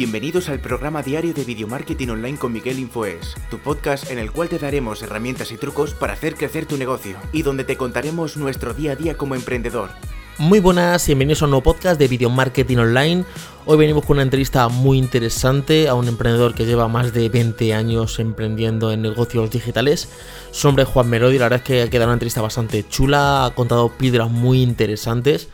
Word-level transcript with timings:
Bienvenidos 0.00 0.48
al 0.48 0.60
programa 0.60 1.02
diario 1.02 1.34
de 1.34 1.44
Video 1.44 1.68
Marketing 1.68 2.08
Online 2.08 2.38
con 2.38 2.54
Miguel 2.54 2.78
Infoes, 2.78 3.34
tu 3.50 3.58
podcast 3.58 4.10
en 4.10 4.18
el 4.18 4.32
cual 4.32 4.48
te 4.48 4.58
daremos 4.58 5.02
herramientas 5.02 5.52
y 5.52 5.58
trucos 5.58 5.92
para 5.92 6.14
hacer 6.14 6.36
crecer 6.36 6.64
tu 6.64 6.78
negocio 6.78 7.18
y 7.34 7.42
donde 7.42 7.64
te 7.64 7.76
contaremos 7.76 8.38
nuestro 8.38 8.72
día 8.72 8.92
a 8.92 8.96
día 8.96 9.18
como 9.18 9.34
emprendedor. 9.34 9.90
Muy 10.38 10.58
buenas, 10.58 11.06
bienvenidos 11.06 11.42
a 11.42 11.44
un 11.44 11.50
nuevo 11.50 11.64
podcast 11.64 11.98
de 12.00 12.08
Video 12.08 12.30
Marketing 12.30 12.78
Online. 12.78 13.26
Hoy 13.66 13.76
venimos 13.76 14.06
con 14.06 14.16
una 14.16 14.22
entrevista 14.22 14.66
muy 14.68 14.96
interesante 14.96 15.86
a 15.86 15.92
un 15.92 16.08
emprendedor 16.08 16.54
que 16.54 16.64
lleva 16.64 16.88
más 16.88 17.12
de 17.12 17.28
20 17.28 17.74
años 17.74 18.18
emprendiendo 18.20 18.92
en 18.92 19.02
negocios 19.02 19.50
digitales. 19.50 20.08
Su 20.50 20.68
nombre 20.68 20.84
es 20.84 20.88
Juan 20.88 21.10
la 21.10 21.18
verdad 21.18 21.56
es 21.56 21.62
que 21.62 21.82
ha 21.82 21.90
quedado 21.90 22.06
una 22.06 22.14
entrevista 22.14 22.40
bastante 22.40 22.88
chula, 22.88 23.44
ha 23.44 23.50
contado 23.54 23.90
piedras 23.90 24.30
muy 24.30 24.62
interesantes. 24.62 25.50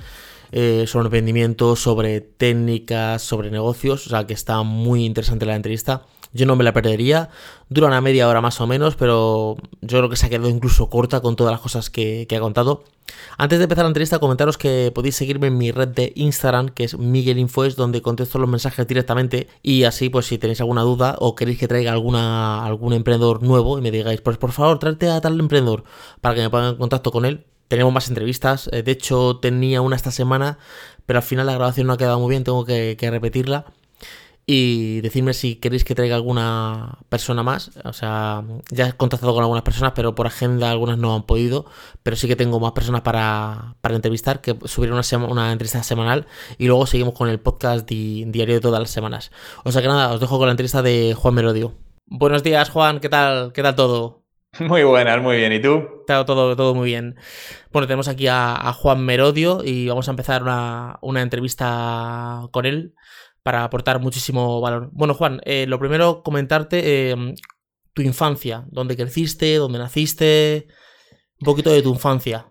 Eh, 0.52 0.84
sobre 0.86 1.06
emprendimiento, 1.06 1.76
sobre 1.76 2.20
técnicas, 2.20 3.22
sobre 3.22 3.50
negocios, 3.50 4.06
o 4.06 4.10
sea 4.10 4.26
que 4.26 4.34
está 4.34 4.62
muy 4.62 5.04
interesante 5.04 5.46
la 5.46 5.56
entrevista. 5.56 6.02
Yo 6.32 6.44
no 6.44 6.54
me 6.54 6.64
la 6.64 6.72
perdería, 6.72 7.30
dura 7.70 7.86
una 7.86 8.00
media 8.00 8.28
hora 8.28 8.40
más 8.40 8.60
o 8.60 8.66
menos, 8.66 8.94
pero 8.96 9.56
yo 9.80 9.98
creo 9.98 10.10
que 10.10 10.16
se 10.16 10.26
ha 10.26 10.28
quedado 10.28 10.50
incluso 10.50 10.90
corta 10.90 11.20
con 11.20 11.34
todas 11.34 11.52
las 11.52 11.60
cosas 11.60 11.88
que, 11.88 12.26
ha 12.30 12.40
contado. 12.40 12.84
Antes 13.38 13.58
de 13.58 13.64
empezar 13.64 13.84
la 13.84 13.88
entrevista, 13.88 14.18
comentaros 14.18 14.58
que 14.58 14.92
podéis 14.94 15.16
seguirme 15.16 15.46
en 15.46 15.56
mi 15.56 15.70
red 15.70 15.88
de 15.88 16.12
Instagram, 16.14 16.68
que 16.68 16.84
es 16.84 16.98
Miguel 16.98 17.38
Infoes, 17.38 17.76
donde 17.76 18.02
contesto 18.02 18.38
los 18.38 18.50
mensajes 18.50 18.86
directamente. 18.86 19.48
Y 19.62 19.84
así, 19.84 20.10
pues 20.10 20.26
si 20.26 20.36
tenéis 20.36 20.60
alguna 20.60 20.82
duda 20.82 21.16
o 21.20 21.34
queréis 21.34 21.58
que 21.58 21.68
traiga 21.68 21.92
alguna, 21.92 22.66
algún 22.66 22.92
emprendedor 22.92 23.42
nuevo 23.42 23.78
y 23.78 23.80
me 23.80 23.90
digáis, 23.90 24.20
pues 24.20 24.36
por 24.36 24.52
favor, 24.52 24.78
tráete 24.78 25.08
a 25.08 25.20
tal 25.20 25.40
emprendedor 25.40 25.84
para 26.20 26.34
que 26.34 26.42
me 26.42 26.50
pongan 26.50 26.72
en 26.72 26.76
contacto 26.76 27.12
con 27.12 27.24
él, 27.24 27.46
tenemos 27.68 27.92
más 27.92 28.08
entrevistas. 28.08 28.68
Eh, 28.72 28.82
de 28.82 28.92
hecho, 28.92 29.38
tenía 29.40 29.80
una 29.80 29.96
esta 29.96 30.10
semana, 30.10 30.58
pero 31.06 31.18
al 31.18 31.22
final 31.22 31.46
la 31.46 31.54
grabación 31.54 31.86
no 31.86 31.94
ha 31.94 31.98
quedado 31.98 32.20
muy 32.20 32.30
bien, 32.30 32.44
tengo 32.44 32.64
que, 32.64 32.96
repetirla. 33.00 33.66
Y 34.48 35.00
decirme 35.00 35.34
si 35.34 35.56
queréis 35.56 35.82
que 35.82 35.96
traiga 35.96 36.14
alguna 36.14 36.98
persona 37.08 37.42
más. 37.42 37.72
O 37.84 37.92
sea, 37.92 38.44
ya 38.70 38.88
he 38.88 38.92
contactado 38.92 39.34
con 39.34 39.42
algunas 39.42 39.64
personas, 39.64 39.92
pero 39.96 40.14
por 40.14 40.28
agenda 40.28 40.70
algunas 40.70 40.98
no 40.98 41.16
han 41.16 41.24
podido. 41.24 41.66
Pero 42.04 42.16
sí 42.16 42.28
que 42.28 42.36
tengo 42.36 42.60
más 42.60 42.70
personas 42.70 43.00
para, 43.00 43.74
entrevistar, 43.82 44.40
que 44.40 44.56
subiré 44.64 44.92
una, 44.92 45.02
una 45.26 45.50
entrevista 45.50 45.82
semanal. 45.82 46.26
Y 46.58 46.66
luego 46.66 46.86
seguimos 46.86 47.14
con 47.14 47.28
el 47.28 47.40
podcast 47.40 47.88
diario 47.88 48.54
de 48.54 48.60
todas 48.60 48.78
las 48.80 48.90
semanas. 48.90 49.32
O 49.64 49.72
sea 49.72 49.82
que 49.82 49.88
nada, 49.88 50.12
os 50.12 50.20
dejo 50.20 50.38
con 50.38 50.46
la 50.46 50.52
entrevista 50.52 50.80
de 50.80 51.14
Juan 51.14 51.34
Merodio. 51.34 51.74
Buenos 52.06 52.44
días, 52.44 52.70
Juan, 52.70 53.00
¿qué 53.00 53.08
tal? 53.08 53.52
¿Qué 53.52 53.62
tal 53.64 53.74
todo? 53.74 54.25
Muy 54.60 54.84
buenas, 54.84 55.22
muy 55.22 55.36
bien. 55.36 55.52
¿Y 55.52 55.60
tú? 55.60 56.02
Todo, 56.06 56.24
todo, 56.24 56.56
todo 56.56 56.74
muy 56.74 56.86
bien. 56.86 57.16
Bueno, 57.72 57.86
tenemos 57.86 58.08
aquí 58.08 58.26
a, 58.28 58.72
Juan 58.72 59.04
Merodio 59.04 59.62
y 59.64 59.88
vamos 59.88 60.08
a 60.08 60.12
empezar 60.12 60.42
una, 60.42 61.22
entrevista 61.22 62.42
con 62.52 62.64
él 62.64 62.94
para 63.42 63.64
aportar 63.64 64.00
muchísimo 64.00 64.60
valor. 64.60 64.88
Bueno, 64.92 65.14
Juan, 65.14 65.40
eh, 65.44 65.66
lo 65.68 65.78
primero, 65.78 66.22
comentarte 66.22 67.10
em, 67.10 67.34
tu 67.92 68.02
infancia, 68.02 68.64
dónde 68.68 68.96
creciste, 68.96 69.56
dónde 69.56 69.78
naciste, 69.78 70.66
un 71.40 71.44
poquito 71.44 71.70
de 71.70 71.82
tu 71.82 71.92
infancia. 71.92 72.46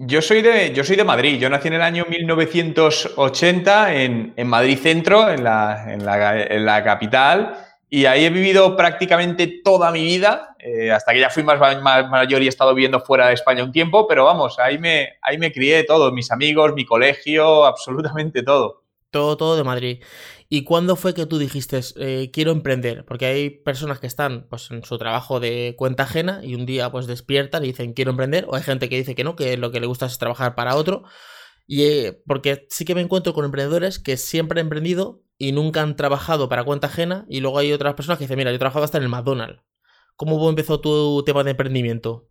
Yo 0.00 0.22
soy 0.22 0.42
de, 0.42 0.72
yo 0.72 0.84
soy 0.84 0.96
de 0.96 1.04
Madrid. 1.04 1.38
Yo 1.40 1.50
nací 1.50 1.68
en 1.68 1.74
el 1.74 1.82
año 1.82 2.06
1980 2.08 3.94
en, 3.94 4.32
en 4.36 4.46
Madrid 4.46 4.78
Centro, 4.78 5.28
en 5.28 5.42
la, 5.42 5.92
en 5.92 6.04
la, 6.04 6.42
en 6.42 6.64
la 6.64 6.84
capital. 6.84 7.67
Y 7.90 8.04
ahí 8.04 8.24
he 8.24 8.30
vivido 8.30 8.76
prácticamente 8.76 9.60
toda 9.64 9.90
mi 9.90 10.04
vida, 10.04 10.54
eh, 10.58 10.90
hasta 10.90 11.12
que 11.12 11.20
ya 11.20 11.30
fui 11.30 11.42
más, 11.42 11.58
mayor 11.80 12.42
y 12.42 12.46
he 12.46 12.48
estado 12.48 12.74
viviendo 12.74 13.00
fuera 13.00 13.28
de 13.28 13.34
España 13.34 13.64
un 13.64 13.72
tiempo, 13.72 14.06
pero 14.06 14.26
vamos, 14.26 14.58
ahí 14.58 14.78
me, 14.78 15.14
ahí 15.22 15.38
me 15.38 15.52
crié 15.52 15.84
todo, 15.84 16.12
mis 16.12 16.30
amigos, 16.30 16.74
mi 16.74 16.84
colegio, 16.84 17.64
absolutamente 17.66 18.42
todo. 18.42 18.84
Todo, 19.10 19.38
todo 19.38 19.56
de 19.56 19.64
Madrid. 19.64 20.02
¿Y 20.50 20.64
cuándo 20.64 20.96
fue 20.96 21.14
que 21.14 21.24
tú 21.24 21.38
dijiste, 21.38 21.80
eh, 21.96 22.30
quiero 22.30 22.52
emprender? 22.52 23.06
Porque 23.06 23.24
hay 23.24 23.50
personas 23.50 24.00
que 24.00 24.06
están 24.06 24.46
pues, 24.50 24.70
en 24.70 24.84
su 24.84 24.98
trabajo 24.98 25.40
de 25.40 25.74
cuenta 25.78 26.02
ajena 26.02 26.40
y 26.42 26.54
un 26.54 26.66
día 26.66 26.90
pues 26.90 27.06
despiertan 27.06 27.64
y 27.64 27.68
dicen, 27.68 27.94
quiero 27.94 28.10
emprender, 28.10 28.46
o 28.48 28.54
hay 28.54 28.62
gente 28.62 28.90
que 28.90 28.96
dice 28.96 29.14
que 29.14 29.24
no, 29.24 29.34
que 29.34 29.56
lo 29.56 29.70
que 29.70 29.80
le 29.80 29.86
gusta 29.86 30.06
es 30.06 30.18
trabajar 30.18 30.54
para 30.54 30.76
otro. 30.76 31.04
Y 31.66 31.82
eh, 31.84 32.22
porque 32.26 32.66
sí 32.70 32.84
que 32.84 32.94
me 32.94 33.00
encuentro 33.02 33.32
con 33.34 33.46
emprendedores 33.46 33.98
que 33.98 34.16
siempre 34.18 34.60
han 34.60 34.66
emprendido 34.66 35.22
y 35.38 35.52
nunca 35.52 35.82
han 35.82 35.96
trabajado 35.96 36.48
para 36.48 36.64
cuenta 36.64 36.88
ajena. 36.88 37.24
Y 37.28 37.40
luego 37.40 37.58
hay 37.58 37.72
otras 37.72 37.94
personas 37.94 38.18
que 38.18 38.24
dicen, 38.24 38.36
mira, 38.36 38.50
yo 38.50 38.56
he 38.56 38.58
trabajado 38.58 38.84
hasta 38.84 38.98
en 38.98 39.04
el 39.04 39.08
McDonald's. 39.08 39.62
¿Cómo 40.16 40.48
empezó 40.48 40.80
tu 40.80 41.22
tema 41.24 41.44
de 41.44 41.52
emprendimiento? 41.52 42.28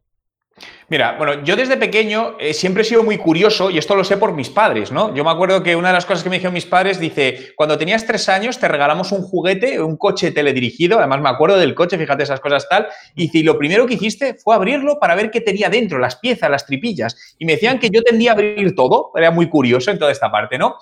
Mira, 0.90 1.16
bueno, 1.18 1.44
yo 1.44 1.56
desde 1.56 1.78
pequeño 1.78 2.36
eh, 2.40 2.54
siempre 2.54 2.82
he 2.82 2.86
sido 2.86 3.04
muy 3.04 3.18
curioso 3.18 3.70
y 3.70 3.78
esto 3.78 3.96
lo 3.96 4.04
sé 4.04 4.18
por 4.18 4.34
mis 4.34 4.50
padres, 4.50 4.92
¿no? 4.92 5.14
Yo 5.14 5.24
me 5.24 5.30
acuerdo 5.30 5.62
que 5.62 5.76
una 5.76 5.90
de 5.90 5.94
las 5.94 6.06
cosas 6.06 6.24
que 6.24 6.30
me 6.30 6.38
dijeron 6.38 6.54
mis 6.54 6.66
padres 6.66 7.00
dice, 7.00 7.54
cuando 7.56 7.78
tenías 7.78 8.06
tres 8.06 8.28
años 8.30 8.58
te 8.58 8.68
regalamos 8.68 9.12
un 9.12 9.22
juguete, 9.22 9.82
un 9.82 9.98
coche 9.98 10.32
teledirigido, 10.32 10.98
además 10.98 11.22
me 11.22 11.30
acuerdo 11.30 11.58
del 11.58 11.76
coche, 11.76 11.98
fíjate 11.98 12.24
esas 12.24 12.40
cosas 12.40 12.68
tal, 12.70 12.88
y 13.16 13.28
si 13.28 13.44
lo 13.44 13.58
primero 13.58 13.86
que 13.86 13.96
hiciste 13.96 14.36
fue 14.36 14.56
abrirlo 14.56 14.98
para 15.00 15.16
ver 15.16 15.30
qué 15.30 15.42
tenía 15.42 15.70
dentro, 15.70 16.00
las 16.00 16.16
piezas, 16.16 16.50
las 16.50 16.66
tripillas, 16.66 17.36
y 17.38 17.46
me 17.46 17.54
decían 17.54 17.80
que 17.80 17.90
yo 17.90 18.02
tendría 18.02 18.32
a 18.32 18.34
abrir 18.34 18.74
todo, 18.74 19.12
era 19.16 19.30
muy 19.30 19.50
curioso 19.50 19.92
en 19.92 20.00
toda 20.00 20.12
esta 20.12 20.32
parte, 20.32 20.58
¿no? 20.58 20.78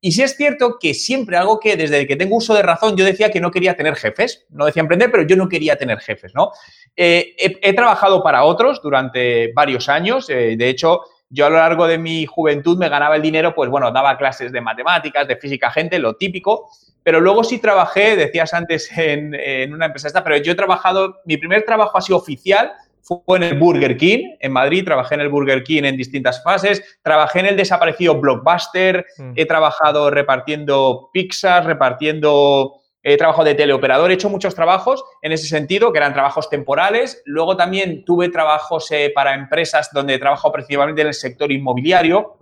Y 0.00 0.12
sí 0.12 0.22
es 0.22 0.36
cierto 0.36 0.78
que 0.78 0.94
siempre 0.94 1.36
algo 1.36 1.60
que 1.60 1.76
desde 1.76 2.06
que 2.06 2.16
tengo 2.16 2.36
uso 2.36 2.54
de 2.54 2.62
razón 2.62 2.96
yo 2.96 3.04
decía 3.04 3.30
que 3.30 3.40
no 3.40 3.50
quería 3.50 3.76
tener 3.76 3.96
jefes, 3.96 4.46
no 4.48 4.64
decía 4.64 4.80
emprender, 4.80 5.10
pero 5.10 5.24
yo 5.24 5.36
no 5.36 5.48
quería 5.48 5.76
tener 5.76 5.98
jefes, 5.98 6.34
¿no? 6.34 6.52
Eh, 6.96 7.34
he, 7.38 7.72
trabajado 7.74 8.22
para 8.22 8.44
otros 8.44 8.80
durante 8.82 9.52
varios 9.52 9.88
años, 9.88 10.30
eh, 10.30 10.56
de 10.56 10.68
hecho 10.68 11.02
yo 11.28 11.46
a 11.46 11.50
lo 11.50 11.56
largo 11.56 11.86
de 11.86 11.98
mi 11.98 12.26
juventud 12.26 12.78
me 12.78 12.88
ganaba 12.88 13.16
el 13.16 13.22
dinero, 13.22 13.54
pues 13.54 13.70
bueno, 13.70 13.92
daba 13.92 14.16
clases 14.16 14.52
de 14.52 14.60
matemáticas, 14.60 15.28
de 15.28 15.36
física, 15.36 15.70
gente, 15.70 15.98
lo 15.98 16.16
típico, 16.16 16.70
pero 17.02 17.20
luego 17.20 17.44
sí 17.44 17.58
trabajé, 17.58 18.16
decías 18.16 18.52
antes 18.54 18.90
en, 18.96 19.34
en 19.34 19.72
una 19.72 19.86
empresa 19.86 20.08
esta, 20.08 20.24
pero 20.24 20.38
yo 20.38 20.52
he 20.52 20.56
trabajado, 20.56 21.20
mi 21.26 21.36
primer 21.36 21.62
trabajo 21.62 22.00
sido 22.00 22.18
oficial, 22.18 22.72
fue 23.02 23.38
en 23.38 23.42
el 23.42 23.58
Burger 23.58 23.96
King, 23.96 24.36
en 24.38 24.52
Madrid, 24.52 24.84
trabajé 24.84 25.14
en 25.14 25.22
el 25.22 25.28
Burger 25.28 25.62
King 25.62 25.84
en 25.84 25.96
distintas 25.96 26.42
fases, 26.42 26.98
trabajé 27.02 27.40
en 27.40 27.46
el 27.46 27.56
desaparecido 27.56 28.20
Blockbuster, 28.20 29.06
mm. 29.18 29.32
he 29.36 29.46
trabajado 29.46 30.10
repartiendo 30.10 31.10
pizzas, 31.12 31.64
repartiendo, 31.64 32.74
he 33.02 33.16
trabajado 33.16 33.44
de 33.44 33.54
teleoperador, 33.54 34.10
he 34.10 34.14
hecho 34.14 34.30
muchos 34.30 34.54
trabajos 34.54 35.02
en 35.22 35.32
ese 35.32 35.46
sentido, 35.46 35.92
que 35.92 35.98
eran 35.98 36.12
trabajos 36.12 36.48
temporales. 36.50 37.22
Luego 37.24 37.56
también 37.56 38.04
tuve 38.04 38.28
trabajos 38.28 38.90
eh, 38.90 39.10
para 39.14 39.34
empresas 39.34 39.90
donde 39.92 40.14
he 40.14 40.18
trabajado 40.18 40.52
principalmente 40.52 41.02
en 41.02 41.08
el 41.08 41.14
sector 41.14 41.50
inmobiliario, 41.50 42.36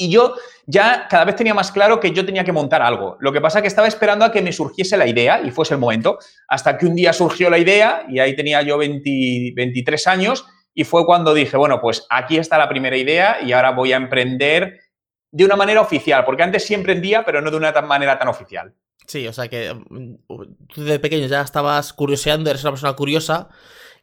y 0.00 0.10
yo 0.10 0.34
ya 0.66 1.06
cada 1.10 1.26
vez 1.26 1.36
tenía 1.36 1.52
más 1.52 1.70
claro 1.70 2.00
que 2.00 2.12
yo 2.12 2.24
tenía 2.24 2.42
que 2.42 2.52
montar 2.52 2.80
algo. 2.80 3.18
Lo 3.20 3.32
que 3.32 3.40
pasa 3.42 3.58
es 3.58 3.62
que 3.62 3.68
estaba 3.68 3.86
esperando 3.86 4.24
a 4.24 4.32
que 4.32 4.40
me 4.40 4.50
surgiese 4.50 4.96
la 4.96 5.06
idea 5.06 5.42
y 5.42 5.50
fuese 5.50 5.74
el 5.74 5.80
momento. 5.80 6.18
Hasta 6.48 6.78
que 6.78 6.86
un 6.86 6.94
día 6.94 7.12
surgió 7.12 7.50
la 7.50 7.58
idea 7.58 8.06
y 8.08 8.18
ahí 8.18 8.34
tenía 8.34 8.62
yo 8.62 8.78
23 8.78 10.06
años 10.06 10.46
y 10.72 10.84
fue 10.84 11.04
cuando 11.04 11.34
dije, 11.34 11.58
bueno, 11.58 11.82
pues 11.82 12.06
aquí 12.08 12.38
está 12.38 12.56
la 12.56 12.68
primera 12.68 12.96
idea 12.96 13.42
y 13.42 13.52
ahora 13.52 13.72
voy 13.72 13.92
a 13.92 13.96
emprender 13.96 14.80
de 15.30 15.44
una 15.44 15.54
manera 15.54 15.82
oficial, 15.82 16.24
porque 16.24 16.42
antes 16.42 16.64
sí 16.64 16.72
emprendía, 16.72 17.24
pero 17.24 17.42
no 17.42 17.50
de 17.50 17.58
una 17.58 17.72
manera 17.82 18.18
tan 18.18 18.28
oficial. 18.28 18.74
Sí, 19.06 19.26
o 19.28 19.32
sea 19.34 19.48
que 19.48 19.74
mm, 19.74 20.14
tú 20.68 20.82
de 20.82 20.98
pequeño 20.98 21.26
ya 21.26 21.42
estabas 21.42 21.92
curioseando, 21.92 22.48
eres 22.48 22.62
una 22.64 22.72
persona 22.72 22.94
curiosa, 22.94 23.48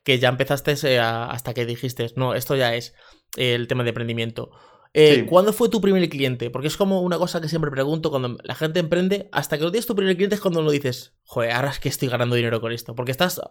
que 0.03 0.19
ya 0.19 0.29
empezaste 0.29 0.99
hasta 0.99 1.53
que 1.53 1.65
dijiste, 1.65 2.07
no, 2.15 2.35
esto 2.35 2.55
ya 2.55 2.75
es 2.75 2.93
el 3.35 3.67
tema 3.67 3.83
de 3.83 3.89
emprendimiento. 3.89 4.51
Eh, 4.93 5.25
¿Cuándo 5.29 5.53
fue 5.53 5.69
tu 5.69 5.81
primer 5.81 6.07
cliente? 6.09 6.49
Porque 6.49 6.67
es 6.67 6.77
como 6.77 7.01
una 7.01 7.17
cosa 7.17 7.41
que 7.41 7.49
siempre 7.49 7.69
pregunto 7.69 8.09
cuando 8.09 8.37
la 8.43 8.55
gente 8.55 8.79
emprende, 8.79 9.29
hasta 9.31 9.57
que 9.57 9.63
no 9.63 9.71
tienes 9.71 9.85
tu 9.85 9.95
primer 9.95 10.15
cliente 10.15 10.35
es 10.35 10.41
cuando 10.41 10.61
lo 10.61 10.71
dices, 10.71 11.13
joder, 11.23 11.51
ahora 11.51 11.69
es 11.69 11.79
que 11.79 11.89
estoy 11.89 12.07
ganando 12.07 12.35
dinero 12.35 12.61
con 12.61 12.71
esto. 12.71 12.95
Porque 12.95 13.11
estás 13.11 13.41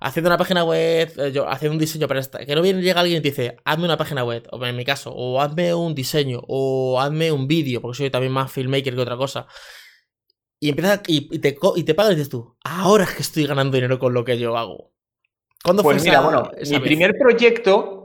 haciendo 0.00 0.28
una 0.28 0.38
página 0.38 0.64
web, 0.64 1.12
eh, 1.18 1.32
yo, 1.32 1.48
haciendo 1.48 1.74
un 1.74 1.78
diseño 1.78 2.08
para 2.08 2.20
esta, 2.20 2.44
que 2.44 2.54
no 2.54 2.62
viene, 2.62 2.82
llega 2.82 3.00
alguien 3.00 3.18
y 3.18 3.22
te 3.22 3.30
dice, 3.30 3.56
hazme 3.64 3.84
una 3.84 3.96
página 3.96 4.24
web, 4.24 4.46
o 4.50 4.64
en 4.64 4.76
mi 4.76 4.84
caso, 4.84 5.12
o 5.14 5.40
hazme 5.40 5.74
un 5.74 5.94
diseño, 5.94 6.40
o 6.48 7.00
hazme 7.00 7.30
un 7.32 7.46
vídeo, 7.46 7.80
porque 7.80 7.98
soy 7.98 8.10
también 8.10 8.32
más 8.32 8.50
filmmaker 8.50 8.94
que 8.94 9.00
otra 9.00 9.16
cosa. 9.16 9.46
Y 10.58 10.68
empiezas 10.68 11.00
y, 11.06 11.38
te, 11.38 11.56
y 11.76 11.82
te 11.82 11.94
pagas 11.94 12.12
y 12.12 12.16
dices 12.16 12.30
tú, 12.30 12.56
ahora 12.64 13.04
es 13.04 13.10
que 13.10 13.22
estoy 13.22 13.46
ganando 13.46 13.76
dinero 13.76 13.98
con 13.98 14.14
lo 14.14 14.24
que 14.24 14.38
yo 14.38 14.56
hago. 14.56 14.92
¿Cuándo 15.62 15.82
pues 15.82 15.98
fue 15.98 16.10
mira, 16.10 16.20
bueno, 16.20 16.50
mi 16.70 16.80
primer 16.80 17.16
proyecto 17.16 18.01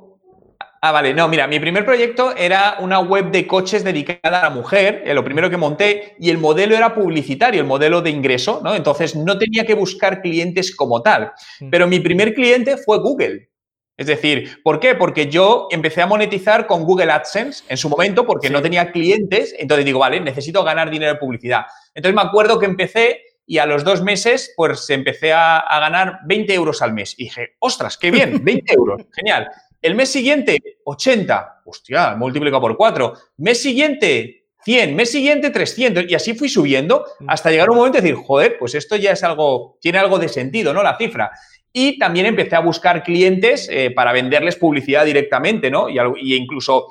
Ah, 0.82 0.92
vale, 0.92 1.14
no, 1.14 1.28
mira, 1.28 1.48
mi 1.48 1.60
primer 1.60 1.84
proyecto 1.84 2.36
era 2.36 2.78
una 2.80 3.00
web 3.00 3.32
de 3.32 3.48
coches 3.48 3.84
dedicada 3.84 4.40
a 4.40 4.44
la 4.44 4.50
mujer, 4.50 5.02
eh, 5.06 5.14
lo 5.14 5.24
primero 5.24 5.50
que 5.50 5.58
monté, 5.58 6.16
y 6.20 6.30
el 6.30 6.38
modelo 6.38 6.76
era 6.76 6.94
publicitario, 6.94 7.62
el 7.62 7.68
modelo 7.68 8.02
de 8.02 8.12
ingreso, 8.12 8.62
¿no? 8.64 8.76
Entonces 8.76 9.16
no 9.16 9.38
tenía 9.38 9.66
que 9.66 9.74
buscar 9.74 10.22
clientes 10.22 10.76
como 10.76 11.02
tal. 11.02 11.32
Mm. 11.60 11.70
Pero 11.72 11.88
mi 11.88 12.00
primer 12.00 12.34
cliente 12.34 12.78
fue 12.78 13.00
Google. 13.00 13.50
Es 13.98 14.06
decir, 14.06 14.62
¿por 14.64 14.80
qué? 14.80 14.94
Porque 14.94 15.28
yo 15.28 15.68
empecé 15.72 16.04
a 16.04 16.06
monetizar 16.06 16.68
con 16.68 16.84
Google 16.84 17.12
AdSense 17.12 17.64
en 17.68 17.78
su 17.78 17.90
momento 17.90 18.28
porque 18.28 18.52
no 18.52 18.62
tenía 18.62 18.92
clientes, 18.92 19.56
entonces 19.58 19.86
digo, 19.86 19.98
vale, 19.98 20.20
necesito 20.20 20.64
ganar 20.64 20.92
dinero 20.92 21.14
de 21.14 21.20
publicidad. 21.20 21.66
Entonces 21.96 22.16
me 22.16 22.22
acuerdo 22.22 22.60
que 22.60 22.68
empecé 22.68 23.22
y 23.48 23.58
a 23.58 23.66
los 23.66 23.84
dos 23.84 24.04
meses, 24.04 24.54
pues 24.56 24.88
empecé 24.92 25.34
a, 25.34 25.58
a 25.58 25.80
ganar 25.80 26.20
20 26.26 26.54
euros 26.54 26.82
al 26.84 26.94
mes. 26.94 27.16
Y 27.18 27.24
dije, 27.24 27.56
ostras, 27.60 27.98
qué 27.98 28.12
bien, 28.12 28.40
20 28.44 28.74
euros, 28.74 29.02
genial. 29.16 29.50
El 29.82 29.96
mes 29.96 30.12
siguiente, 30.12 30.58
80. 30.84 31.62
Hostia, 31.66 32.16
multiplica 32.16 32.60
por 32.60 32.76
4. 32.78 33.14
Mes 33.38 33.62
siguiente, 33.62 34.46
100, 34.64 34.96
mes 34.96 35.12
siguiente 35.12 35.50
300 35.50 36.06
y 36.10 36.16
así 36.16 36.34
fui 36.34 36.50
subiendo 36.50 37.06
Mm. 37.20 37.30
hasta 37.30 37.52
llegar 37.52 37.70
un 37.70 37.78
momento 37.78 37.98
y 37.98 38.02
decir, 38.02 38.16
joder, 38.16 38.58
pues 38.58 38.74
esto 38.76 38.96
ya 38.96 39.12
es 39.12 39.24
algo, 39.24 39.78
tiene 39.82 39.98
algo 40.00 40.18
de 40.20 40.28
sentido, 40.30 40.74
¿no? 40.74 40.82
La 40.84 40.98
cifra. 40.98 41.32
Y 41.72 42.00
también 42.00 42.26
empecé 42.26 42.56
a 42.56 42.60
buscar 42.60 43.04
clientes 43.04 43.68
eh, 43.72 43.92
para 43.92 44.12
venderles 44.12 44.56
publicidad 44.56 45.06
directamente, 45.06 45.70
¿no? 45.70 45.88
Y 45.90 46.34
incluso 46.36 46.88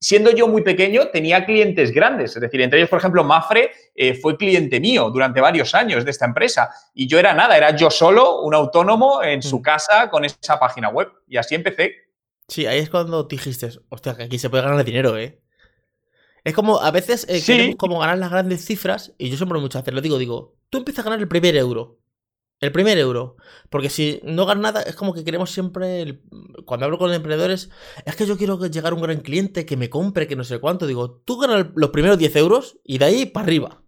siendo 0.00 0.30
yo 0.30 0.48
muy 0.48 0.62
pequeño, 0.62 1.08
tenía 1.08 1.44
clientes 1.46 1.90
grandes. 1.92 2.34
Es 2.36 2.40
decir, 2.42 2.60
entre 2.60 2.78
ellos, 2.78 2.90
por 2.90 2.98
ejemplo, 2.98 3.22
Mafre 3.24 3.70
eh, 3.94 4.14
fue 4.14 4.36
cliente 4.36 4.78
mío 4.80 5.10
durante 5.10 5.40
varios 5.40 5.74
años 5.74 6.04
de 6.04 6.10
esta 6.10 6.26
empresa. 6.26 6.70
Y 6.94 7.06
yo 7.06 7.18
era 7.18 7.32
nada, 7.34 7.56
era 7.56 7.74
yo 7.76 7.90
solo, 7.90 8.40
un 8.42 8.54
autónomo 8.54 9.22
en 9.22 9.42
su 9.42 9.58
Mm. 9.58 9.62
casa 9.62 10.10
con 10.10 10.24
esa 10.24 10.58
página 10.58 10.88
web. 10.88 11.08
Y 11.28 11.36
así 11.36 11.54
empecé. 11.54 12.05
Sí, 12.48 12.66
ahí 12.66 12.78
es 12.78 12.90
cuando 12.90 13.24
dijiste, 13.24 13.70
hostia, 13.88 14.16
que 14.16 14.24
aquí 14.24 14.38
se 14.38 14.50
puede 14.50 14.62
ganar 14.62 14.84
dinero, 14.84 15.16
¿eh? 15.18 15.40
Es 16.44 16.54
como, 16.54 16.80
a 16.80 16.90
veces 16.92 17.26
eh, 17.28 17.40
Sí. 17.40 17.52
queremos 17.52 17.76
como 17.76 17.98
ganar 17.98 18.18
las 18.18 18.30
grandes 18.30 18.64
cifras, 18.64 19.14
y 19.18 19.30
yo 19.30 19.36
siempre 19.36 19.58
muchas 19.58 19.82
veces 19.82 19.94
lo 19.94 20.00
digo, 20.00 20.18
digo, 20.18 20.54
tú 20.70 20.78
empiezas 20.78 21.00
a 21.04 21.08
ganar 21.08 21.20
el 21.20 21.28
primer 21.28 21.56
euro. 21.56 21.98
El 22.60 22.72
primer 22.72 22.96
euro. 22.98 23.36
Porque 23.68 23.90
si 23.90 24.20
no 24.22 24.46
ganas 24.46 24.62
nada, 24.62 24.82
es 24.82 24.94
como 24.94 25.12
que 25.12 25.24
queremos 25.24 25.50
siempre, 25.50 26.02
el- 26.02 26.22
cuando 26.64 26.86
hablo 26.86 26.98
con 26.98 27.12
emprendedores, 27.12 27.68
es 28.06 28.16
que 28.16 28.26
yo 28.26 28.38
quiero 28.38 28.64
llegar 28.66 28.92
a 28.92 28.96
un 28.96 29.02
gran 29.02 29.20
cliente 29.20 29.66
que 29.66 29.76
me 29.76 29.90
compre, 29.90 30.26
que 30.28 30.36
no 30.36 30.44
sé 30.44 30.58
cuánto. 30.60 30.86
Digo, 30.86 31.20
tú 31.24 31.36
ganas 31.38 31.66
los 31.74 31.90
primeros 31.90 32.16
10 32.16 32.34
euros 32.36 32.78
y 32.84 32.98
de 32.98 33.04
ahí 33.04 33.26
para 33.26 33.44
arriba. 33.44 33.82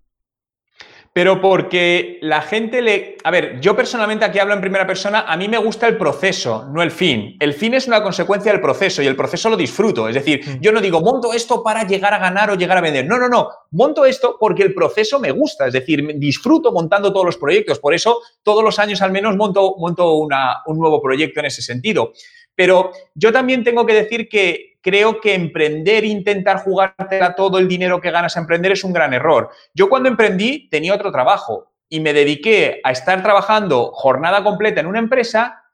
Pero 1.19 1.41
porque 1.41 2.21
la 2.23 2.43
gente 2.43 2.81
le... 2.81 3.17
A 3.25 3.33
ver, 3.33 3.59
yo 3.61 3.75
personalmente 3.75 4.25
aquí 4.25 4.39
hablo 4.39 4.55
en 4.55 4.61
primera 4.61 4.87
persona, 4.87 5.23
a 5.23 5.37
mí 5.37 5.49
me 5.49 5.59
gusta 5.59 5.89
el 5.89 5.97
proceso, 5.97 6.69
no 6.73 6.81
el 6.81 6.93
fin. 6.93 7.37
El 7.41 7.55
fin 7.55 7.75
es 7.75 7.89
una 7.89 8.05
consecuencia 8.05 8.53
del 8.53 8.61
proceso 8.61 9.03
y 9.03 9.09
el 9.09 9.17
proceso 9.17 9.51
lo 9.51 9.57
disfruto. 9.57 10.09
Es 10.09 10.15
decir, 10.15 10.61
yo 10.61 10.71
no 10.71 10.81
digo, 10.81 11.01
monto 11.01 11.33
esto 11.33 11.61
para 11.65 11.83
llegar 11.85 12.15
a 12.15 12.19
ganar 12.21 12.53
o 12.53 12.55
llegar 12.55 12.79
a 12.79 12.83
vender. 12.83 13.05
No, 13.05 13.19
no, 13.19 13.29
no. 13.29 13.49
Monto 13.73 14.05
esto 14.07 14.37
porque 14.39 14.63
el 14.63 14.73
proceso 14.73 15.19
me 15.19 15.33
gusta. 15.33 15.67
Es 15.67 15.73
decir, 15.73 16.07
disfruto 16.19 16.71
montando 16.71 17.13
todos 17.13 17.27
los 17.27 17.37
proyectos. 17.37 17.81
Por 17.81 17.95
eso, 17.95 18.21
todos 18.45 18.63
los 18.63 18.79
años 18.79 19.03
al 19.03 19.11
menos 19.11 19.35
monto, 19.37 19.75
monto 19.77 20.15
una- 20.19 20.59
un 20.67 20.79
nuevo 20.79 21.03
proyecto 21.03 21.41
en 21.41 21.47
ese 21.47 21.63
sentido. 21.63 22.13
Pero 22.55 22.93
yo 23.15 23.33
también 23.33 23.65
tengo 23.65 23.85
que 23.85 23.95
decir 23.95 24.29
que 24.29 24.68
creo 24.83 25.21
que 25.21 25.35
emprender, 25.35 26.05
intentar 26.05 26.63
jugártela 26.63 27.35
todo 27.35 27.59
el 27.59 27.69
dinero 27.69 28.01
que 28.01 28.11
ganas 28.11 28.37
a 28.37 28.41
emprender 28.41 28.73
es 28.73 28.85
un 28.85 28.93
gran 28.93 29.13
error. 29.13 29.51
Yo 29.75 29.89
cuando 29.89 30.09
emprendí 30.09 30.69
tenía 30.69 30.95
otro 30.95 31.13
trabajo 31.13 31.73
y 31.89 32.01
me 32.01 32.13
dediqué 32.13 32.81
a 32.85 32.93
estar 32.93 33.23
trabajando 33.23 33.91
jornada 33.93 34.43
completa 34.45 34.81
en 34.81 34.87
una 34.87 34.99
empresa 34.99 35.65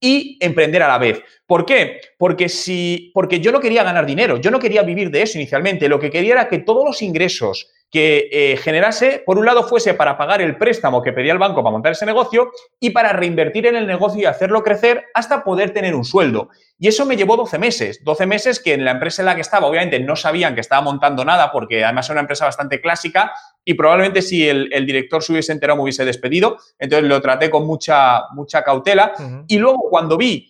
y 0.00 0.38
emprender 0.40 0.82
a 0.82 0.88
la 0.88 0.98
vez. 0.98 1.22
¿Por 1.46 1.66
qué? 1.66 2.00
Porque, 2.16 2.48
si, 2.48 3.10
porque 3.12 3.40
yo 3.40 3.52
no 3.52 3.60
quería 3.60 3.82
ganar 3.82 4.06
dinero, 4.06 4.38
yo 4.38 4.50
no 4.50 4.58
quería 4.58 4.82
vivir 4.82 5.10
de 5.10 5.22
eso 5.22 5.38
inicialmente. 5.38 5.88
Lo 5.88 6.00
que 6.00 6.10
quería 6.10 6.32
era 6.32 6.48
que 6.48 6.60
todos 6.60 6.84
los 6.84 7.02
ingresos 7.02 7.70
que 7.90 8.28
eh, 8.30 8.56
generase, 8.56 9.22
por 9.26 9.36
un 9.36 9.44
lado, 9.44 9.64
fuese 9.64 9.94
para 9.94 10.16
pagar 10.16 10.40
el 10.40 10.56
préstamo 10.56 11.02
que 11.02 11.12
pedía 11.12 11.32
el 11.32 11.38
banco 11.38 11.62
para 11.62 11.72
montar 11.72 11.92
ese 11.92 12.06
negocio 12.06 12.52
y 12.78 12.90
para 12.90 13.12
reinvertir 13.12 13.66
en 13.66 13.74
el 13.74 13.86
negocio 13.86 14.20
y 14.20 14.24
hacerlo 14.26 14.62
crecer 14.62 15.06
hasta 15.12 15.42
poder 15.42 15.72
tener 15.72 15.94
un 15.94 16.04
sueldo. 16.04 16.50
Y 16.78 16.86
eso 16.86 17.04
me 17.04 17.16
llevó 17.16 17.36
12 17.36 17.58
meses. 17.58 18.04
12 18.04 18.26
meses 18.26 18.60
que 18.60 18.74
en 18.74 18.84
la 18.84 18.92
empresa 18.92 19.22
en 19.22 19.26
la 19.26 19.34
que 19.34 19.40
estaba, 19.40 19.66
obviamente, 19.66 19.98
no 19.98 20.14
sabían 20.14 20.54
que 20.54 20.60
estaba 20.60 20.82
montando 20.82 21.24
nada, 21.24 21.50
porque 21.50 21.84
además 21.84 22.06
era 22.08 22.14
una 22.14 22.20
empresa 22.22 22.44
bastante 22.44 22.80
clásica 22.80 23.32
y 23.64 23.74
probablemente 23.74 24.22
si 24.22 24.48
el, 24.48 24.72
el 24.72 24.86
director 24.86 25.22
se 25.22 25.32
hubiese 25.32 25.52
enterado 25.52 25.76
me 25.76 25.82
hubiese 25.82 26.04
despedido. 26.04 26.58
Entonces 26.78 27.08
lo 27.08 27.20
traté 27.20 27.50
con 27.50 27.66
mucha, 27.66 28.22
mucha 28.34 28.62
cautela. 28.62 29.12
Y 29.48 29.58
luego 29.58 29.88
cuando 29.90 30.16
vi 30.16 30.49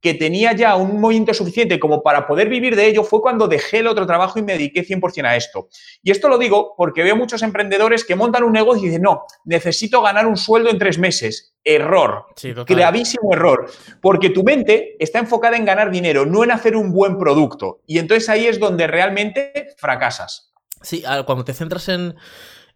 que 0.00 0.14
tenía 0.14 0.52
ya 0.52 0.76
un 0.76 1.00
movimiento 1.00 1.34
suficiente 1.34 1.78
como 1.78 2.02
para 2.02 2.26
poder 2.26 2.48
vivir 2.48 2.76
de 2.76 2.86
ello, 2.86 3.02
fue 3.02 3.20
cuando 3.20 3.48
dejé 3.48 3.78
el 3.78 3.86
otro 3.86 4.06
trabajo 4.06 4.38
y 4.38 4.42
me 4.42 4.52
dediqué 4.52 4.86
100% 4.86 5.24
a 5.24 5.36
esto. 5.36 5.68
Y 6.02 6.10
esto 6.10 6.28
lo 6.28 6.38
digo 6.38 6.74
porque 6.76 7.02
veo 7.02 7.16
muchos 7.16 7.42
emprendedores 7.42 8.04
que 8.04 8.14
montan 8.14 8.44
un 8.44 8.52
negocio 8.52 8.84
y 8.84 8.86
dicen, 8.86 9.02
no, 9.02 9.24
necesito 9.44 10.02
ganar 10.02 10.26
un 10.26 10.36
sueldo 10.36 10.70
en 10.70 10.78
tres 10.78 10.98
meses. 10.98 11.54
Error. 11.64 12.26
Sí. 12.36 12.54
Gravísimo 12.66 13.32
error. 13.34 13.70
Porque 14.00 14.30
tu 14.30 14.42
mente 14.42 14.96
está 14.98 15.18
enfocada 15.18 15.56
en 15.56 15.64
ganar 15.64 15.90
dinero, 15.90 16.24
no 16.24 16.44
en 16.44 16.50
hacer 16.50 16.76
un 16.76 16.92
buen 16.92 17.18
producto. 17.18 17.82
Y 17.86 17.98
entonces 17.98 18.28
ahí 18.28 18.46
es 18.46 18.58
donde 18.58 18.86
realmente 18.86 19.74
fracasas. 19.76 20.52
Sí, 20.80 21.02
cuando 21.26 21.44
te 21.44 21.52
centras 21.52 21.88
en, 21.88 22.14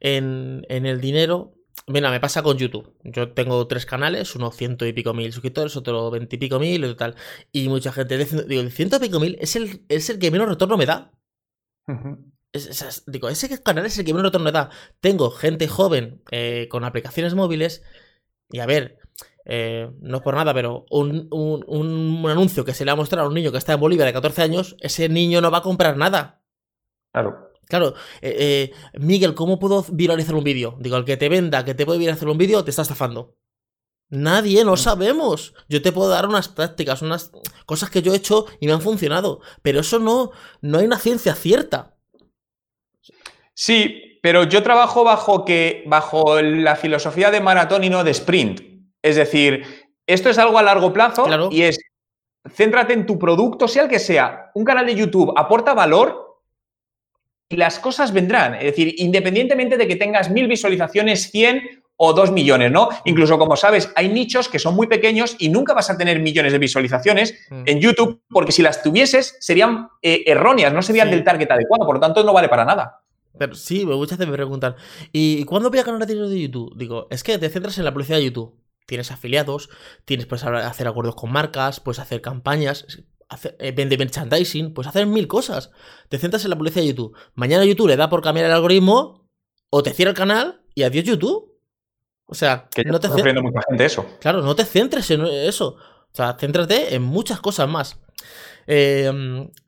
en, 0.01 0.67
en 0.69 0.87
el 0.87 1.01
dinero. 1.01 1.55
Mira, 1.87 2.11
me 2.11 2.21
pasa 2.21 2.43
con 2.43 2.57
YouTube. 2.59 2.95
Yo 3.03 3.33
tengo 3.33 3.67
tres 3.67 3.87
canales, 3.87 4.35
uno 4.37 4.51
ciento 4.53 4.87
y 4.87 4.93
pico 4.93 5.15
mil 5.15 5.33
suscriptores, 5.33 5.77
otro 5.77 6.11
veinte 6.11 6.37
y 6.37 6.39
pico 6.39 6.59
mil 6.59 6.85
y 6.85 6.95
tal. 6.95 7.17
Y 7.51 7.69
mucha 7.69 7.93
gente 7.93 8.17
dice, 8.19 8.45
digo, 8.45 8.61
el 8.61 8.71
ciento 8.73 8.97
y 8.97 9.01
pico 9.01 9.19
mil 9.21 9.37
es 9.41 9.57
el, 9.57 9.85
es 9.89 10.09
el 10.11 10.19
que 10.19 10.31
menos 10.31 10.49
retorno 10.49 10.77
me 10.77 10.87
da. 10.87 11.13
Es- 12.53 12.83
es- 12.83 13.05
digo, 13.07 13.29
ese 13.29 13.63
canal 13.63 13.87
es 13.87 13.99
el 13.99 14.05
que 14.05 14.13
menos 14.13 14.29
retorno 14.29 14.45
me 14.45 14.53
da. 14.53 14.71
Tengo 15.01 15.31
gente 15.31 15.67
joven 15.69 16.23
eh, 16.31 16.69
con 16.71 16.85
aplicaciones 16.85 17.35
móviles. 17.35 17.83
Y 18.51 18.61
a 18.61 18.67
ver, 18.67 18.99
eh, 19.47 19.91
no 20.01 20.19
es 20.19 20.23
por 20.23 20.35
nada, 20.37 20.53
pero 20.55 20.85
un, 20.91 21.29
un- 21.33 21.65
un 21.67 22.31
anuncio 22.31 22.65
que 22.65 22.75
se 22.75 22.85
le 22.85 22.91
ha 22.91 22.97
mostrado 22.97 23.25
a 23.27 23.29
un 23.29 23.35
niño 23.35 23.51
que 23.51 23.59
está 23.59 23.73
en 23.73 23.81
Bolivia 23.81 24.05
de 24.07 24.13
14 24.13 24.43
años, 24.43 24.77
ese 24.81 25.09
niño 25.09 25.41
no 25.41 25.51
va 25.51 25.59
a 25.59 25.63
comprar 25.63 25.97
nada. 25.97 26.43
Claro. 27.13 27.52
Claro, 27.73 27.95
eh, 28.21 28.37
eh, 28.39 28.73
Miguel, 29.01 29.33
¿cómo 29.35 29.59
puedo 29.59 29.83
viralizar 29.91 30.35
un 30.35 30.45
vídeo? 30.45 30.77
Digo, 30.79 30.99
el 30.99 31.07
que 31.07 31.17
te 31.17 31.31
venda, 31.31 31.65
que 31.65 31.73
te 31.73 31.87
puede 31.87 31.99
viralizar 31.99 32.29
un 32.29 32.37
vídeo, 32.37 32.63
te 32.63 32.69
está 32.69 32.83
estafando. 32.83 33.39
Nadie, 34.11 34.63
no 34.63 34.77
sabemos. 34.77 35.55
Yo 35.71 35.81
te 35.81 35.91
puedo 35.91 36.11
dar 36.11 36.29
unas 36.29 36.49
prácticas, 36.49 37.01
unas 37.01 37.33
cosas 37.65 37.89
que 37.89 38.03
yo 38.03 38.13
he 38.13 38.17
hecho 38.19 38.45
y 38.61 38.67
me 38.67 38.75
han 38.75 38.83
funcionado. 38.83 39.41
Pero 39.63 39.81
eso 39.81 39.99
no, 39.99 40.33
no 40.61 40.81
hay 40.81 40.85
una 40.85 40.99
ciencia 40.99 41.35
cierta. 41.35 41.97
Sí, 43.55 44.19
pero 44.23 44.45
yo 44.45 44.63
trabajo 44.63 45.03
bajo, 45.03 45.47
que, 45.47 45.83
bajo 45.87 46.43
la 46.43 46.77
filosofía 46.77 47.31
de 47.31 47.41
maratón 47.41 47.85
y 47.85 47.89
no 47.89 48.05
de 48.05 48.11
sprint. 48.11 48.61
Es 49.01 49.17
decir, 49.17 49.65
esto 50.07 50.29
es 50.29 50.37
algo 50.37 50.59
a 50.59 50.63
largo 50.63 50.93
plazo 50.93 51.25
Claro. 51.25 51.49
y 51.51 51.63
es, 51.63 51.79
céntrate 52.55 52.93
en 52.93 53.07
tu 53.07 53.19
producto, 53.19 53.67
sea 53.67 53.85
el 53.85 53.89
que 53.89 53.99
sea. 53.99 54.51
Un 54.55 54.67
canal 54.67 54.85
de 54.85 54.95
YouTube 54.95 55.33
aporta 55.39 55.73
valor 55.73 56.32
y 57.53 57.57
las 57.57 57.79
cosas 57.79 58.13
vendrán. 58.13 58.55
Es 58.55 58.65
decir, 58.65 58.95
independientemente 58.99 59.77
de 59.77 59.87
que 59.87 59.97
tengas 59.97 60.31
mil 60.31 60.49
visualizaciones, 60.49 61.31
100 61.31 61.83
o 61.97 62.13
2 62.15 62.33
millones, 62.33 62.73
¿no? 62.73 62.89
Incluso, 63.05 63.39
como 63.39 63.55
sabes, 63.55 63.93
hay 63.95 64.09
nichos 64.09 64.49
que 64.49 64.59
son 64.59 64.75
muy 64.75 64.87
pequeños 64.89 65.37
y 65.39 65.51
nunca 65.51 65.73
vas 65.75 65.89
a 65.91 65.97
tener 65.97 66.19
millones 66.21 66.53
de 66.53 66.59
visualizaciones 66.59 67.35
Mm. 67.51 67.63
en 67.67 67.81
YouTube, 67.81 68.21
porque 68.31 68.51
si 68.51 68.63
las 68.63 68.83
tuvieses 68.83 69.37
serían 69.41 69.89
eh, 70.03 70.25
erróneas, 70.27 70.73
no 70.73 70.83
serían 70.83 71.09
Sí. 71.09 71.15
del 71.15 71.23
target 71.25 71.51
adecuado, 71.51 71.85
por 71.87 71.95
lo 71.97 72.01
tanto 72.01 72.25
no 72.25 72.33
vale 72.33 72.49
para 72.49 72.65
nada. 72.65 73.03
Pero 73.39 73.55
sí, 73.55 73.87
muchas 73.87 74.19
veces 74.19 74.29
me 74.31 74.35
preguntan, 74.37 74.75
¿y 75.13 75.45
cuándo 75.45 75.71
voy 75.71 75.79
a 75.79 75.85
ganar 75.85 76.07
dinero 76.07 76.29
de 76.29 76.41
YouTube? 76.41 76.75
Digo, 76.77 77.07
es 77.11 77.23
que 77.23 77.39
te 77.39 77.49
centras 77.51 77.79
en 77.79 77.85
la 77.85 77.93
publicidad 77.93 78.19
de 78.19 78.25
YouTube. 78.25 78.55
Tienes 78.85 79.13
afiliados, 79.13 79.71
tienes, 80.05 80.27
puedes 80.27 80.45
hacer 80.45 80.89
acuerdos 80.89 81.15
con 81.15 81.31
marcas, 81.31 81.79
puedes 81.79 82.01
hacer 82.01 82.21
campañas, 82.21 82.85
hacer, 83.33 83.57
eh, 83.59 83.73
vende 83.73 83.97
merchandising, 83.99 84.73
puedes 84.75 84.89
hacer 84.89 85.07
mil 85.07 85.27
cosas. 85.27 85.71
Te 86.09 86.19
centras 86.19 86.45
en 86.45 86.51
la 86.51 86.57
publicidad 86.57 86.83
de 86.83 86.89
YouTube. 86.89 87.17
Mañana 87.35 87.65
YouTube 87.65 87.89
le 87.89 87.97
da 87.97 88.09
por 88.09 88.23
cambiar 88.23 88.47
el 88.47 88.53
algoritmo, 88.53 89.29
o 89.71 89.83
te 89.83 89.93
cierra 89.93 90.11
el 90.11 90.17
canal 90.17 90.63
y 90.75 90.83
adiós 90.83 91.05
YouTube. 91.05 91.53
O 92.27 92.35
sea, 92.35 92.69
Que 92.75 92.85
no 92.85 92.99
te 93.01 93.07
está 93.07 93.09
ce- 93.09 93.15
sufriendo 93.21 93.43
mucha 93.43 93.61
gente 93.69 93.85
eso. 93.85 94.07
Claro, 94.21 94.43
no 94.43 94.55
te 94.55 94.65
centres 94.65 95.11
en 95.11 95.23
eso. 95.27 95.77
O 95.77 96.15
sea, 96.15 96.37
céntrate 96.39 96.95
en 96.95 97.03
muchas 97.03 97.41
cosas 97.41 97.69
más. 97.69 97.99
Eh, 98.67 99.11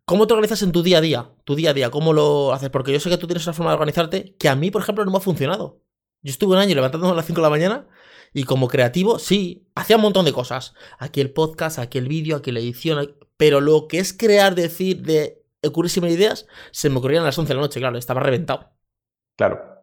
¿Cómo 0.04 0.26
te 0.26 0.34
organizas 0.34 0.62
en 0.62 0.72
tu 0.72 0.82
día 0.82 0.98
a 0.98 1.00
día? 1.00 1.30
Tu 1.44 1.54
día 1.54 1.70
a 1.70 1.74
día, 1.74 1.90
¿cómo 1.90 2.12
lo 2.12 2.52
haces? 2.52 2.70
Porque 2.70 2.92
yo 2.92 3.00
sé 3.00 3.08
que 3.10 3.16
tú 3.18 3.26
tienes 3.26 3.46
una 3.46 3.54
forma 3.54 3.70
de 3.70 3.74
organizarte 3.74 4.36
que 4.38 4.48
a 4.48 4.54
mí, 4.56 4.70
por 4.70 4.82
ejemplo, 4.82 5.04
no 5.04 5.10
me 5.10 5.16
ha 5.18 5.20
funcionado. 5.20 5.80
Yo 6.22 6.30
estuve 6.30 6.54
un 6.54 6.60
año 6.60 6.74
levantándome 6.74 7.12
a 7.12 7.16
las 7.16 7.26
5 7.26 7.40
de 7.40 7.42
la 7.42 7.50
mañana 7.50 7.86
y 8.34 8.44
como 8.44 8.68
creativo, 8.68 9.18
sí, 9.18 9.66
hacía 9.74 9.96
un 9.96 10.02
montón 10.02 10.24
de 10.26 10.32
cosas. 10.32 10.74
Aquí 10.98 11.20
el 11.20 11.30
podcast, 11.32 11.78
aquí 11.78 11.98
el 11.98 12.08
vídeo, 12.08 12.36
aquí 12.36 12.50
la 12.52 12.60
edición. 12.60 13.14
Pero 13.36 13.60
lo 13.60 13.88
que 13.88 13.98
es 13.98 14.12
crear, 14.12 14.54
decir, 14.54 15.02
de 15.02 15.42
ocurrirse 15.62 16.00
ideas, 16.08 16.46
se 16.70 16.90
me 16.90 16.98
ocurrían 16.98 17.22
a 17.22 17.26
las 17.26 17.38
11 17.38 17.48
de 17.48 17.54
la 17.54 17.60
noche, 17.60 17.80
claro, 17.80 17.98
estaba 17.98 18.20
reventado. 18.20 18.70
Claro. 19.36 19.74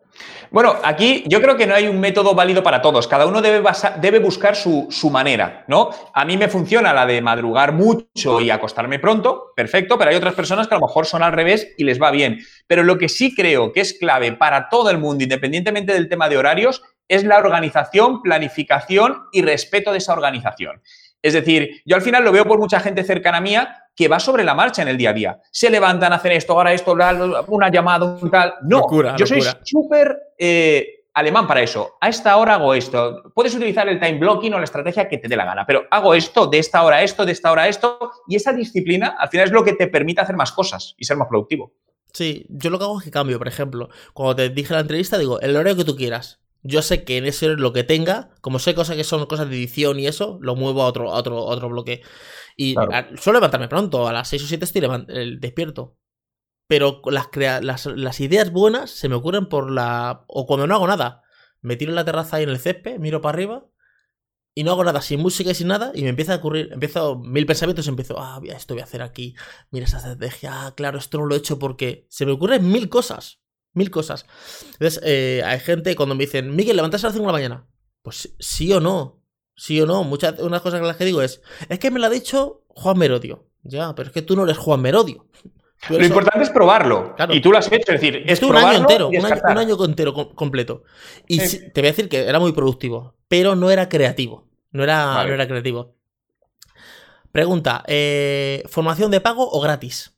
Bueno, 0.49 0.75
aquí 0.83 1.23
yo 1.27 1.41
creo 1.41 1.55
que 1.55 1.65
no 1.65 1.73
hay 1.73 1.87
un 1.87 1.99
método 1.99 2.35
válido 2.35 2.61
para 2.61 2.81
todos. 2.81 3.07
Cada 3.07 3.25
uno 3.25 3.41
debe, 3.41 3.63
debe 4.01 4.19
buscar 4.19 4.55
su, 4.55 4.87
su 4.89 5.09
manera, 5.09 5.63
¿no? 5.67 5.89
A 6.13 6.25
mí 6.25 6.35
me 6.35 6.49
funciona 6.49 6.93
la 6.93 7.05
de 7.05 7.21
madrugar 7.21 7.71
mucho 7.71 8.41
y 8.41 8.49
acostarme 8.49 8.99
pronto, 8.99 9.53
perfecto, 9.55 9.97
pero 9.97 10.11
hay 10.11 10.17
otras 10.17 10.33
personas 10.33 10.67
que 10.67 10.75
a 10.75 10.79
lo 10.79 10.87
mejor 10.87 11.05
son 11.05 11.23
al 11.23 11.31
revés 11.31 11.69
y 11.77 11.85
les 11.85 12.01
va 12.01 12.11
bien. 12.11 12.39
Pero 12.67 12.83
lo 12.83 12.97
que 12.97 13.07
sí 13.07 13.33
creo 13.33 13.71
que 13.71 13.79
es 13.79 13.93
clave 13.93 14.33
para 14.33 14.67
todo 14.67 14.89
el 14.89 14.97
mundo, 14.97 15.23
independientemente 15.23 15.93
del 15.93 16.09
tema 16.09 16.27
de 16.27 16.37
horarios, 16.37 16.83
es 17.07 17.23
la 17.23 17.37
organización, 17.37 18.21
planificación 18.21 19.23
y 19.31 19.41
respeto 19.41 19.91
de 19.91 19.99
esa 19.99 20.13
organización. 20.13 20.81
Es 21.21 21.33
decir, 21.33 21.81
yo 21.85 21.95
al 21.95 22.01
final 22.01 22.23
lo 22.23 22.31
veo 22.31 22.45
por 22.45 22.59
mucha 22.59 22.79
gente 22.79 23.03
cercana 23.03 23.37
a 23.37 23.41
mía 23.41 23.85
que 23.95 24.07
va 24.07 24.19
sobre 24.19 24.43
la 24.43 24.55
marcha 24.55 24.81
en 24.81 24.87
el 24.87 24.97
día 24.97 25.11
a 25.11 25.13
día. 25.13 25.41
Se 25.51 25.69
levantan, 25.69 26.13
hacen 26.13 26.31
esto, 26.31 26.53
ahora 26.53 26.73
esto, 26.73 26.95
bla, 26.95 27.13
bla, 27.13 27.45
una 27.47 27.69
llamada, 27.69 28.05
un 28.05 28.31
tal. 28.31 28.55
No, 28.63 28.79
Locura, 28.79 29.15
yo 29.15 29.27
soy 29.27 29.41
súper 29.63 30.17
eh, 30.37 31.01
alemán 31.13 31.47
para 31.47 31.61
eso. 31.61 31.97
A 32.01 32.09
esta 32.09 32.35
hora 32.37 32.55
hago 32.55 32.73
esto. 32.73 33.31
Puedes 33.35 33.53
utilizar 33.55 33.87
el 33.87 33.99
time 33.99 34.17
blocking 34.17 34.53
o 34.53 34.57
la 34.57 34.63
estrategia 34.63 35.07
que 35.07 35.17
te 35.17 35.27
dé 35.27 35.35
la 35.35 35.45
gana, 35.45 35.65
pero 35.65 35.85
hago 35.91 36.13
esto, 36.13 36.47
de 36.47 36.59
esta 36.59 36.83
hora 36.83 37.03
esto, 37.03 37.25
de 37.25 37.33
esta 37.33 37.51
hora 37.51 37.67
esto, 37.67 38.11
y 38.27 38.35
esa 38.35 38.53
disciplina 38.53 39.15
al 39.19 39.29
final 39.29 39.47
es 39.47 39.51
lo 39.51 39.63
que 39.63 39.73
te 39.73 39.87
permite 39.87 40.21
hacer 40.21 40.35
más 40.35 40.51
cosas 40.51 40.95
y 40.97 41.05
ser 41.05 41.17
más 41.17 41.27
productivo. 41.27 41.73
Sí, 42.13 42.45
yo 42.49 42.69
lo 42.69 42.77
que 42.77 42.83
hago 42.83 42.99
es 42.99 43.05
que 43.05 43.11
cambio, 43.11 43.37
por 43.37 43.47
ejemplo, 43.47 43.89
cuando 44.13 44.35
te 44.35 44.49
dije 44.49 44.73
la 44.73 44.81
entrevista, 44.81 45.17
digo, 45.17 45.39
el 45.39 45.55
horario 45.55 45.77
que 45.77 45.85
tú 45.85 45.95
quieras. 45.95 46.39
Yo 46.63 46.81
sé 46.81 47.03
que 47.03 47.17
en 47.17 47.25
ese 47.25 47.49
lo 47.49 47.73
que 47.73 47.83
tenga, 47.83 48.29
como 48.41 48.59
sé 48.59 48.75
cosas 48.75 48.95
que 48.95 49.03
son 49.03 49.25
cosas 49.25 49.49
de 49.49 49.55
edición 49.55 49.99
y 49.99 50.07
eso, 50.07 50.37
lo 50.41 50.55
muevo 50.55 50.83
a 50.83 50.87
otro, 50.87 51.09
otro, 51.09 51.43
otro 51.43 51.69
bloque. 51.69 52.01
Y 52.55 52.75
suelo 53.17 53.37
levantarme 53.39 53.67
pronto, 53.67 54.07
a 54.07 54.13
las 54.13 54.27
6 54.29 54.43
o 54.43 54.47
7 54.47 54.65
estoy 54.65 55.37
despierto. 55.39 55.97
Pero 56.67 57.01
las, 57.05 57.27
las, 57.61 57.85
las 57.85 58.19
ideas 58.19 58.51
buenas 58.51 58.91
se 58.91 59.09
me 59.09 59.15
ocurren 59.15 59.47
por 59.47 59.71
la... 59.71 60.23
o 60.27 60.45
cuando 60.45 60.67
no 60.67 60.75
hago 60.75 60.87
nada. 60.87 61.23
Me 61.61 61.75
tiro 61.75 61.91
en 61.91 61.95
la 61.95 62.05
terraza 62.05 62.37
ahí 62.37 62.43
en 62.43 62.49
el 62.49 62.59
césped, 62.59 62.99
miro 62.99 63.21
para 63.21 63.35
arriba 63.35 63.65
y 64.53 64.63
no 64.63 64.71
hago 64.71 64.83
nada, 64.83 65.01
sin 65.01 65.21
música 65.21 65.51
y 65.51 65.55
sin 65.55 65.67
nada, 65.67 65.91
y 65.95 66.03
me 66.03 66.09
empieza 66.09 66.33
a 66.33 66.37
ocurrir, 66.37 66.69
empiezo 66.73 67.17
mil 67.17 67.45
pensamientos, 67.45 67.87
empiezo, 67.87 68.19
ah, 68.19 68.41
esto 68.43 68.73
voy 68.73 68.81
a 68.81 68.85
hacer 68.85 69.01
aquí, 69.01 69.35
mira 69.69 69.85
esa 69.85 69.97
estrategia, 69.97 70.67
ah, 70.67 70.75
claro, 70.75 70.99
esto 70.99 71.19
no 71.19 71.25
lo 71.25 71.35
he 71.35 71.37
hecho 71.37 71.57
porque 71.57 72.05
se 72.09 72.25
me 72.25 72.33
ocurren 72.33 72.69
mil 72.69 72.89
cosas, 72.89 73.40
mil 73.73 73.89
cosas. 73.89 74.25
Entonces, 74.73 75.01
eh, 75.03 75.41
hay 75.45 75.59
gente 75.59 75.95
cuando 75.95 76.15
me 76.15 76.25
dicen, 76.25 76.55
Miguel, 76.55 76.75
levantas 76.75 77.03
a 77.03 77.07
las 77.07 77.13
5 77.13 77.25
de 77.25 77.27
la 77.27 77.37
mañana, 77.37 77.67
pues 78.01 78.33
sí 78.39 78.71
o 78.73 78.79
no, 78.79 79.21
sí 79.55 79.79
o 79.81 79.85
no, 79.85 80.03
muchas, 80.03 80.39
unas 80.39 80.61
cosas 80.61 80.81
que 80.81 80.87
las 80.87 80.97
que 80.97 81.05
digo 81.05 81.21
es, 81.21 81.41
es 81.69 81.79
que 81.79 81.91
me 81.91 81.99
lo 81.99 82.07
ha 82.07 82.09
dicho 82.09 82.63
Juan 82.69 82.97
Merodio, 82.97 83.47
ya, 83.63 83.93
pero 83.95 84.07
es 84.07 84.13
que 84.13 84.21
tú 84.21 84.35
no 84.35 84.43
eres 84.43 84.57
Juan 84.57 84.81
Merodio. 84.81 85.27
Lo 85.89 86.05
importante 86.05 86.43
es 86.43 86.51
probarlo. 86.51 87.15
Y 87.29 87.41
tú 87.41 87.51
lo 87.51 87.57
has 87.57 87.71
hecho, 87.71 87.91
es 87.91 88.01
decir, 88.01 88.23
es 88.27 88.41
un 88.43 88.55
año 88.55 88.77
entero, 88.77 89.09
un 89.09 89.57
año, 89.57 89.83
entero 89.83 90.13
completo. 90.35 90.83
Y 91.27 91.39
te 91.39 91.81
voy 91.81 91.87
a 91.87 91.91
decir 91.91 92.07
que 92.07 92.19
era 92.19 92.39
muy 92.39 92.51
productivo, 92.51 93.15
pero 93.27 93.55
no 93.55 93.71
era 93.71 93.89
creativo. 93.89 94.47
No 94.71 94.83
era, 94.83 95.23
era 95.27 95.47
creativo. 95.47 95.95
Pregunta, 97.31 97.83
eh, 97.87 98.63
¿formación 98.69 99.09
de 99.09 99.21
pago 99.21 99.49
o 99.49 99.59
gratis? 99.59 100.17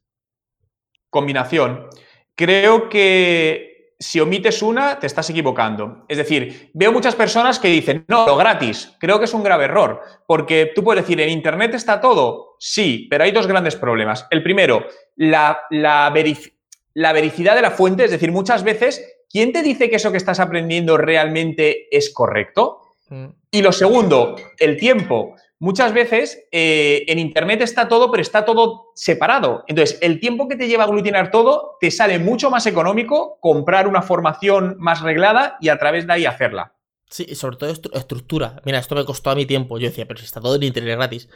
Combinación. 1.09 1.87
Creo 2.35 2.89
que 2.89 3.73
si 4.03 4.19
omites 4.19 4.61
una, 4.61 4.99
te 4.99 5.07
estás 5.07 5.29
equivocando. 5.29 6.03
Es 6.09 6.17
decir, 6.17 6.71
veo 6.73 6.91
muchas 6.91 7.15
personas 7.15 7.57
que 7.57 7.69
dicen, 7.69 8.03
no, 8.09 8.27
lo 8.27 8.35
gratis. 8.35 8.93
Creo 8.99 9.17
que 9.17 9.25
es 9.25 9.33
un 9.33 9.43
grave 9.43 9.65
error, 9.65 10.01
porque 10.27 10.71
tú 10.75 10.83
puedes 10.83 11.03
decir, 11.03 11.21
¿en 11.21 11.29
Internet 11.29 11.73
está 11.73 12.01
todo? 12.01 12.55
Sí, 12.59 13.07
pero 13.09 13.23
hay 13.23 13.31
dos 13.31 13.47
grandes 13.47 13.77
problemas. 13.77 14.27
El 14.29 14.43
primero, 14.43 14.85
la, 15.15 15.61
la, 15.69 16.09
vericidad 16.09 17.55
de 17.55 17.61
la 17.61 17.71
fuente, 17.71 18.03
es 18.03 18.11
decir, 18.11 18.31
muchas 18.31 18.63
veces, 18.63 19.01
¿quién 19.29 19.53
te 19.53 19.63
dice 19.63 19.89
que 19.89 19.95
eso 19.95 20.11
que 20.11 20.17
estás 20.17 20.41
aprendiendo 20.41 20.97
realmente 20.97 21.87
es 21.95 22.13
correcto? 22.13 22.81
Mm. 23.07 23.27
Y 23.51 23.61
lo 23.61 23.71
segundo, 23.71 24.35
el 24.59 24.75
tiempo. 24.75 25.35
Muchas 25.63 25.93
veces 25.93 26.45
eh, 26.51 27.05
en 27.07 27.19
Internet 27.19 27.61
está 27.61 27.87
todo, 27.87 28.11
pero 28.11 28.21
está 28.21 28.43
todo 28.43 28.91
separado. 28.95 29.63
Entonces, 29.69 29.97
el 30.01 30.19
tiempo 30.19 30.49
que 30.49 30.57
te 30.57 30.67
lleva 30.67 30.83
a 30.83 30.87
aglutinar 30.87 31.31
todo, 31.31 31.77
te 31.79 31.89
sale 31.89 32.19
mucho 32.19 32.49
más 32.49 32.65
económico 32.65 33.37
comprar 33.39 33.87
una 33.87 34.01
formación 34.01 34.75
más 34.77 34.99
reglada 34.99 35.55
y 35.61 35.69
a 35.69 35.79
través 35.79 36.05
de 36.05 36.11
ahí 36.11 36.25
hacerla. 36.25 36.75
Sí, 37.09 37.25
y 37.29 37.35
sobre 37.35 37.55
todo 37.55 37.71
estructura. 37.93 38.61
Mira, 38.65 38.77
esto 38.77 38.93
me 38.93 39.05
costó 39.05 39.29
a 39.29 39.35
mi 39.35 39.45
tiempo. 39.45 39.79
Yo 39.79 39.87
decía, 39.87 40.05
pero 40.05 40.19
si 40.19 40.25
está 40.25 40.41
todo 40.41 40.55
en 40.55 40.63
Internet 40.63 40.97
gratis. 40.97 41.29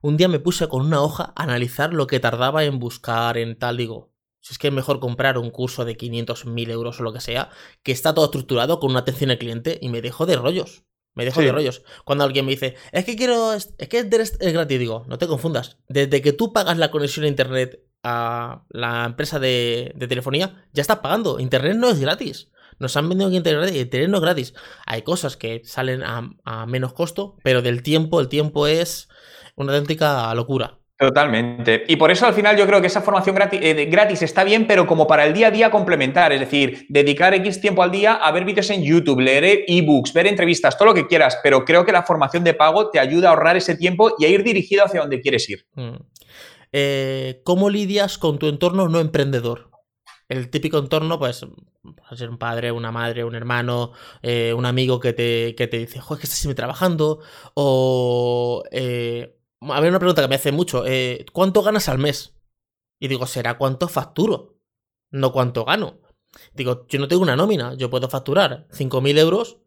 Un 0.00 0.16
día 0.16 0.28
me 0.28 0.38
puse 0.38 0.66
con 0.66 0.80
una 0.80 1.02
hoja 1.02 1.34
a 1.36 1.42
analizar 1.42 1.92
lo 1.92 2.06
que 2.06 2.20
tardaba 2.20 2.64
en 2.64 2.78
buscar, 2.78 3.36
en 3.36 3.58
tal, 3.58 3.76
digo, 3.76 4.14
si 4.40 4.54
es 4.54 4.58
que 4.58 4.68
es 4.68 4.72
mejor 4.72 4.98
comprar 4.98 5.36
un 5.36 5.50
curso 5.50 5.84
de 5.84 5.98
500, 5.98 6.46
1000 6.46 6.70
euros 6.70 7.00
o 7.00 7.02
lo 7.02 7.12
que 7.12 7.20
sea, 7.20 7.50
que 7.82 7.92
está 7.92 8.14
todo 8.14 8.24
estructurado 8.24 8.80
con 8.80 8.92
una 8.92 9.00
atención 9.00 9.30
al 9.30 9.36
cliente 9.36 9.78
y 9.82 9.90
me 9.90 10.00
dejo 10.00 10.24
de 10.24 10.36
rollos. 10.36 10.84
Me 11.14 11.24
dejo 11.24 11.40
de 11.40 11.52
rollos. 11.52 11.82
Cuando 12.04 12.24
alguien 12.24 12.44
me 12.44 12.52
dice, 12.52 12.74
es 12.92 13.04
que 13.04 13.16
quiero. 13.16 13.52
Es 13.52 13.72
que 13.88 13.98
es, 13.98 14.38
gratis, 14.52 14.78
digo, 14.78 15.04
no 15.06 15.18
te 15.18 15.26
confundas. 15.26 15.78
Desde 15.88 16.20
que 16.22 16.32
tú 16.32 16.52
pagas 16.52 16.76
la 16.76 16.90
conexión 16.90 17.24
a 17.24 17.28
internet 17.28 17.80
a 18.02 18.64
la 18.68 19.06
empresa 19.06 19.38
de, 19.38 19.94
telefonía, 20.08 20.66
ya 20.72 20.82
estás 20.82 20.98
pagando. 20.98 21.38
Internet 21.38 21.76
no 21.76 21.88
es 21.88 22.00
gratis. 22.00 22.50
Nos 22.80 22.96
han 22.96 23.08
vendido 23.08 23.30
que 23.30 23.36
internet, 23.36 23.74
internet 23.74 24.10
no 24.10 24.16
es 24.16 24.22
gratis. 24.22 24.54
Hay 24.86 25.02
cosas 25.02 25.36
que 25.36 25.62
salen 25.64 26.02
a, 26.02 26.30
a 26.44 26.66
menos 26.66 26.92
costo, 26.92 27.36
pero 27.44 27.62
del 27.62 27.82
tiempo, 27.82 28.20
el 28.20 28.28
tiempo 28.28 28.66
es 28.66 29.08
una 29.54 29.72
auténtica 29.72 30.34
locura. 30.34 30.80
Totalmente. 30.96 31.84
Y 31.88 31.96
por 31.96 32.12
eso 32.12 32.24
al 32.24 32.34
final 32.34 32.56
yo 32.56 32.66
creo 32.66 32.80
que 32.80 32.86
esa 32.86 33.02
formación 33.02 33.36
eh, 33.50 33.86
gratis, 33.86 34.22
está 34.22 34.44
bien, 34.44 34.66
pero 34.66 34.86
como 34.86 35.08
para 35.08 35.26
el 35.26 35.34
día 35.34 35.48
a 35.48 35.50
día 35.50 35.70
complementar, 35.70 36.32
es 36.32 36.38
decir, 36.38 36.86
dedicar 36.88 37.34
X 37.34 37.60
tiempo 37.60 37.82
al 37.82 37.90
día 37.90 38.14
a 38.14 38.30
ver 38.30 38.44
vídeos 38.44 38.70
en 38.70 38.84
YouTube, 38.84 39.20
leer 39.20 39.64
ebooks, 39.66 40.12
ver 40.12 40.28
entrevistas, 40.28 40.78
todo 40.78 40.86
lo 40.86 40.94
que 40.94 41.08
quieras, 41.08 41.38
pero 41.42 41.64
creo 41.64 41.84
que 41.84 41.90
la 41.90 42.04
formación 42.04 42.44
de 42.44 42.54
pago 42.54 42.90
te 42.90 43.00
ayuda 43.00 43.28
a 43.28 43.30
ahorrar 43.32 43.56
ese 43.56 43.76
tiempo 43.76 44.14
y 44.18 44.24
a 44.24 44.28
ir 44.28 44.44
dirigido 44.44 44.84
hacia 44.84 45.00
donde 45.00 45.20
quieres 45.20 45.48
ir. 45.50 45.66
Mm. 45.74 45.96
Eh, 46.70 47.40
¿Cómo 47.44 47.70
lidias 47.70 48.16
con 48.16 48.38
tu 48.38 48.48
entorno 48.48 48.88
no 48.88 49.00
emprendedor? 49.00 49.70
El 50.28 50.48
típico 50.48 50.78
entorno, 50.78 51.18
pues, 51.18 51.44
puede 51.82 52.16
ser 52.16 52.30
un 52.30 52.38
padre, 52.38 52.70
una 52.70 52.92
madre, 52.92 53.24
un 53.24 53.34
hermano, 53.34 53.92
eh, 54.22 54.54
un 54.56 54.64
amigo 54.64 55.00
que 55.00 55.12
te, 55.12 55.56
que 55.56 55.66
te 55.66 55.78
dice, 55.78 56.00
joder, 56.00 56.20
que 56.20 56.26
estás 56.26 56.38
siempre 56.38 56.54
trabajando, 56.54 57.18
o 57.54 58.62
a 59.72 59.80
ver, 59.80 59.90
una 59.90 59.98
pregunta 59.98 60.22
que 60.22 60.28
me 60.28 60.34
hace 60.34 60.52
mucho. 60.52 60.84
Eh, 60.86 61.26
¿Cuánto 61.32 61.62
ganas 61.62 61.88
al 61.88 61.98
mes? 61.98 62.34
Y 62.98 63.08
digo, 63.08 63.26
será 63.26 63.58
cuánto 63.58 63.88
facturo, 63.88 64.58
no 65.10 65.32
cuánto 65.32 65.64
gano. 65.64 66.00
Digo, 66.52 66.86
yo 66.88 66.98
no 66.98 67.08
tengo 67.08 67.22
una 67.22 67.36
nómina, 67.36 67.74
yo 67.74 67.90
puedo 67.90 68.08
facturar 68.08 68.66
5.000 68.70 69.18
euros. 69.18 69.58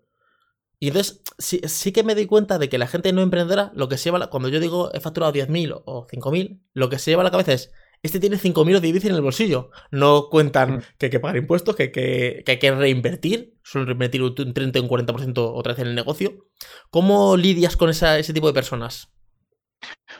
Y 0.79 0.89
entonces 0.89 1.23
sí, 1.39 1.91
que 1.91 2.03
me 2.03 2.13
doy 2.13 2.27
cuenta 2.27 2.59
de 2.59 2.69
que 2.69 2.77
la 2.77 2.87
gente 2.87 3.11
no 3.11 3.21
emprendedora, 3.21 3.71
lo 3.73 3.89
que 3.89 3.97
se 3.97 4.05
lleva, 4.05 4.29
cuando 4.29 4.49
yo 4.49 4.59
digo 4.59 4.91
he 4.93 4.99
facturado 4.99 5.33
10.000 5.33 5.81
o 5.85 6.05
5.000, 6.05 6.61
lo 6.73 6.89
que 6.89 6.99
se 6.99 7.11
lleva 7.11 7.21
a 7.21 7.23
la 7.23 7.31
cabeza 7.31 7.53
es, 7.53 7.71
este 8.03 8.19
tiene 8.19 8.37
5.000 8.37 8.73
de 8.73 8.87
difícil 8.87 9.09
en 9.09 9.15
el 9.15 9.23
bolsillo. 9.23 9.71
No 9.89 10.29
cuentan 10.29 10.77
mm. 10.77 10.81
que 10.99 11.07
hay 11.07 11.09
que 11.09 11.19
pagar 11.19 11.37
impuestos, 11.37 11.75
que, 11.75 11.91
que, 11.91 12.43
hay 12.45 12.59
que 12.59 12.71
reinvertir, 12.71 13.57
suelen 13.63 13.87
reinvertir 13.87 14.21
un 14.21 14.53
30 14.53 14.79
o 14.79 14.83
un 14.83 14.89
40% 14.89 15.51
otra 15.55 15.73
vez 15.73 15.81
en 15.81 15.87
el 15.87 15.95
negocio. 15.95 16.45
¿Cómo 16.91 17.37
lidias 17.37 17.75
con 17.75 17.89
ese 17.89 18.33
tipo 18.33 18.45
de 18.45 18.53
personas? 18.53 19.16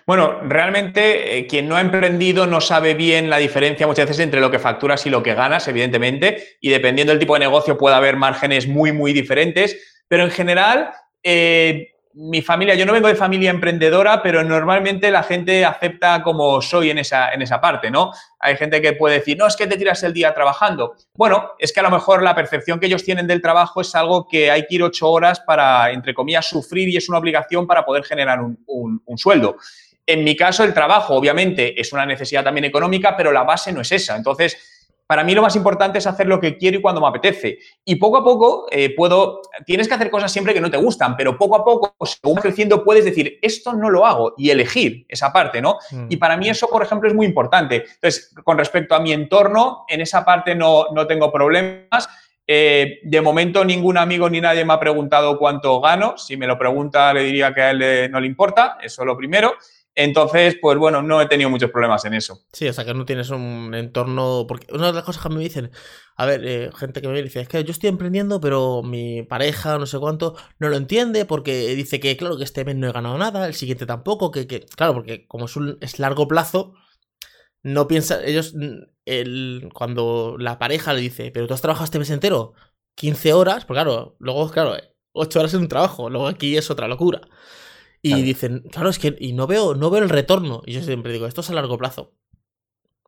Bueno, 0.08 0.40
realmente 0.42 1.38
eh, 1.38 1.48
quien 1.48 1.68
no 1.68 1.76
ha 1.76 1.82
emprendido 1.82 2.48
no 2.48 2.62
sabe 2.62 2.94
bien 2.94 3.30
la 3.30 3.40
diferencia 3.40 3.86
muchas 3.86 4.08
veces 4.08 4.24
entre 4.24 4.40
lo 4.40 4.50
que 4.50 4.58
facturas 4.58 5.06
y 5.06 5.10
lo 5.10 5.22
que 5.22 5.34
ganas, 5.34 5.68
evidentemente, 5.68 6.56
y 6.62 6.70
dependiendo 6.70 7.12
del 7.12 7.20
tipo 7.20 7.34
de 7.34 7.42
negocio 7.42 7.78
puede 7.78 7.98
haber 7.98 8.16
márgenes 8.16 8.70
muy, 8.70 8.94
muy 8.94 9.12
diferentes, 9.12 10.06
pero 10.08 10.24
en 10.24 10.32
general, 10.32 10.92
eh, 11.22 11.90
mi 12.14 12.42
familia, 12.42 12.74
yo 12.76 12.86
no 12.86 12.94
vengo 12.94 13.10
de 13.10 13.16
familia 13.16 13.52
emprendedora, 13.52 14.24
pero 14.24 14.46
normalmente 14.46 15.12
la 15.12 15.24
gente 15.24 15.66
acepta 15.66 16.24
como 16.24 16.62
soy 16.62 16.90
en 16.90 17.00
esa, 17.00 17.34
en 17.34 17.42
esa 17.42 17.60
parte, 17.60 17.92
¿no? 17.92 18.12
Hay 18.40 18.56
gente 18.56 18.82
que 18.82 18.94
puede 18.94 19.16
decir, 19.16 19.38
no, 19.38 19.46
es 19.46 19.58
que 19.58 19.68
te 19.68 19.76
tiras 19.76 20.02
el 20.04 20.14
día 20.14 20.34
trabajando. 20.34 20.96
Bueno, 21.16 21.52
es 21.60 21.74
que 21.74 21.82
a 21.82 21.84
lo 21.84 21.92
mejor 21.92 22.24
la 22.24 22.34
percepción 22.34 22.80
que 22.80 22.86
ellos 22.86 23.04
tienen 23.04 23.28
del 23.28 23.42
trabajo 23.42 23.82
es 23.82 23.94
algo 23.94 24.26
que 24.26 24.50
hay 24.50 24.66
que 24.68 24.76
ir 24.76 24.84
ocho 24.84 25.12
horas 25.12 25.42
para, 25.42 25.92
entre 25.92 26.14
comillas, 26.14 26.46
sufrir 26.48 26.88
y 26.88 26.96
es 26.96 27.10
una 27.10 27.18
obligación 27.18 27.68
para 27.68 27.86
poder 27.86 28.06
generar 28.06 28.40
un, 28.40 28.58
un 28.66 29.18
sueldo. 29.18 29.58
En 30.08 30.24
mi 30.24 30.36
caso, 30.36 30.64
el 30.64 30.74
trabajo, 30.74 31.14
obviamente, 31.14 31.80
es 31.80 31.92
una 31.92 32.06
necesidad 32.06 32.44
también 32.44 32.66
económica, 32.66 33.16
pero 33.16 33.32
la 33.32 33.44
base 33.44 33.74
no 33.74 33.82
es 33.82 33.92
esa. 33.92 34.16
Entonces, 34.16 34.58
para 35.08 35.24
mí 35.24 35.34
lo 35.34 35.42
más 35.42 35.56
importante 35.56 36.00
es 36.00 36.06
hacer 36.08 36.28
lo 36.28 36.40
que 36.40 36.58
quiero 36.58 36.78
y 36.78 36.82
cuando 36.82 37.00
me 37.02 37.08
apetece. 37.08 37.60
Y 37.86 37.96
poco 37.96 38.18
a 38.18 38.24
poco 38.24 38.68
eh, 38.70 38.94
puedo, 38.94 39.42
tienes 39.66 39.88
que 39.88 39.94
hacer 39.94 40.10
cosas 40.10 40.32
siempre 40.32 40.54
que 40.54 40.60
no 40.60 40.70
te 40.70 40.78
gustan, 40.78 41.16
pero 41.16 41.38
poco 41.38 41.56
a 41.56 41.64
poco, 41.64 41.96
según 42.06 42.36
creciendo, 42.36 42.84
puedes 42.84 43.06
decir, 43.06 43.40
esto 43.42 43.74
no 43.74 43.90
lo 43.90 44.06
hago 44.06 44.34
y 44.38 44.50
elegir 44.50 45.06
esa 45.08 45.32
parte, 45.32 45.62
¿no? 45.62 45.78
Mm. 45.92 46.08
Y 46.10 46.18
para 46.18 46.36
mí 46.36 46.50
eso, 46.50 46.68
por 46.68 46.84
ejemplo, 46.84 47.08
es 47.08 47.16
muy 47.16 47.26
importante. 47.26 47.86
Entonces, 47.86 48.34
con 48.44 48.58
respecto 48.58 48.96
a 48.96 49.00
mi 49.00 49.14
entorno, 49.14 49.86
en 49.88 50.02
esa 50.02 50.26
parte 50.26 50.56
no, 50.56 50.88
no 50.94 51.08
tengo 51.08 51.32
problemas. 51.32 52.10
Eh, 52.50 53.00
de 53.04 53.22
momento 53.22 53.66
ningún 53.66 53.98
amigo 53.98 54.30
ni 54.30 54.40
nadie 54.40 54.64
me 54.64 54.74
ha 54.74 54.80
preguntado 54.80 55.38
cuánto 55.38 55.80
gano. 55.80 56.18
Si 56.18 56.36
me 56.36 56.48
lo 56.48 56.58
pregunta, 56.58 57.14
le 57.14 57.24
diría 57.24 57.54
que 57.54 57.62
a 57.62 57.72
él 57.72 58.12
no 58.12 58.20
le 58.20 58.28
importa, 58.28 58.78
eso 58.82 59.02
es 59.02 59.06
lo 59.06 59.18
primero. 59.18 59.56
Entonces, 60.00 60.56
pues 60.62 60.78
bueno, 60.78 61.02
no 61.02 61.20
he 61.20 61.26
tenido 61.26 61.50
muchos 61.50 61.72
problemas 61.72 62.06
en 62.06 62.14
eso. 62.14 62.46
Sí, 62.54 62.68
o 62.68 62.74
sea 62.74 62.86
que 62.86 62.94
no 62.94 63.04
tienes 63.04 63.32
un 63.32 63.74
entorno. 63.74 64.46
Porque 64.48 64.68
una 64.72 64.88
de 64.88 64.94
las 64.94 65.04
cosas 65.04 65.24
que 65.24 65.30
me 65.30 65.40
dicen, 65.40 65.72
a 66.16 66.28
ver, 66.28 66.46
eh, 66.46 66.70
gente 66.76 67.02
que 67.02 67.08
me 67.08 67.20
dice, 67.20 67.42
es 67.42 67.50
que 67.50 67.64
yo 67.64 67.72
estoy 67.72 67.90
emprendiendo, 67.90 68.40
pero 68.40 68.84
mi 68.84 69.24
pareja, 69.24 69.80
no 69.80 69.88
sé 69.88 69.98
cuánto, 69.98 70.36
no 70.60 70.70
lo 70.70 70.78
entiende 70.78 71.26
porque 71.26 71.74
dice 71.74 72.00
que, 72.00 72.16
claro, 72.16 72.38
que 72.38 72.44
este 72.44 72.64
mes 72.64 72.76
no 72.76 72.88
he 72.88 72.92
ganado 72.92 73.18
nada, 73.18 73.48
el 73.48 73.56
siguiente 73.56 73.88
tampoco, 73.88 74.30
que, 74.30 74.46
que 74.46 74.68
claro, 74.68 74.94
porque 74.94 75.26
como 75.26 75.46
es, 75.46 75.56
es 75.82 75.98
largo 75.98 76.28
plazo, 76.28 76.76
no 77.64 77.88
piensa, 77.88 78.24
ellos, 78.24 78.54
el, 79.06 79.68
cuando 79.74 80.36
la 80.38 80.60
pareja 80.60 80.94
le 80.94 81.02
dice, 81.02 81.32
pero 81.32 81.48
tú 81.48 81.56
has 81.56 81.62
trabajado 81.62 81.86
este 81.86 81.98
mes 81.98 82.12
entero, 82.12 82.54
15 82.94 83.34
horas, 83.34 83.66
pues 83.66 83.76
claro, 83.76 84.16
luego, 84.20 84.48
claro, 84.52 84.76
8 85.14 85.40
horas 85.40 85.56
en 85.56 85.62
un 85.62 85.70
trabajo, 85.70 86.12
luego 86.12 86.28
aquí 86.28 86.56
es 86.56 86.70
otra 86.70 86.88
locura. 86.88 87.22
Y 88.02 88.22
dicen, 88.22 88.64
claro, 88.72 88.90
es 88.90 89.00
que 89.00 89.16
y 89.20 89.34
no 89.34 89.48
veo, 89.48 89.76
no 89.76 89.90
veo 89.90 90.04
el 90.04 90.10
retorno. 90.10 90.62
Y 90.66 90.74
yo 90.74 90.82
siempre 90.82 91.12
digo, 91.12 91.26
esto 91.26 91.42
es 91.42 91.50
a 91.50 91.54
largo 91.54 91.78
plazo. 91.78 92.14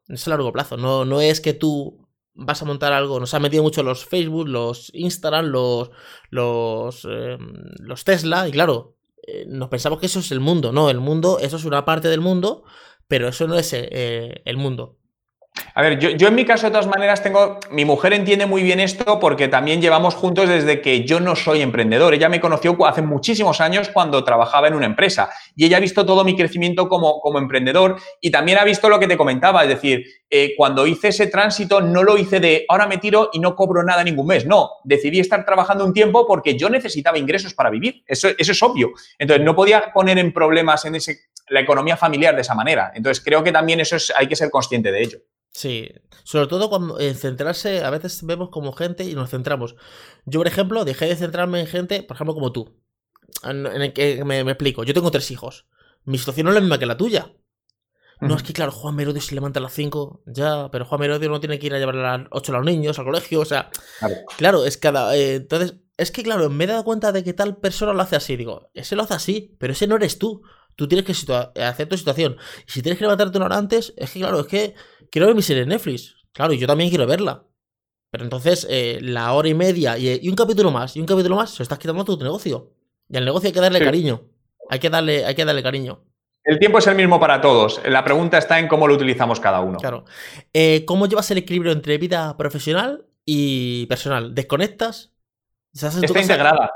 Es 0.07 0.27
a 0.27 0.31
largo 0.31 0.51
plazo. 0.51 0.77
No, 0.77 1.05
no 1.05 1.21
es 1.21 1.41
que 1.41 1.53
tú 1.53 2.07
vas 2.33 2.61
a 2.61 2.65
montar 2.65 2.93
algo. 2.93 3.19
Nos 3.19 3.33
ha 3.33 3.39
metido 3.39 3.63
mucho 3.63 3.83
los 3.83 4.05
Facebook, 4.05 4.47
los 4.47 4.91
Instagram, 4.93 5.47
los, 5.47 5.91
los, 6.29 7.05
em, 7.05 7.53
los 7.79 8.03
Tesla. 8.03 8.47
Y 8.47 8.51
claro, 8.51 8.97
eh, 9.27 9.45
nos 9.47 9.69
pensamos 9.69 9.99
que 9.99 10.07
eso 10.07 10.19
es 10.19 10.31
el 10.31 10.39
mundo. 10.39 10.71
No, 10.71 10.89
el 10.89 10.99
mundo, 10.99 11.39
eso 11.39 11.57
es 11.57 11.65
una 11.65 11.85
parte 11.85 12.07
del 12.07 12.21
mundo, 12.21 12.63
pero 13.07 13.27
eso 13.27 13.47
no 13.47 13.57
es 13.57 13.71
eh, 13.73 14.41
el 14.45 14.57
mundo. 14.57 14.98
A 15.79 15.81
ver, 15.81 15.97
yo, 15.97 16.27
en 16.27 16.35
mi 16.35 16.43
caso 16.43 16.65
de 16.65 16.71
todas 16.71 16.87
maneras 16.87 17.23
tengo, 17.23 17.57
mi 17.71 17.85
mujer 17.85 18.11
entiende 18.11 18.45
muy 18.45 18.63
bien 18.63 18.81
esto 18.81 19.17
porque 19.17 19.47
también 19.47 19.81
llevamos 19.81 20.13
juntos 20.13 20.49
desde 20.49 20.81
que 20.81 21.05
yo 21.05 21.21
no 21.21 21.37
soy 21.37 21.61
emprendedor. 21.61 22.13
Ella 22.13 22.27
me 22.27 22.41
conoció 22.41 22.75
hace 22.85 23.01
muchísimos 23.01 23.61
años 23.61 23.87
cuando 23.87 24.23
trabajaba 24.25 24.67
en 24.67 24.73
una 24.73 24.87
empresa 24.87 25.29
y 25.55 25.65
ella 25.65 25.77
ha 25.77 25.79
visto 25.79 26.05
todo 26.05 26.25
mi 26.25 26.35
crecimiento 26.35 26.89
como, 26.89 27.21
como 27.21 27.39
emprendedor 27.39 27.97
y 28.19 28.29
también 28.29 28.57
ha 28.57 28.65
visto 28.65 28.89
lo 28.89 28.99
que 28.99 29.07
te 29.07 29.15
comentaba, 29.15 29.63
es 29.63 29.69
decir, 29.69 30.03
eh, 30.29 30.53
cuando 30.57 30.85
hice 30.85 31.09
ese 31.09 31.27
tránsito 31.27 31.81
no 31.81 32.03
lo 32.03 32.17
hice 32.17 32.39
de 32.39 32.65
ahora 32.67 32.85
me 32.85 32.97
tiro 32.97 33.29
y 33.31 33.39
no 33.39 33.55
cobro 33.55 33.81
nada 33.81 34.03
ningún 34.03 34.27
mes, 34.27 34.45
no, 34.45 34.71
decidí 34.83 35.21
estar 35.21 35.45
trabajando 35.45 35.85
un 35.85 35.93
tiempo 35.93 36.27
porque 36.27 36.57
yo 36.57 36.69
necesitaba 36.69 37.17
ingresos 37.17 37.53
para 37.53 37.69
vivir, 37.69 38.03
eso, 38.05 38.27
eso 38.37 38.51
es 38.51 38.63
obvio. 38.63 38.91
Entonces 39.17 39.45
no 39.45 39.55
podía 39.55 39.93
poner 39.93 40.17
en 40.17 40.33
problemas 40.33 40.83
en 40.83 40.95
ese, 40.95 41.19
la 41.49 41.59
economía 41.59 41.97
familiar 41.97 42.35
de 42.35 42.41
esa 42.41 42.55
manera. 42.55 42.91
Entonces 42.95 43.23
creo 43.23 43.43
que 43.43 43.51
también 43.51 43.79
eso 43.79 43.95
es, 43.95 44.11
hay 44.15 44.27
que 44.27 44.35
ser 44.35 44.49
consciente 44.49 44.91
de 44.91 45.01
ello. 45.01 45.19
Sí, 45.51 45.89
sobre 46.23 46.47
todo 46.47 46.69
cuando 46.69 46.99
en 46.99 47.15
centrarse, 47.15 47.83
a 47.83 47.89
veces 47.89 48.23
vemos 48.23 48.49
como 48.49 48.71
gente 48.71 49.03
y 49.03 49.15
nos 49.15 49.31
centramos. 49.31 49.75
Yo, 50.25 50.39
por 50.39 50.47
ejemplo, 50.47 50.85
dejé 50.85 51.07
de 51.07 51.15
centrarme 51.15 51.59
en 51.59 51.67
gente, 51.67 52.03
por 52.03 52.15
ejemplo, 52.15 52.33
como 52.33 52.51
tú. 52.51 52.79
En, 53.43 53.65
el 53.65 53.93
que 53.93 54.23
me, 54.25 54.39
explico, 54.41 54.83
yo 54.83 54.93
tengo 54.93 55.11
tres 55.11 55.31
hijos. 55.31 55.67
Mi 56.05 56.17
situación 56.17 56.45
no 56.45 56.51
es 56.51 56.55
la 56.55 56.61
misma 56.61 56.79
que 56.79 56.85
la 56.85 56.97
tuya. 56.97 57.33
No, 58.21 58.35
es 58.35 58.43
que 58.43 58.51
claro, 58.51 58.73
Juan 58.73 58.95
Merodio 58.95 59.21
se 59.21 59.33
levanta 59.33 59.59
a 59.59 59.63
las 59.63 59.71
5, 59.73 60.23
ya, 60.25 60.69
pero 60.71 60.83
Juan 60.83 60.99
Merodio 60.99 61.29
no 61.29 61.39
tiene 61.39 61.57
que 61.57 61.67
ir 61.67 61.73
a 61.73 61.79
llevar 61.79 61.95
a 61.95 62.17
las 62.17 62.27
8 62.31 62.51
a 62.51 62.57
los 62.57 62.65
niños 62.65 62.99
al 62.99 63.05
colegio, 63.05 63.39
o 63.39 63.45
sea, 63.45 63.69
claro, 64.37 64.65
es 64.65 64.75
cada... 64.75 65.15
Eh, 65.15 65.35
entonces, 65.35 65.75
es 65.95 66.11
que 66.11 66.21
claro, 66.21 66.49
me 66.49 66.65
he 66.65 66.67
dado 66.67 66.83
cuenta 66.83 67.13
de 67.13 67.23
que 67.23 67.33
tal 67.33 67.57
persona 67.57 67.93
lo 67.93 68.01
hace 68.01 68.17
así, 68.17 68.35
digo, 68.35 68.71
ese 68.73 68.97
lo 68.97 69.03
hace 69.03 69.13
así, 69.13 69.55
pero 69.57 69.71
ese 69.71 69.87
no 69.87 69.95
eres 69.95 70.19
tú. 70.19 70.41
Tú 70.79 70.87
tienes 70.87 71.05
que 71.05 71.11
hacer 71.61 71.89
tu 71.89 71.97
situación. 71.97 72.37
Y 72.65 72.71
si 72.71 72.81
tienes 72.81 72.97
que 72.97 73.03
levantarte 73.03 73.37
una 73.37 73.47
hora 73.47 73.57
antes, 73.57 73.93
es 73.97 74.11
que 74.11 74.19
claro, 74.19 74.39
es 74.39 74.47
que 74.47 74.75
quiero 75.11 75.27
ver 75.27 75.35
mi 75.35 75.41
serie 75.41 75.63
en 75.63 75.69
Netflix. 75.69 76.15
Claro, 76.31 76.53
y 76.53 76.57
yo 76.57 76.67
también 76.67 76.89
quiero 76.89 77.05
verla. 77.05 77.43
Pero 78.09 78.23
entonces, 78.23 78.65
eh, 78.69 78.97
la 79.01 79.33
hora 79.33 79.49
y 79.49 79.53
media 79.53 79.97
y, 79.97 80.29
un 80.29 80.35
capítulo 80.37 80.71
más, 80.71 80.95
y 80.95 81.01
un 81.01 81.05
capítulo 81.05 81.35
más, 81.35 81.49
se 81.49 81.63
estás 81.63 81.77
quitando 81.79 82.05
tu 82.05 82.17
negocio. 82.17 82.71
Y 83.09 83.17
al 83.17 83.25
negocio 83.25 83.47
hay 83.47 83.53
que 83.53 83.59
darle 83.59 83.81
cariño. 83.81 84.21
Hay 84.69 84.79
que 84.79 84.89
darle, 84.89 85.25
hay 85.25 85.35
que 85.35 85.43
darle 85.43 85.61
cariño. 85.61 86.01
El 86.45 86.59
tiempo 86.59 86.77
es 86.77 86.87
el 86.87 86.95
mismo 86.95 87.19
para 87.19 87.41
todos. 87.41 87.81
La 87.85 88.05
pregunta 88.05 88.37
está 88.37 88.57
en 88.57 88.69
cómo 88.69 88.87
lo 88.87 88.93
utilizamos 88.93 89.41
cada 89.41 89.59
uno. 89.59 89.79
Claro. 89.79 90.05
Eh, 90.53 90.85
¿Cómo 90.85 91.07
llevas 91.07 91.29
el 91.31 91.39
equilibrio 91.39 91.73
entre 91.73 91.97
vida 91.97 92.37
profesional 92.37 93.05
y 93.25 93.85
personal? 93.87 94.33
¿Desconectas? 94.33 95.11
Está 95.73 96.21
integrada. 96.21 96.71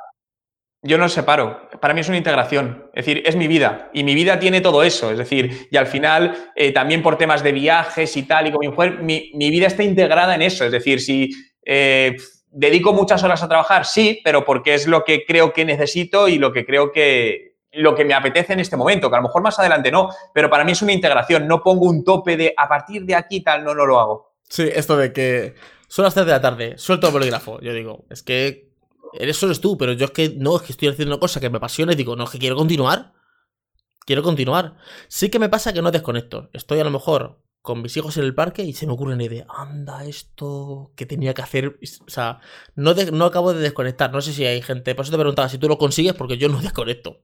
Yo 0.86 0.98
no 0.98 1.08
separo. 1.08 1.70
Para 1.80 1.94
mí 1.94 2.02
es 2.02 2.10
una 2.10 2.18
integración. 2.18 2.90
Es 2.94 3.06
decir, 3.06 3.24
es 3.26 3.38
mi 3.38 3.48
vida. 3.48 3.90
Y 3.94 4.04
mi 4.04 4.14
vida 4.14 4.38
tiene 4.38 4.60
todo 4.60 4.84
eso. 4.84 5.12
Es 5.12 5.18
decir, 5.18 5.68
y 5.72 5.78
al 5.78 5.88
final, 5.88 6.52
eh, 6.56 6.74
también 6.74 7.02
por 7.02 7.18
temas 7.18 7.42
de 7.42 7.54
viajes 7.54 8.18
y 8.18 8.24
tal, 8.24 8.48
y 8.48 8.52
con 8.52 8.60
mi 8.60 8.68
mujer, 8.68 9.00
mi, 9.00 9.32
vida 9.34 9.68
está 9.68 9.82
integrada 9.84 10.36
en 10.36 10.42
eso. 10.42 10.66
Es 10.66 10.74
decir, 10.74 11.00
si 11.00 11.32
eh, 11.66 12.18
dedico 12.50 12.92
muchas 12.92 13.24
horas 13.24 13.42
a 13.42 13.48
trabajar, 13.48 13.86
sí, 13.86 14.20
pero 14.26 14.44
porque 14.44 14.74
es 14.74 14.86
lo 14.86 15.06
que 15.06 15.24
creo 15.26 15.54
que 15.54 15.64
necesito 15.64 16.28
y 16.28 16.38
lo 16.38 16.52
que 16.52 16.66
creo 16.66 16.92
que 16.92 17.54
lo 17.72 17.96
que 17.96 18.06
me 18.06 18.14
apetece 18.14 18.54
en 18.54 18.60
este 18.60 18.78
momento, 18.78 19.10
que 19.10 19.16
a 19.16 19.20
lo 19.20 19.28
mejor 19.28 19.42
más 19.42 19.58
adelante 19.58 19.90
no, 19.90 20.10
pero 20.32 20.50
para 20.50 20.64
mí 20.64 20.74
es 20.74 20.82
una 20.82 20.92
integración. 20.92 21.48
No 21.48 21.64
pongo 21.64 21.88
un 21.88 22.04
tope 22.04 22.36
de 22.36 22.54
a 22.56 22.68
partir 22.68 23.04
de 23.06 23.16
aquí 23.16 23.42
tal, 23.42 23.64
no, 23.64 23.74
no 23.74 23.86
lo 23.86 24.00
hago. 24.00 24.34
Sí, 24.50 24.70
esto 24.72 24.98
de 24.98 25.14
que 25.14 25.56
son 25.88 26.04
las 26.04 26.14
3 26.14 26.26
de 26.26 26.32
la 26.34 26.42
tarde, 26.42 26.78
suelto 26.78 27.08
el 27.08 27.14
bolígrafo. 27.14 27.60
Yo 27.62 27.74
digo, 27.74 28.06
es 28.10 28.22
que 28.22 28.73
eso 29.20 29.46
eres 29.46 29.62
tú, 29.62 29.78
pero 29.78 29.94
yo 29.94 30.06
es 30.06 30.12
que 30.12 30.36
no, 30.38 30.56
es 30.56 30.62
que 30.64 30.72
estoy 30.74 30.88
haciendo 30.88 31.16
una 31.16 31.20
cosa 31.20 31.40
que 31.40 31.50
me 31.50 31.58
apasiona 31.58 31.94
y 31.94 31.96
digo, 31.96 32.16
no, 32.16 32.26
es 32.26 32.30
que 32.30 32.40
quiero 32.40 32.56
continuar. 32.56 33.14
Quiero 34.06 34.24
continuar. 34.24 34.78
Sí 35.08 35.30
que 35.30 35.40
me 35.40 35.50
pasa 35.50 35.74
que 35.74 35.82
no 35.82 35.92
desconecto. 35.92 36.50
Estoy 36.54 36.80
a 36.80 36.84
lo 36.84 36.92
mejor 36.92 37.42
con 37.62 37.82
mis 37.82 37.96
hijos 37.96 38.18
en 38.18 38.26
el 38.26 38.36
parque 38.36 38.64
y 38.64 38.74
se 38.74 38.86
me 38.86 38.94
ocurre 38.94 39.14
una 39.14 39.24
idea. 39.24 39.46
Anda, 39.50 40.04
esto 40.04 40.92
que 40.98 41.06
tenía 41.06 41.34
que 41.34 41.42
hacer. 41.42 41.80
O 42.06 42.10
sea, 42.10 42.40
no, 42.76 42.94
no 42.94 43.26
acabo 43.26 43.54
de 43.54 43.62
desconectar. 43.62 44.12
No 44.12 44.22
sé 44.22 44.34
si 44.34 44.46
hay 44.46 44.62
gente. 44.62 44.94
Por 44.96 45.04
eso 45.04 45.12
te 45.14 45.18
preguntaba 45.18 45.48
si 45.48 45.58
tú 45.58 45.70
lo 45.70 45.78
consigues, 45.78 46.14
porque 46.14 46.38
yo 46.38 46.50
no 46.50 46.62
desconecto. 46.62 47.22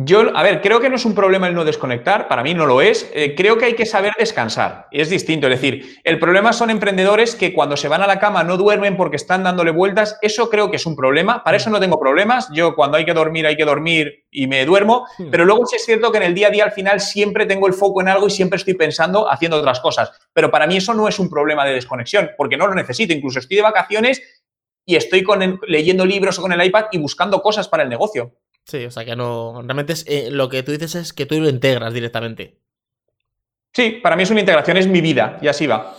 Yo, 0.00 0.36
a 0.36 0.44
ver, 0.44 0.60
creo 0.60 0.78
que 0.78 0.88
no 0.88 0.94
es 0.94 1.04
un 1.04 1.14
problema 1.16 1.48
el 1.48 1.56
no 1.56 1.64
desconectar, 1.64 2.28
para 2.28 2.44
mí 2.44 2.54
no 2.54 2.66
lo 2.66 2.80
es. 2.80 3.10
Eh, 3.12 3.34
creo 3.34 3.58
que 3.58 3.64
hay 3.64 3.74
que 3.74 3.84
saber 3.84 4.12
descansar. 4.16 4.86
Es 4.92 5.10
distinto. 5.10 5.48
Es 5.48 5.60
decir, 5.60 5.98
el 6.04 6.20
problema 6.20 6.52
son 6.52 6.70
emprendedores 6.70 7.34
que 7.34 7.52
cuando 7.52 7.76
se 7.76 7.88
van 7.88 8.02
a 8.02 8.06
la 8.06 8.20
cama 8.20 8.44
no 8.44 8.56
duermen 8.56 8.96
porque 8.96 9.16
están 9.16 9.42
dándole 9.42 9.72
vueltas. 9.72 10.16
Eso 10.22 10.50
creo 10.50 10.70
que 10.70 10.76
es 10.76 10.86
un 10.86 10.94
problema. 10.94 11.42
Para 11.42 11.56
eso 11.56 11.68
no 11.68 11.80
tengo 11.80 11.98
problemas. 11.98 12.48
Yo 12.52 12.76
cuando 12.76 12.96
hay 12.96 13.04
que 13.04 13.12
dormir, 13.12 13.44
hay 13.44 13.56
que 13.56 13.64
dormir 13.64 14.24
y 14.30 14.46
me 14.46 14.64
duermo. 14.64 15.04
Hmm. 15.18 15.30
Pero 15.32 15.44
luego 15.44 15.66
sí 15.66 15.74
es 15.74 15.84
cierto 15.84 16.12
que 16.12 16.18
en 16.18 16.24
el 16.24 16.34
día 16.34 16.46
a 16.46 16.50
día 16.50 16.62
al 16.62 16.72
final 16.72 17.00
siempre 17.00 17.44
tengo 17.44 17.66
el 17.66 17.72
foco 17.72 18.00
en 18.00 18.06
algo 18.06 18.28
y 18.28 18.30
siempre 18.30 18.58
estoy 18.58 18.74
pensando 18.74 19.28
haciendo 19.28 19.56
otras 19.56 19.80
cosas. 19.80 20.12
Pero 20.32 20.48
para 20.48 20.68
mí 20.68 20.76
eso 20.76 20.94
no 20.94 21.08
es 21.08 21.18
un 21.18 21.28
problema 21.28 21.64
de 21.64 21.72
desconexión, 21.72 22.30
porque 22.36 22.56
no 22.56 22.68
lo 22.68 22.74
necesito. 22.76 23.12
Incluso 23.12 23.40
estoy 23.40 23.56
de 23.56 23.62
vacaciones 23.64 24.22
y 24.86 24.94
estoy 24.94 25.24
con 25.24 25.58
leyendo 25.66 26.06
libros 26.06 26.38
o 26.38 26.42
con 26.42 26.52
el 26.52 26.64
iPad 26.64 26.84
y 26.92 26.98
buscando 26.98 27.42
cosas 27.42 27.66
para 27.66 27.82
el 27.82 27.88
negocio. 27.88 28.36
Sí, 28.68 28.84
o 28.84 28.90
sea 28.90 29.04
que 29.04 29.16
no. 29.16 29.62
Realmente 29.62 29.94
es, 29.94 30.04
eh, 30.06 30.28
lo 30.30 30.50
que 30.50 30.62
tú 30.62 30.72
dices 30.72 30.94
es 30.94 31.12
que 31.14 31.24
tú 31.24 31.40
lo 31.40 31.48
integras 31.48 31.94
directamente. 31.94 32.60
Sí, 33.72 33.98
para 34.02 34.14
mí 34.14 34.24
es 34.24 34.30
una 34.30 34.40
integración, 34.40 34.76
es 34.76 34.86
mi 34.86 35.00
vida, 35.00 35.38
y 35.40 35.48
así 35.48 35.66
va. 35.66 35.96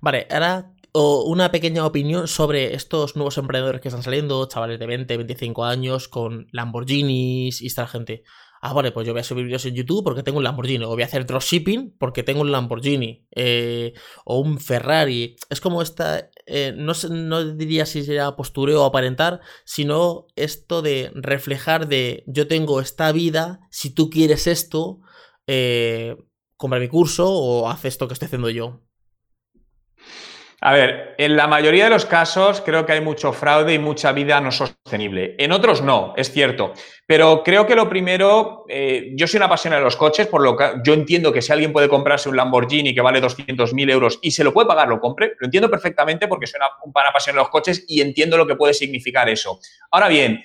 Vale, 0.00 0.28
ahora 0.30 0.70
una 0.92 1.50
pequeña 1.50 1.84
opinión 1.84 2.28
sobre 2.28 2.74
estos 2.74 3.16
nuevos 3.16 3.36
emprendedores 3.36 3.80
que 3.80 3.88
están 3.88 4.04
saliendo, 4.04 4.46
chavales 4.46 4.78
de 4.78 4.86
20, 4.86 5.16
25 5.16 5.64
años, 5.64 6.06
con 6.06 6.46
Lamborghinis 6.52 7.60
y 7.60 7.66
esta 7.66 7.88
gente 7.88 8.22
ah, 8.64 8.72
vale, 8.72 8.92
pues 8.92 9.06
yo 9.06 9.12
voy 9.12 9.20
a 9.20 9.24
subir 9.24 9.44
vídeos 9.44 9.66
en 9.66 9.74
YouTube 9.74 10.02
porque 10.02 10.22
tengo 10.22 10.38
un 10.38 10.44
Lamborghini, 10.44 10.84
o 10.84 10.88
voy 10.88 11.02
a 11.02 11.04
hacer 11.04 11.26
dropshipping 11.26 11.96
porque 11.98 12.22
tengo 12.22 12.40
un 12.40 12.50
Lamborghini, 12.50 13.28
eh, 13.36 13.92
o 14.24 14.38
un 14.38 14.58
Ferrari. 14.58 15.36
Es 15.50 15.60
como 15.60 15.82
esta, 15.82 16.30
eh, 16.46 16.72
no, 16.74 16.94
no 17.10 17.44
diría 17.44 17.84
si 17.84 18.02
sería 18.04 18.36
postureo 18.36 18.82
o 18.82 18.86
aparentar, 18.86 19.40
sino 19.66 20.28
esto 20.34 20.80
de 20.80 21.12
reflejar 21.14 21.88
de 21.88 22.24
yo 22.26 22.48
tengo 22.48 22.80
esta 22.80 23.12
vida, 23.12 23.60
si 23.70 23.90
tú 23.90 24.08
quieres 24.08 24.46
esto, 24.46 25.00
eh, 25.46 26.16
compra 26.56 26.80
mi 26.80 26.88
curso 26.88 27.30
o 27.30 27.68
haz 27.68 27.84
esto 27.84 28.08
que 28.08 28.14
estoy 28.14 28.26
haciendo 28.26 28.48
yo. 28.48 28.80
A 30.66 30.72
ver, 30.72 31.14
en 31.18 31.36
la 31.36 31.46
mayoría 31.46 31.84
de 31.84 31.90
los 31.90 32.06
casos 32.06 32.62
creo 32.62 32.86
que 32.86 32.94
hay 32.94 33.02
mucho 33.02 33.34
fraude 33.34 33.74
y 33.74 33.78
mucha 33.78 34.12
vida 34.12 34.40
no 34.40 34.50
sostenible. 34.50 35.34
En 35.38 35.52
otros 35.52 35.82
no, 35.82 36.14
es 36.16 36.32
cierto. 36.32 36.72
Pero 37.04 37.42
creo 37.44 37.66
que 37.66 37.74
lo 37.74 37.86
primero, 37.86 38.64
eh, 38.70 39.12
yo 39.14 39.26
soy 39.26 39.36
una 39.36 39.44
apasionada 39.44 39.80
de 39.80 39.84
los 39.84 39.96
coches, 39.96 40.26
por 40.26 40.40
lo 40.40 40.56
que 40.56 40.76
yo 40.82 40.94
entiendo 40.94 41.34
que 41.34 41.42
si 41.42 41.52
alguien 41.52 41.70
puede 41.70 41.90
comprarse 41.90 42.30
un 42.30 42.36
Lamborghini 42.36 42.94
que 42.94 43.02
vale 43.02 43.20
200.000 43.20 43.90
euros 43.90 44.18
y 44.22 44.30
se 44.30 44.42
lo 44.42 44.54
puede 44.54 44.66
pagar, 44.66 44.88
lo 44.88 45.00
compre. 45.00 45.34
Lo 45.38 45.48
entiendo 45.48 45.68
perfectamente 45.68 46.28
porque 46.28 46.46
soy 46.46 46.56
una, 46.56 46.68
un 46.82 46.92
apasionado 46.96 47.42
de 47.42 47.44
los 47.44 47.50
coches 47.50 47.84
y 47.86 48.00
entiendo 48.00 48.38
lo 48.38 48.46
que 48.46 48.56
puede 48.56 48.72
significar 48.72 49.28
eso. 49.28 49.60
Ahora 49.90 50.08
bien, 50.08 50.42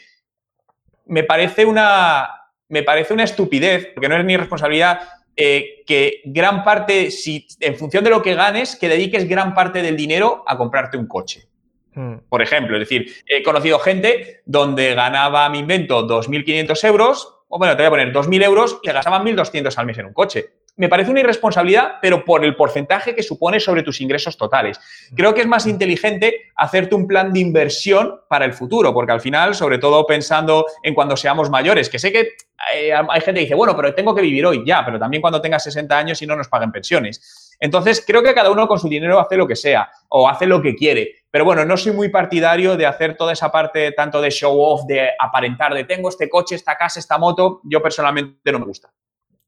me 1.06 1.24
parece 1.24 1.64
una, 1.64 2.30
me 2.68 2.84
parece 2.84 3.14
una 3.14 3.24
estupidez, 3.24 3.92
porque 3.96 4.10
no 4.10 4.18
es 4.18 4.26
mi 4.26 4.36
responsabilidad 4.36 5.00
eh, 5.42 5.84
que 5.86 6.22
gran 6.26 6.66
parte, 6.66 7.12
si 7.12 7.48
en 7.62 7.76
función 7.78 8.04
de 8.04 8.10
lo 8.10 8.22
que 8.22 8.36
ganes, 8.36 8.76
que 8.76 8.90
dediques 8.90 9.26
gran 9.26 9.54
parte 9.54 9.82
del 9.82 9.96
dinero 9.96 10.44
a 10.46 10.58
comprarte 10.58 10.98
un 10.98 11.08
coche. 11.08 11.48
Hmm. 11.94 12.16
Por 12.28 12.42
ejemplo, 12.42 12.76
es 12.76 12.82
decir, 12.82 13.14
he 13.26 13.42
conocido 13.42 13.80
gente 13.80 14.42
donde 14.46 14.94
ganaba, 14.96 15.48
mi 15.48 15.60
invento, 15.60 16.06
2.500 16.06 16.84
euros, 16.86 17.36
o 17.48 17.58
bueno, 17.58 17.78
te 17.78 17.84
voy 17.84 17.88
a 17.88 17.90
poner 17.90 18.14
2.000 18.14 18.44
euros 18.44 18.80
y 18.84 18.92
gastaban 18.92 19.26
1.200 19.26 19.78
al 19.78 19.86
mes 19.86 19.98
en 19.98 20.08
un 20.08 20.14
coche 20.14 20.50
me 20.80 20.88
parece 20.88 21.12
una 21.12 21.20
irresponsabilidad, 21.20 21.96
pero 22.02 22.24
por 22.24 22.46
el 22.46 22.56
porcentaje 22.56 23.14
que 23.14 23.22
supone 23.22 23.60
sobre 23.60 23.84
tus 23.84 24.00
ingresos 24.00 24.38
totales. 24.38 24.80
Creo 25.14 25.34
que 25.34 25.42
es 25.42 25.48
más 25.48 25.68
inteligente 25.68 26.52
hacerte 26.56 26.96
un 26.96 27.06
plan 27.06 27.34
de 27.34 27.42
inversión 27.42 28.22
para 28.30 28.46
el 28.46 28.54
futuro, 28.54 28.94
porque 28.94 29.12
al 29.12 29.20
final, 29.20 29.56
sobre 29.56 29.78
todo 29.78 30.08
pensando 30.08 30.66
en 30.82 30.94
cuando 30.94 31.18
seamos 31.18 31.50
mayores, 31.50 31.90
que 31.90 32.00
sé 32.00 32.14
que 32.14 32.30
eh, 32.74 32.94
hay, 32.94 33.22
gente 33.22 33.42
que 33.42 33.46
dice, 33.46 33.56
bueno, 33.56 33.76
pero 33.76 33.94
tengo 33.94 34.16
que 34.16 34.22
vivir 34.22 34.46
hoy, 34.46 34.64
ya, 34.66 34.86
pero 34.86 34.98
también 34.98 35.20
cuando 35.20 35.42
tengas 35.42 35.66
60 35.66 35.98
años 35.98 36.22
y 36.22 36.26
no 36.26 36.38
nos 36.38 36.48
paguen 36.48 36.72
pensiones. 36.72 37.58
Entonces, 37.60 38.02
creo 38.08 38.24
que 38.24 38.34
cada 38.34 38.50
uno 38.50 38.66
con 38.66 38.80
su 38.80 38.88
dinero 38.88 39.20
hace 39.20 39.36
lo 39.36 39.46
que 39.46 39.58
sea 39.58 39.92
o 40.08 40.30
hace 40.30 40.46
lo 40.46 40.62
que 40.62 40.76
quiere. 40.76 41.14
Pero 41.30 41.44
bueno, 41.44 41.66
no 41.66 41.76
soy 41.76 41.92
muy 41.92 42.08
partidario 42.08 42.78
de 42.78 42.86
hacer 42.86 43.18
toda 43.18 43.34
esa 43.34 43.52
parte 43.52 43.92
tanto 43.92 44.22
de 44.22 44.32
show 44.32 44.58
off, 44.58 44.86
de 44.88 45.10
aparentar, 45.20 45.74
de 45.74 45.84
tengo 45.84 46.08
este 46.08 46.30
coche, 46.30 46.56
esta 46.56 46.78
casa, 46.78 47.02
esta 47.02 47.18
moto. 47.18 47.60
Yo 47.66 47.84
personalmente 47.84 48.50
no 48.54 48.60
me 48.60 48.66
gusta. 48.66 48.90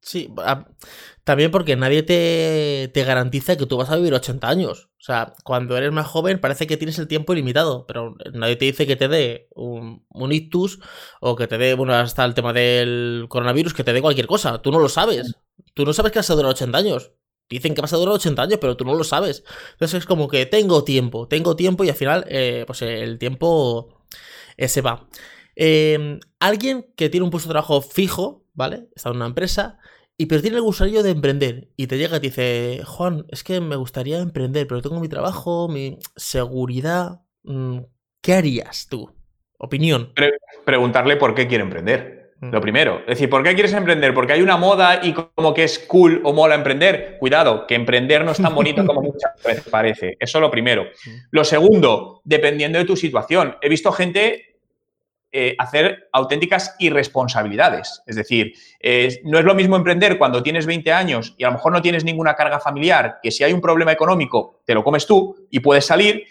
Sí, 0.01 0.33
también 1.23 1.51
porque 1.51 1.75
nadie 1.75 2.01
te, 2.01 3.03
garantiza 3.03 3.55
que 3.55 3.67
tú 3.67 3.77
vas 3.77 3.91
a 3.91 3.97
vivir 3.97 4.13
80 4.13 4.49
años. 4.49 4.89
O 4.99 5.03
sea, 5.03 5.33
cuando 5.43 5.77
eres 5.77 5.91
más 5.91 6.07
joven 6.07 6.39
parece 6.39 6.65
que 6.65 6.77
tienes 6.77 6.97
el 6.97 7.07
tiempo 7.07 7.33
ilimitado, 7.33 7.85
pero 7.85 8.15
nadie 8.33 8.55
te 8.55 8.65
dice 8.65 8.87
que 8.87 8.95
te 8.95 9.07
dé 9.07 9.47
un, 9.51 10.05
un 10.09 10.31
ictus 10.31 10.79
o 11.21 11.35
que 11.35 11.47
te 11.47 11.57
dé, 11.57 11.75
bueno, 11.75 11.93
hasta 11.93 12.25
el 12.25 12.33
tema 12.33 12.51
del 12.51 13.25
coronavirus, 13.29 13.73
que 13.73 13.83
te 13.83 13.93
dé 13.93 14.01
cualquier 14.01 14.27
cosa. 14.27 14.61
Tú 14.61 14.71
no 14.71 14.79
lo 14.79 14.89
sabes. 14.89 15.35
Tú 15.75 15.85
no 15.85 15.93
sabes 15.93 16.11
que 16.11 16.19
vas 16.19 16.29
a 16.31 16.35
durar 16.35 16.51
80 16.51 16.77
años. 16.77 17.11
Dicen 17.49 17.75
que 17.75 17.81
vas 17.81 17.93
a 17.93 17.97
durar 17.97 18.15
80 18.15 18.41
años, 18.41 18.59
pero 18.59 18.77
tú 18.77 18.85
no 18.85 18.95
lo 18.95 19.03
sabes. 19.03 19.43
Entonces 19.73 19.99
es 19.99 20.05
como 20.05 20.27
que 20.27 20.45
tengo 20.45 20.83
tiempo, 20.83 21.27
tengo 21.27 21.55
tiempo 21.55 21.83
y 21.83 21.89
al 21.89 21.95
final, 21.95 22.25
eh, 22.29 22.63
pues 22.65 22.81
el 22.81 23.19
tiempo 23.19 24.03
eh, 24.57 24.67
se 24.67 24.81
va. 24.81 25.07
Em, 25.55 26.19
alguien 26.39 26.91
que 26.95 27.09
tiene 27.09 27.25
un 27.25 27.29
puesto 27.29 27.49
de 27.49 27.53
trabajo 27.53 27.81
fijo, 27.81 28.45
¿vale? 28.53 28.87
Está 28.95 29.09
en 29.09 29.15
una 29.17 29.25
empresa 29.27 29.79
y 30.17 30.25
pero 30.27 30.41
tiene 30.41 30.57
el 30.57 30.63
gusanillo 30.63 31.03
de 31.03 31.11
emprender. 31.11 31.69
Y 31.77 31.87
te 31.87 31.97
llega 31.97 32.17
y 32.17 32.19
te 32.19 32.27
dice, 32.27 32.81
Juan, 32.85 33.25
es 33.29 33.43
que 33.43 33.59
me 33.61 33.75
gustaría 33.75 34.19
emprender, 34.19 34.67
pero 34.67 34.81
tengo 34.81 34.99
mi 34.99 35.07
trabajo, 35.09 35.67
mi 35.67 35.97
seguridad. 36.15 37.21
mm, 37.43 37.79
¿Qué 38.21 38.33
harías 38.33 38.87
tú? 38.89 39.11
Opinión. 39.57 40.11
Pre- 40.15 40.33
preguntarle 40.65 41.15
por 41.17 41.33
qué 41.33 41.47
quiere 41.47 41.63
emprender. 41.63 42.33
Mm. 42.39 42.51
Lo 42.51 42.61
primero. 42.61 42.99
Es 43.01 43.07
decir, 43.07 43.29
¿por 43.29 43.43
qué 43.43 43.53
quieres 43.53 43.73
emprender? 43.73 44.13
¿Porque 44.13 44.33
hay 44.33 44.41
una 44.41 44.57
moda 44.57 44.99
y 45.03 45.13
como 45.13 45.53
que 45.53 45.63
es 45.63 45.79
cool 45.79 46.21
o 46.23 46.33
mola 46.33 46.55
emprender? 46.55 47.17
Cuidado, 47.19 47.65
que 47.67 47.75
emprender 47.75 48.23
no 48.25 48.31
es 48.31 48.37
tan 48.41 48.53
bonito 48.53 48.85
como 48.85 49.01
muchas 49.03 49.31
veces 49.43 49.63
parece. 49.69 50.17
Eso 50.19 50.39
lo 50.39 50.51
primero. 50.51 50.85
Lo 51.31 51.43
segundo, 51.43 52.21
dependiendo 52.25 52.77
de 52.79 52.85
tu 52.85 52.95
situación. 52.95 53.55
He 53.61 53.69
visto 53.69 53.91
gente 53.91 54.50
eh, 55.33 55.55
hacer 55.57 56.09
auténticas 56.11 56.75
irresponsabilidades. 56.79 58.01
Es 58.05 58.17
decir, 58.17 58.53
eh, 58.81 59.21
no 59.23 59.39
es 59.39 59.45
lo 59.45 59.55
mismo 59.55 59.77
emprender 59.77 60.17
cuando 60.17 60.43
tienes 60.43 60.65
20 60.65 60.91
años 60.91 61.35
y 61.37 61.45
a 61.45 61.47
lo 61.47 61.53
mejor 61.53 61.71
no 61.71 61.81
tienes 61.81 62.03
ninguna 62.03 62.33
carga 62.35 62.59
familiar, 62.59 63.19
que 63.23 63.31
si 63.31 63.43
hay 63.43 63.53
un 63.53 63.61
problema 63.61 63.93
económico, 63.93 64.61
te 64.65 64.73
lo 64.73 64.83
comes 64.83 65.07
tú 65.07 65.47
y 65.49 65.61
puedes 65.61 65.85
salir, 65.85 66.25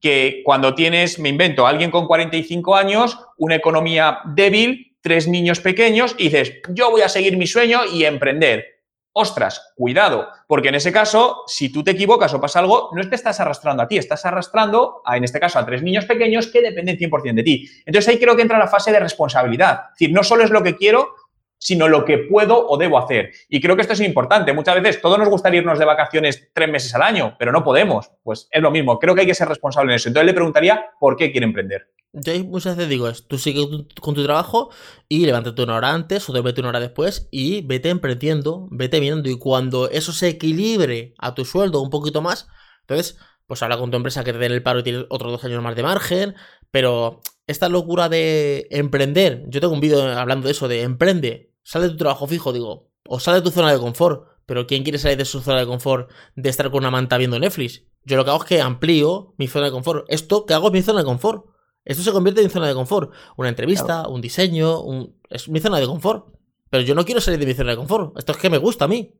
que 0.00 0.40
cuando 0.44 0.74
tienes, 0.74 1.18
me 1.18 1.28
invento, 1.28 1.66
alguien 1.66 1.90
con 1.90 2.06
45 2.06 2.76
años, 2.76 3.18
una 3.36 3.56
economía 3.56 4.20
débil, 4.24 4.96
tres 5.02 5.28
niños 5.28 5.60
pequeños, 5.60 6.14
y 6.18 6.24
dices, 6.24 6.60
yo 6.70 6.90
voy 6.90 7.02
a 7.02 7.10
seguir 7.10 7.36
mi 7.36 7.46
sueño 7.46 7.80
y 7.92 8.04
emprender. 8.04 8.73
Ostras, 9.16 9.72
cuidado, 9.76 10.28
porque 10.48 10.70
en 10.70 10.74
ese 10.74 10.90
caso, 10.90 11.44
si 11.46 11.72
tú 11.72 11.84
te 11.84 11.92
equivocas 11.92 12.34
o 12.34 12.40
pasa 12.40 12.58
algo, 12.58 12.90
no 12.92 13.08
te 13.08 13.14
estás 13.14 13.38
arrastrando 13.38 13.84
a 13.84 13.86
ti, 13.86 13.96
estás 13.96 14.26
arrastrando, 14.26 15.02
a, 15.04 15.16
en 15.16 15.22
este 15.22 15.38
caso, 15.38 15.56
a 15.60 15.64
tres 15.64 15.84
niños 15.84 16.04
pequeños 16.04 16.48
que 16.48 16.60
dependen 16.60 16.98
100% 16.98 17.34
de 17.34 17.42
ti. 17.44 17.70
Entonces 17.86 18.08
ahí 18.08 18.18
creo 18.18 18.34
que 18.34 18.42
entra 18.42 18.58
la 18.58 18.66
fase 18.66 18.90
de 18.90 18.98
responsabilidad. 18.98 19.84
Es 19.92 20.00
decir, 20.00 20.12
no 20.12 20.24
solo 20.24 20.42
es 20.42 20.50
lo 20.50 20.64
que 20.64 20.74
quiero, 20.74 21.14
sino 21.58 21.86
lo 21.86 22.04
que 22.04 22.18
puedo 22.18 22.66
o 22.66 22.76
debo 22.76 22.98
hacer. 22.98 23.30
Y 23.48 23.60
creo 23.60 23.76
que 23.76 23.82
esto 23.82 23.94
es 23.94 24.00
importante. 24.00 24.52
Muchas 24.52 24.74
veces 24.82 25.00
todos 25.00 25.16
nos 25.16 25.28
gustaría 25.28 25.60
irnos 25.60 25.78
de 25.78 25.84
vacaciones 25.84 26.50
tres 26.52 26.68
meses 26.68 26.92
al 26.96 27.02
año, 27.02 27.36
pero 27.38 27.52
no 27.52 27.62
podemos. 27.62 28.10
Pues 28.24 28.48
es 28.50 28.60
lo 28.60 28.72
mismo. 28.72 28.98
Creo 28.98 29.14
que 29.14 29.20
hay 29.20 29.28
que 29.28 29.34
ser 29.34 29.48
responsable 29.48 29.92
en 29.92 29.96
eso. 29.96 30.08
Entonces 30.08 30.26
le 30.26 30.34
preguntaría 30.34 30.86
por 30.98 31.16
qué 31.16 31.30
quiere 31.30 31.46
emprender. 31.46 31.86
Yo 32.14 32.32
muchas 32.44 32.76
veces 32.76 32.88
digo, 32.88 33.08
es, 33.08 33.26
tú 33.26 33.38
sigue 33.38 33.66
con 34.00 34.14
tu 34.14 34.22
trabajo 34.22 34.70
y 35.08 35.26
levántate 35.26 35.62
una 35.62 35.74
hora 35.74 35.92
antes 35.92 36.28
o 36.28 36.32
duérmete 36.32 36.60
una 36.60 36.68
hora 36.70 36.80
después 36.80 37.28
y 37.32 37.62
vete 37.62 37.88
emprendiendo, 37.88 38.68
vete 38.70 39.00
viendo. 39.00 39.28
Y 39.28 39.36
cuando 39.36 39.90
eso 39.90 40.12
se 40.12 40.28
equilibre 40.28 41.14
a 41.18 41.34
tu 41.34 41.44
sueldo 41.44 41.80
un 41.80 41.90
poquito 41.90 42.22
más, 42.22 42.46
entonces, 42.82 43.18
pues 43.46 43.62
habla 43.62 43.78
con 43.78 43.90
tu 43.90 43.96
empresa 43.96 44.22
que 44.22 44.32
te 44.32 44.38
den 44.38 44.52
el 44.52 44.62
paro 44.62 44.78
y 44.78 44.82
tienes 44.84 45.06
otros 45.08 45.32
dos 45.32 45.44
años 45.44 45.62
más 45.62 45.74
de 45.74 45.82
margen. 45.82 46.34
Pero 46.70 47.20
esta 47.48 47.68
locura 47.68 48.08
de 48.08 48.68
emprender, 48.70 49.44
yo 49.48 49.60
tengo 49.60 49.74
un 49.74 49.80
vídeo 49.80 50.02
hablando 50.02 50.46
de 50.46 50.52
eso, 50.52 50.68
de 50.68 50.82
emprende, 50.82 51.52
sale 51.64 51.86
de 51.86 51.90
tu 51.92 51.96
trabajo 51.96 52.26
fijo, 52.28 52.52
digo, 52.52 52.90
o 53.06 53.18
sale 53.18 53.38
de 53.38 53.42
tu 53.42 53.50
zona 53.50 53.72
de 53.72 53.78
confort. 53.78 54.28
Pero 54.46 54.66
¿quién 54.66 54.82
quiere 54.82 54.98
salir 54.98 55.18
de 55.18 55.24
su 55.24 55.40
zona 55.40 55.58
de 55.58 55.66
confort 55.66 56.10
de 56.36 56.48
estar 56.50 56.70
con 56.70 56.78
una 56.78 56.90
manta 56.90 57.18
viendo 57.18 57.38
Netflix? 57.38 57.82
Yo 58.04 58.16
lo 58.16 58.24
que 58.24 58.30
hago 58.30 58.42
es 58.42 58.48
que 58.48 58.60
amplío 58.60 59.34
mi 59.38 59.48
zona 59.48 59.66
de 59.66 59.72
confort. 59.72 60.04
Esto 60.08 60.44
que 60.44 60.54
hago 60.54 60.68
es 60.68 60.72
mi 60.74 60.82
zona 60.82 61.00
de 61.00 61.06
confort. 61.06 61.46
Esto 61.84 62.02
se 62.02 62.12
convierte 62.12 62.40
en 62.42 62.50
zona 62.50 62.68
de 62.68 62.74
confort. 62.74 63.12
Una 63.36 63.48
entrevista, 63.48 64.08
un 64.08 64.20
diseño, 64.20 64.80
un... 64.80 65.20
es 65.28 65.48
mi 65.48 65.60
zona 65.60 65.78
de 65.78 65.86
confort. 65.86 66.34
Pero 66.70 66.82
yo 66.82 66.94
no 66.94 67.04
quiero 67.04 67.20
salir 67.20 67.38
de 67.38 67.46
mi 67.46 67.54
zona 67.54 67.72
de 67.72 67.76
confort. 67.76 68.16
Esto 68.18 68.32
es 68.32 68.38
que 68.38 68.50
me 68.50 68.58
gusta 68.58 68.86
a 68.86 68.88
mí. 68.88 69.14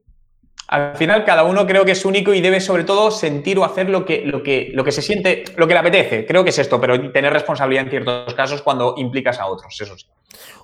Al 0.67 0.97
final, 0.97 1.25
cada 1.25 1.45
uno 1.45 1.67
creo 1.67 1.85
que 1.85 1.93
es 1.93 2.05
único 2.07 2.33
y 2.33 2.41
debe, 2.41 2.59
sobre 2.59 2.85
todo, 2.85 3.11
sentir 3.11 3.59
o 3.59 3.65
hacer 3.65 3.91
lo 3.91 4.07
que, 4.07 4.25
lo 4.25 4.43
que, 4.43 4.71
lo 4.73 4.83
que 4.83 4.93
se 4.93 5.03
siente, 5.03 5.45
lo 5.57 5.69
que 5.69 5.75
le 5.75 5.81
apetece. 5.81 6.25
Creo 6.25 6.43
que 6.43 6.51
es 6.51 6.59
esto, 6.59 6.81
pero 6.81 7.13
tener 7.13 7.33
responsabilidad 7.33 7.85
en 7.85 7.91
ciertos 7.91 8.33
casos 8.35 8.63
cuando 8.63 8.95
implicas 8.97 9.39
a 9.39 9.47
otros, 9.47 9.79
eso 9.79 9.97
sí. 9.99 10.07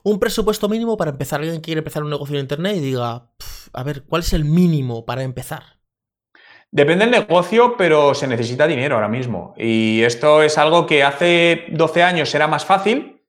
Un 0.03 0.19
presupuesto 0.19 0.69
mínimo 0.71 0.97
para 0.97 1.11
empezar. 1.11 1.41
Alguien 1.41 1.57
que 1.57 1.67
quiere 1.67 1.81
empezar 1.81 2.03
un 2.03 2.11
negocio 2.11 2.35
en 2.37 2.41
internet 2.41 2.77
y 2.77 2.81
diga, 2.81 3.29
"Pf, 3.37 3.71
a 3.75 3.83
ver, 3.83 4.05
¿cuál 4.05 4.23
es 4.23 4.33
el 4.33 4.47
mínimo 4.47 5.05
para 5.05 5.23
empezar? 5.23 5.80
Depende 6.73 7.05
del 7.05 7.13
negocio, 7.13 7.75
pero 7.77 8.15
se 8.15 8.29
necesita 8.29 8.67
dinero 8.67 8.95
ahora 8.95 9.09
mismo. 9.09 9.55
Y 9.57 10.03
esto 10.03 10.43
es 10.43 10.57
algo 10.57 10.87
que 10.87 11.03
hace 11.03 11.65
12 11.71 12.03
años 12.03 12.33
era 12.35 12.47
más 12.47 12.65
fácil. 12.65 13.21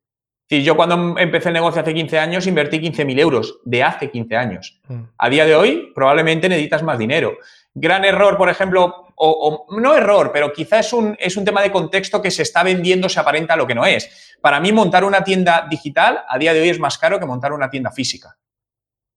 Y 0.48 0.64
yo 0.64 0.76
cuando 0.76 1.18
empecé 1.18 1.48
el 1.50 1.54
negocio 1.54 1.82
hace 1.82 1.94
15 1.94 2.20
años 2.20 2.46
invertí 2.46 2.80
15.000 2.80 3.20
euros 3.20 3.60
de 3.64 3.84
hace 3.84 4.12
15 4.12 4.36
años. 4.36 4.82
A 5.18 5.30
día 5.30 5.46
de 5.46 5.56
hoy 5.56 5.92
probablemente 5.96 6.50
necesitas 6.50 6.84
más 6.84 7.00
dinero. 7.00 7.38
Gran 7.74 8.04
error, 8.04 8.38
por 8.38 8.50
ejemplo, 8.50 9.08
o, 9.16 9.66
o 9.70 9.80
no 9.80 9.96
error, 9.96 10.32
pero 10.34 10.52
quizá 10.52 10.80
es 10.80 10.92
un, 10.94 11.16
es 11.20 11.38
un 11.38 11.46
tema 11.46 11.62
de 11.62 11.72
contexto 11.72 12.22
que 12.22 12.32
se 12.32 12.42
está 12.42 12.64
vendiendo, 12.64 13.08
se 13.08 13.20
aparenta 13.20 13.56
lo 13.56 13.66
que 13.66 13.76
no 13.76 13.86
es. 13.86 14.38
Para 14.42 14.60
mí 14.60 14.72
montar 14.72 15.04
una 15.04 15.24
tienda 15.24 15.68
digital 15.70 16.20
a 16.28 16.38
día 16.38 16.54
de 16.54 16.62
hoy 16.62 16.70
es 16.70 16.80
más 16.80 16.98
caro 16.98 17.18
que 17.18 17.26
montar 17.26 17.54
una 17.54 17.70
tienda 17.70 17.92
física. 17.92 18.38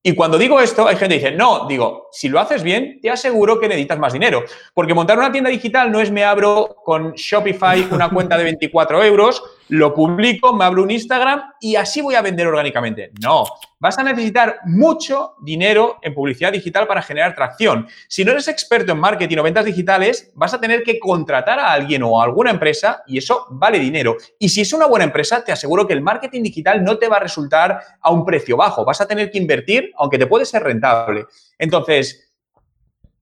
Y 0.06 0.14
cuando 0.14 0.36
digo 0.36 0.60
esto, 0.60 0.86
hay 0.86 0.96
gente 0.96 1.18
que 1.18 1.24
dice, 1.24 1.34
no, 1.34 1.66
digo, 1.66 2.08
si 2.12 2.28
lo 2.28 2.38
haces 2.38 2.62
bien, 2.62 3.00
te 3.00 3.08
aseguro 3.08 3.58
que 3.58 3.68
necesitas 3.68 3.98
más 3.98 4.12
dinero. 4.12 4.44
Porque 4.74 4.92
montar 4.92 5.16
una 5.16 5.32
tienda 5.32 5.48
digital 5.48 5.90
no 5.90 5.98
es 5.98 6.10
me 6.10 6.22
abro 6.22 6.76
con 6.84 7.14
Shopify 7.14 7.88
una 7.90 8.10
cuenta 8.10 8.36
de 8.36 8.44
24 8.44 9.02
euros, 9.02 9.42
lo 9.68 9.94
publico, 9.94 10.52
me 10.52 10.64
abro 10.64 10.82
un 10.82 10.90
Instagram 10.90 11.42
y 11.60 11.76
así 11.76 12.00
voy 12.00 12.14
a 12.14 12.22
vender 12.22 12.46
orgánicamente. 12.46 13.12
No, 13.20 13.44
vas 13.78 13.98
a 13.98 14.02
necesitar 14.02 14.60
mucho 14.64 15.34
dinero 15.42 15.98
en 16.02 16.14
publicidad 16.14 16.52
digital 16.52 16.86
para 16.86 17.02
generar 17.02 17.34
tracción. 17.34 17.88
Si 18.08 18.24
no 18.24 18.32
eres 18.32 18.48
experto 18.48 18.92
en 18.92 18.98
marketing 18.98 19.38
o 19.38 19.42
ventas 19.42 19.64
digitales, 19.64 20.32
vas 20.34 20.54
a 20.54 20.60
tener 20.60 20.82
que 20.82 20.98
contratar 20.98 21.58
a 21.58 21.72
alguien 21.72 22.02
o 22.02 22.20
a 22.20 22.24
alguna 22.24 22.50
empresa 22.50 23.02
y 23.06 23.18
eso 23.18 23.46
vale 23.50 23.78
dinero. 23.78 24.16
Y 24.38 24.48
si 24.50 24.60
es 24.60 24.72
una 24.72 24.86
buena 24.86 25.04
empresa, 25.04 25.42
te 25.44 25.52
aseguro 25.52 25.86
que 25.86 25.94
el 25.94 26.02
marketing 26.02 26.42
digital 26.42 26.84
no 26.84 26.98
te 26.98 27.08
va 27.08 27.16
a 27.16 27.20
resultar 27.20 27.80
a 28.00 28.10
un 28.10 28.24
precio 28.24 28.56
bajo. 28.56 28.84
Vas 28.84 29.00
a 29.00 29.06
tener 29.06 29.30
que 29.30 29.38
invertir, 29.38 29.92
aunque 29.96 30.18
te 30.18 30.26
puede 30.26 30.44
ser 30.44 30.62
rentable. 30.62 31.24
Entonces, 31.58 32.33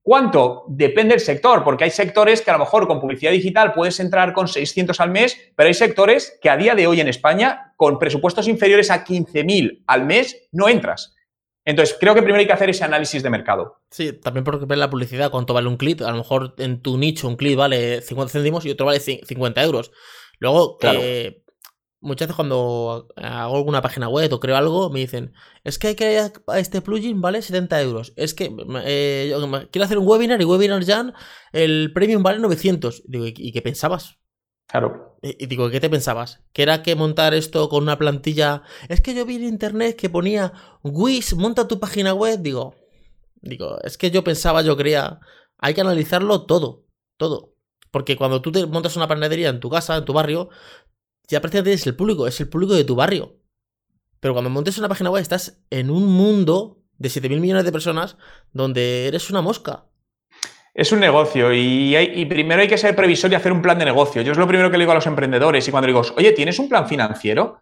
¿Cuánto? 0.05 0.65
Depende 0.67 1.13
del 1.13 1.21
sector, 1.21 1.63
porque 1.63 1.85
hay 1.85 1.89
sectores 1.89 2.41
que 2.41 2.51
a 2.51 2.53
lo 2.53 2.59
mejor 2.59 2.87
con 2.87 2.99
publicidad 2.99 3.31
digital 3.31 3.73
puedes 3.73 3.99
entrar 4.01 4.33
con 4.33 4.49
600 4.49 4.99
al 4.99 5.09
mes, 5.11 5.37
pero 5.55 5.67
hay 5.67 5.73
sectores 5.73 6.37
que 6.41 6.49
a 6.49 6.57
día 6.57 6.75
de 6.75 6.87
hoy 6.87 6.99
en 6.99 7.07
España, 7.07 7.73
con 7.77 7.97
presupuestos 7.99 8.49
inferiores 8.49 8.91
a 8.91 9.05
15.000 9.05 9.83
al 9.87 10.05
mes, 10.05 10.49
no 10.51 10.67
entras. 10.67 11.15
Entonces, 11.65 11.95
creo 11.97 12.13
que 12.13 12.21
primero 12.21 12.41
hay 12.41 12.47
que 12.47 12.51
hacer 12.51 12.69
ese 12.69 12.83
análisis 12.83 13.23
de 13.23 13.29
mercado. 13.29 13.77
Sí, 13.89 14.11
también 14.11 14.43
porque 14.43 14.65
ver 14.65 14.77
la 14.77 14.89
publicidad, 14.89 15.31
cuánto 15.31 15.53
vale 15.53 15.69
un 15.69 15.77
clip. 15.77 16.01
A 16.01 16.11
lo 16.11 16.17
mejor 16.17 16.53
en 16.57 16.81
tu 16.81 16.97
nicho 16.97 17.25
un 17.29 17.37
clip 17.37 17.57
vale 17.57 18.01
50 18.01 18.33
céntimos 18.33 18.65
y 18.65 18.71
otro 18.71 18.85
vale 18.85 18.99
ci- 18.99 19.23
50 19.25 19.63
euros. 19.63 19.91
Luego, 20.39 20.77
Claro. 20.77 20.99
eh, 21.01 21.42
muchas 22.03 22.27
veces 22.27 22.35
cuando 22.35 23.07
hago 23.15 23.55
alguna 23.55 23.81
página 23.81 24.09
web 24.09 24.31
o 24.33 24.39
creo 24.39 24.57
algo, 24.57 24.89
me 24.89 24.99
dicen, 24.99 25.33
es 25.63 25.79
que 25.79 25.87
hay 25.87 25.95
que 25.95 26.31
este 26.55 26.81
plugin 26.81 27.21
vale 27.21 27.41
70 27.41 27.81
euros. 27.81 28.13
Es 28.15 28.33
que 28.33 28.55
eh, 28.83 29.27
yo 29.31 29.69
quiero 29.71 29.85
hacer 29.85 29.97
un 29.97 30.07
webinar 30.07 30.41
y 30.41 30.45
Webinar 30.45 30.85
Jan, 30.85 31.13
el 31.51 31.91
premium 31.93 32.21
vale 32.21 32.39
900. 32.39 33.03
Digo, 33.07 33.25
¿y, 33.25 33.51
qué 33.51 33.61
pensabas? 33.61 34.19
Claro. 34.67 35.17
Y 35.21 35.43
y 35.43 35.47
digo, 35.47 35.69
¿qué 35.69 35.79
te 35.79 35.89
pensabas? 35.89 36.43
¿Que 36.51 36.63
era 36.63 36.83
que 36.83 36.95
montar 36.95 37.33
esto 37.33 37.69
con 37.69 37.83
una 37.83 37.97
plantilla? 37.97 38.63
Es 38.89 39.01
que 39.01 39.15
yo 39.15 39.25
vi 39.25 39.37
en 39.37 39.45
internet 39.45 39.95
que 39.95 40.09
ponía 40.09 40.53
Wix, 40.83 41.35
monta 41.35 41.67
tu 41.67 41.79
página 41.79 42.13
web. 42.13 42.41
Digo, 42.41 42.75
digo, 43.41 43.79
es 43.83 43.97
que 43.97 44.11
yo 44.11 44.23
pensaba, 44.23 44.61
yo 44.61 44.75
creía, 44.77 45.19
hay 45.57 45.73
que 45.73 45.81
analizarlo 45.81 46.45
todo, 46.45 46.85
todo. 47.17 47.53
Porque 47.93 48.17
cuando 48.17 48.41
tú 48.41 48.51
te 48.51 48.65
montas 48.65 48.97
una 48.97 49.07
panadería 49.07 49.49
en 49.49 49.59
tu 49.59 49.69
casa, 49.69 49.97
en 49.97 50.05
tu 50.05 50.13
barrio, 50.13 50.49
ya 51.27 51.41
prácticamente 51.41 51.73
es 51.73 51.87
el 51.87 51.95
público, 51.95 52.27
es 52.27 52.39
el 52.39 52.49
público 52.49 52.73
de 52.73 52.83
tu 52.83 52.95
barrio. 52.95 53.39
Pero 54.19 54.33
cuando 54.33 54.49
montes 54.49 54.77
una 54.77 54.89
página 54.89 55.09
web 55.09 55.21
estás 55.21 55.61
en 55.69 55.89
un 55.89 56.05
mundo 56.05 56.83
de 56.97 57.09
7.000 57.09 57.39
millones 57.39 57.65
de 57.65 57.71
personas 57.71 58.17
donde 58.51 59.07
eres 59.07 59.29
una 59.29 59.41
mosca. 59.41 59.85
Es 60.73 60.91
un 60.91 60.99
negocio 60.99 61.53
y, 61.53 62.25
primero 62.25 62.61
hay 62.61 62.67
que 62.67 62.77
ser 62.77 62.95
previsor 62.95 63.31
y 63.31 63.35
hacer 63.35 63.51
un 63.51 63.61
plan 63.61 63.77
de 63.77 63.85
negocio. 63.85 64.21
Yo 64.21 64.31
es 64.31 64.37
lo 64.37 64.47
primero 64.47 64.71
que 64.71 64.77
le 64.77 64.83
digo 64.83 64.91
a 64.91 64.95
los 64.95 65.05
emprendedores 65.05 65.67
y 65.67 65.71
cuando 65.71 65.87
digo, 65.87 66.01
oye, 66.17 66.31
¿tienes 66.31 66.57
un 66.57 66.67
plan 66.67 66.87
financiero? 66.87 67.61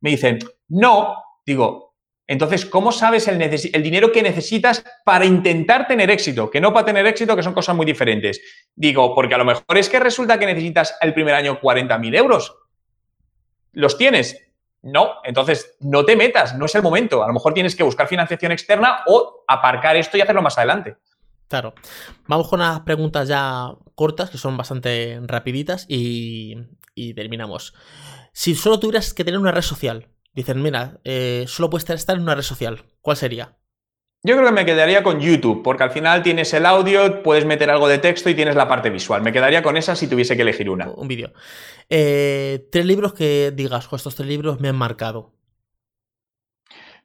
Me 0.00 0.10
dicen, 0.10 0.38
no. 0.68 1.14
Digo, 1.44 1.96
entonces, 2.26 2.64
¿cómo 2.64 2.92
sabes 2.92 3.26
el, 3.28 3.42
el 3.42 3.82
dinero 3.82 4.12
que 4.12 4.22
necesitas 4.22 4.84
para 5.04 5.26
intentar 5.26 5.86
tener 5.86 6.10
éxito? 6.10 6.50
Que 6.50 6.60
no 6.60 6.72
para 6.72 6.86
tener 6.86 7.06
éxito, 7.06 7.34
que 7.36 7.42
son 7.42 7.54
cosas 7.54 7.74
muy 7.74 7.84
diferentes. 7.84 8.40
Digo, 8.74 9.14
porque 9.14 9.34
a 9.34 9.38
lo 9.38 9.44
mejor 9.44 9.76
es 9.76 9.88
que 9.88 9.98
resulta 9.98 10.38
que 10.38 10.46
necesitas 10.46 10.96
el 11.00 11.12
primer 11.12 11.34
año 11.34 11.60
40.000 11.60 12.16
euros. 12.16 12.54
¿Los 13.78 13.96
tienes? 13.96 14.36
No, 14.82 15.18
entonces 15.22 15.76
no 15.78 16.04
te 16.04 16.16
metas, 16.16 16.56
no 16.56 16.66
es 16.66 16.74
el 16.74 16.82
momento. 16.82 17.22
A 17.22 17.28
lo 17.28 17.32
mejor 17.32 17.54
tienes 17.54 17.76
que 17.76 17.84
buscar 17.84 18.08
financiación 18.08 18.50
externa 18.50 19.04
o 19.06 19.44
aparcar 19.46 19.94
esto 19.94 20.16
y 20.16 20.20
hacerlo 20.20 20.42
más 20.42 20.58
adelante. 20.58 20.96
Claro. 21.46 21.74
Vamos 22.26 22.48
con 22.48 22.58
unas 22.58 22.80
preguntas 22.80 23.28
ya 23.28 23.68
cortas, 23.94 24.30
que 24.30 24.38
son 24.38 24.56
bastante 24.56 25.20
rapiditas, 25.22 25.86
y, 25.88 26.56
terminamos. 27.14 27.72
Si 28.32 28.56
solo 28.56 28.80
tuvieras 28.80 29.14
que 29.14 29.22
tener 29.22 29.38
una 29.38 29.52
red 29.52 29.62
social, 29.62 30.08
dicen, 30.32 30.60
mira, 30.60 30.98
eh, 31.04 31.44
solo 31.46 31.70
puedes 31.70 31.88
estar 31.88 32.16
en 32.16 32.22
una 32.22 32.34
red 32.34 32.42
social, 32.42 32.84
¿cuál 33.00 33.16
sería? 33.16 33.58
Yo 34.24 34.34
creo 34.34 34.46
que 34.46 34.52
me 34.52 34.66
quedaría 34.66 35.04
con 35.04 35.20
YouTube, 35.20 35.62
porque 35.62 35.84
al 35.84 35.90
final 35.92 36.22
tienes 36.24 36.52
el 36.52 36.66
audio, 36.66 37.22
puedes 37.22 37.44
meter 37.44 37.70
algo 37.70 37.86
de 37.86 37.98
texto 37.98 38.28
y 38.28 38.34
tienes 38.34 38.56
la 38.56 38.66
parte 38.66 38.90
visual. 38.90 39.22
Me 39.22 39.32
quedaría 39.32 39.62
con 39.62 39.76
esa 39.76 39.94
si 39.94 40.08
tuviese 40.08 40.34
que 40.34 40.42
elegir 40.42 40.68
una. 40.70 40.90
Un 40.90 41.06
vídeo. 41.06 41.32
Eh, 41.88 42.66
tres 42.72 42.84
libros 42.84 43.12
que 43.14 43.52
digas, 43.54 43.86
"Jo, 43.86 43.94
estos 43.96 44.16
tres 44.16 44.28
libros 44.28 44.58
me 44.60 44.68
han 44.68 44.76
marcado. 44.76 45.37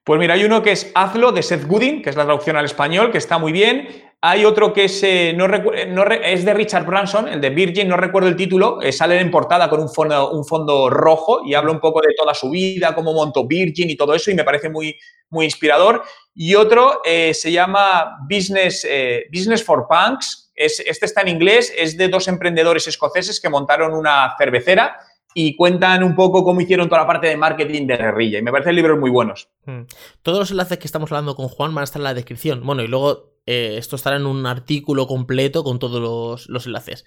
Pues 0.03 0.19
mira, 0.19 0.33
hay 0.33 0.43
uno 0.43 0.61
que 0.61 0.73
es 0.73 0.91
Hazlo 0.95 1.31
de 1.31 1.41
Seth 1.41 1.65
Godin, 1.65 2.01
que 2.01 2.09
es 2.09 2.17
la 2.17 2.25
traducción 2.25 2.57
al 2.57 2.65
español, 2.65 3.09
que 3.09 3.17
está 3.17 3.37
muy 3.37 3.53
bien. 3.53 3.87
Hay 4.19 4.43
otro 4.43 4.73
que 4.73 4.85
es, 4.85 5.01
eh, 5.03 5.33
no 5.33 5.45
es 5.45 6.45
de 6.45 6.53
Richard 6.53 6.85
Branson, 6.85 7.29
el 7.29 7.39
de 7.39 7.49
Virgin, 7.49 7.87
no 7.87 7.95
recuerdo 7.95 8.27
el 8.27 8.35
título, 8.35 8.81
eh, 8.81 8.91
sale 8.91 9.19
en 9.19 9.31
portada 9.31 9.69
con 9.69 9.79
un 9.79 9.89
fondo, 9.89 10.89
rojo 10.89 11.41
y 11.45 11.53
habla 11.53 11.71
un 11.71 11.79
poco 11.79 12.01
de 12.01 12.13
toda 12.17 12.33
su 12.33 12.49
vida, 12.49 12.93
cómo 12.95 13.13
montó 13.13 13.47
Virgin 13.47 13.89
y 13.89 13.95
todo 13.95 14.13
eso, 14.13 14.29
y 14.29 14.33
me 14.33 14.43
parece 14.43 14.69
muy, 14.69 14.97
muy 15.29 15.45
inspirador. 15.45 16.03
Y 16.35 16.55
otro 16.55 17.01
eh, 17.05 17.33
se 17.33 17.51
llama 17.51 18.17
Business, 18.29 18.85
Business 19.31 19.63
for 19.63 19.87
Punks, 19.87 20.51
es, 20.53 20.81
este 20.85 21.05
está 21.05 21.21
en 21.21 21.29
inglés, 21.29 21.73
es 21.77 21.95
de 21.97 22.09
dos 22.09 22.27
emprendedores 22.27 22.87
escoceses 22.87 23.39
que 23.39 23.49
montaron 23.49 23.93
una 23.93 24.35
cervecera 24.37 24.97
y 25.33 25.55
cuentan 25.55 26.03
un 26.03 26.15
poco 26.15 26.43
cómo 26.43 26.61
hicieron 26.61 26.89
toda 26.89 27.01
la 27.01 27.07
parte 27.07 27.27
de 27.27 27.37
marketing 27.37 27.87
de 27.87 27.97
guerrilla. 27.97 28.39
Y 28.39 28.41
me 28.41 28.51
parecen 28.51 28.75
libros 28.75 28.99
muy 28.99 29.09
buenos. 29.09 29.49
Hmm. 29.65 29.83
Todos 30.21 30.39
los 30.39 30.51
enlaces 30.51 30.77
que 30.77 30.87
estamos 30.87 31.11
hablando 31.11 31.35
con 31.35 31.47
Juan 31.47 31.73
van 31.73 31.81
a 31.81 31.85
estar 31.85 31.99
en 31.99 32.05
la 32.05 32.13
descripción. 32.13 32.65
Bueno, 32.65 32.83
y 32.83 32.87
luego 32.87 33.33
eh, 33.45 33.75
esto 33.77 33.95
estará 33.95 34.17
en 34.17 34.25
un 34.25 34.45
artículo 34.45 35.07
completo 35.07 35.63
con 35.63 35.79
todos 35.79 36.47
los, 36.47 36.65
enlaces. 36.65 37.05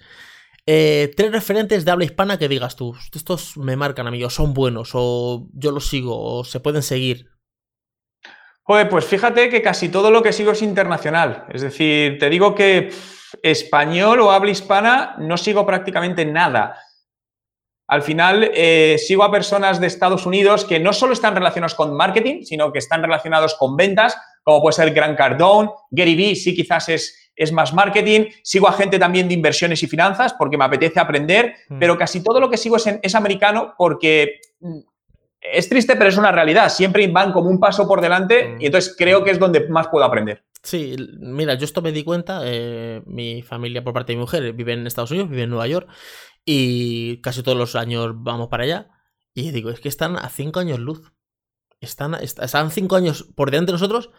Eh, 0.65 1.11
tres 1.15 1.31
referentes 1.31 1.85
de 1.85 1.91
habla 1.91 2.05
hispana 2.05 2.37
que 2.37 2.49
digas 2.49 2.75
tú, 2.75 2.93
estos 3.13 3.55
me 3.57 3.77
marcan, 3.77 4.05
amigos, 4.05 4.33
son 4.35 4.53
buenos, 4.53 4.91
o 4.93 5.47
yo 5.53 5.71
los 5.71 5.87
sigo, 5.87 6.21
o 6.21 6.43
se 6.43 6.59
pueden 6.59 6.83
seguir. 6.83 7.27
Joder, 8.63 8.89
pues 8.89 9.05
fíjate 9.05 9.49
que 9.49 9.61
casi 9.61 9.87
todo 9.87 10.11
lo 10.11 10.21
que 10.21 10.33
sigo 10.33 10.51
es 10.51 10.61
internacional. 10.61 11.45
Es 11.53 11.61
decir, 11.61 12.19
te 12.19 12.29
digo 12.29 12.53
que 12.53 12.89
español 13.41 14.19
o 14.19 14.31
habla 14.31 14.51
hispana 14.51 15.15
no 15.19 15.37
sigo 15.37 15.65
prácticamente 15.65 16.25
nada. 16.25 16.77
Al 17.87 18.01
final, 18.01 18.51
eh, 18.53 18.97
sigo 18.97 19.23
a 19.23 19.31
personas 19.31 19.79
de 19.79 19.87
Estados 19.87 20.25
Unidos 20.25 20.65
que 20.65 20.79
no 20.79 20.91
solo 20.91 21.13
están 21.13 21.35
relacionados 21.35 21.73
con 21.73 21.95
marketing, 21.95 22.43
sino 22.43 22.71
que 22.73 22.79
están 22.79 23.01
relacionados 23.01 23.55
con 23.55 23.77
ventas, 23.77 24.17
como 24.43 24.61
puede 24.61 24.73
ser 24.73 24.93
Grant 24.93 25.17
Cardone, 25.17 25.69
Gary 25.91 26.15
Vee, 26.15 26.35
sí 26.35 26.53
quizás 26.53 26.89
es, 26.89 27.31
es 27.33 27.51
más 27.53 27.73
marketing. 27.73 28.25
Sigo 28.43 28.67
a 28.67 28.73
gente 28.73 28.99
también 28.99 29.29
de 29.29 29.35
inversiones 29.35 29.81
y 29.83 29.87
finanzas 29.87 30.33
porque 30.33 30.57
me 30.57 30.65
apetece 30.65 30.99
aprender, 30.99 31.53
hmm. 31.69 31.79
pero 31.79 31.97
casi 31.97 32.21
todo 32.21 32.41
lo 32.41 32.49
que 32.49 32.57
sigo 32.57 32.75
es, 32.75 32.87
es 33.01 33.15
americano 33.15 33.73
porque 33.77 34.39
mm, 34.59 34.79
es 35.39 35.69
triste, 35.69 35.95
pero 35.95 36.09
es 36.09 36.17
una 36.17 36.31
realidad. 36.31 36.69
Siempre 36.69 37.07
van 37.07 37.31
como 37.31 37.49
un 37.49 37.59
paso 37.59 37.87
por 37.87 38.01
delante 38.01 38.49
hmm. 38.49 38.61
y 38.61 38.65
entonces 38.65 38.95
creo 38.97 39.23
que 39.23 39.31
es 39.31 39.39
donde 39.39 39.67
más 39.69 39.87
puedo 39.87 40.03
aprender. 40.03 40.43
Sí, 40.63 40.95
mira, 41.19 41.53
yo 41.53 41.63
esto 41.63 41.81
me 41.81 41.93
di 41.93 42.03
cuenta, 42.03 42.41
eh, 42.43 43.01
mi 43.05 43.41
familia 43.41 43.83
por 43.83 43.93
parte 43.93 44.11
de 44.11 44.17
mi 44.17 44.21
mujer 44.21 44.51
vive 44.51 44.73
en 44.73 44.85
Estados 44.85 45.11
Unidos, 45.11 45.29
vive 45.29 45.43
en 45.43 45.49
Nueva 45.49 45.67
York, 45.67 45.87
y 46.49 47.19
casi 47.19 47.43
todos 47.43 47.57
los 47.57 47.75
años 47.75 48.13
vamos 48.15 48.47
para 48.47 48.63
allá. 48.63 48.89
Y 49.33 49.51
digo, 49.51 49.69
es 49.69 49.81
que 49.81 49.89
están 49.89 50.15
a 50.15 50.29
cinco 50.29 50.61
años 50.61 50.79
luz. 50.79 51.11
Están, 51.81 52.15
están 52.15 52.71
cinco 52.71 52.95
años 52.95 53.27
por 53.35 53.51
delante 53.51 53.73
de 53.73 53.73
nosotros. 53.73 54.11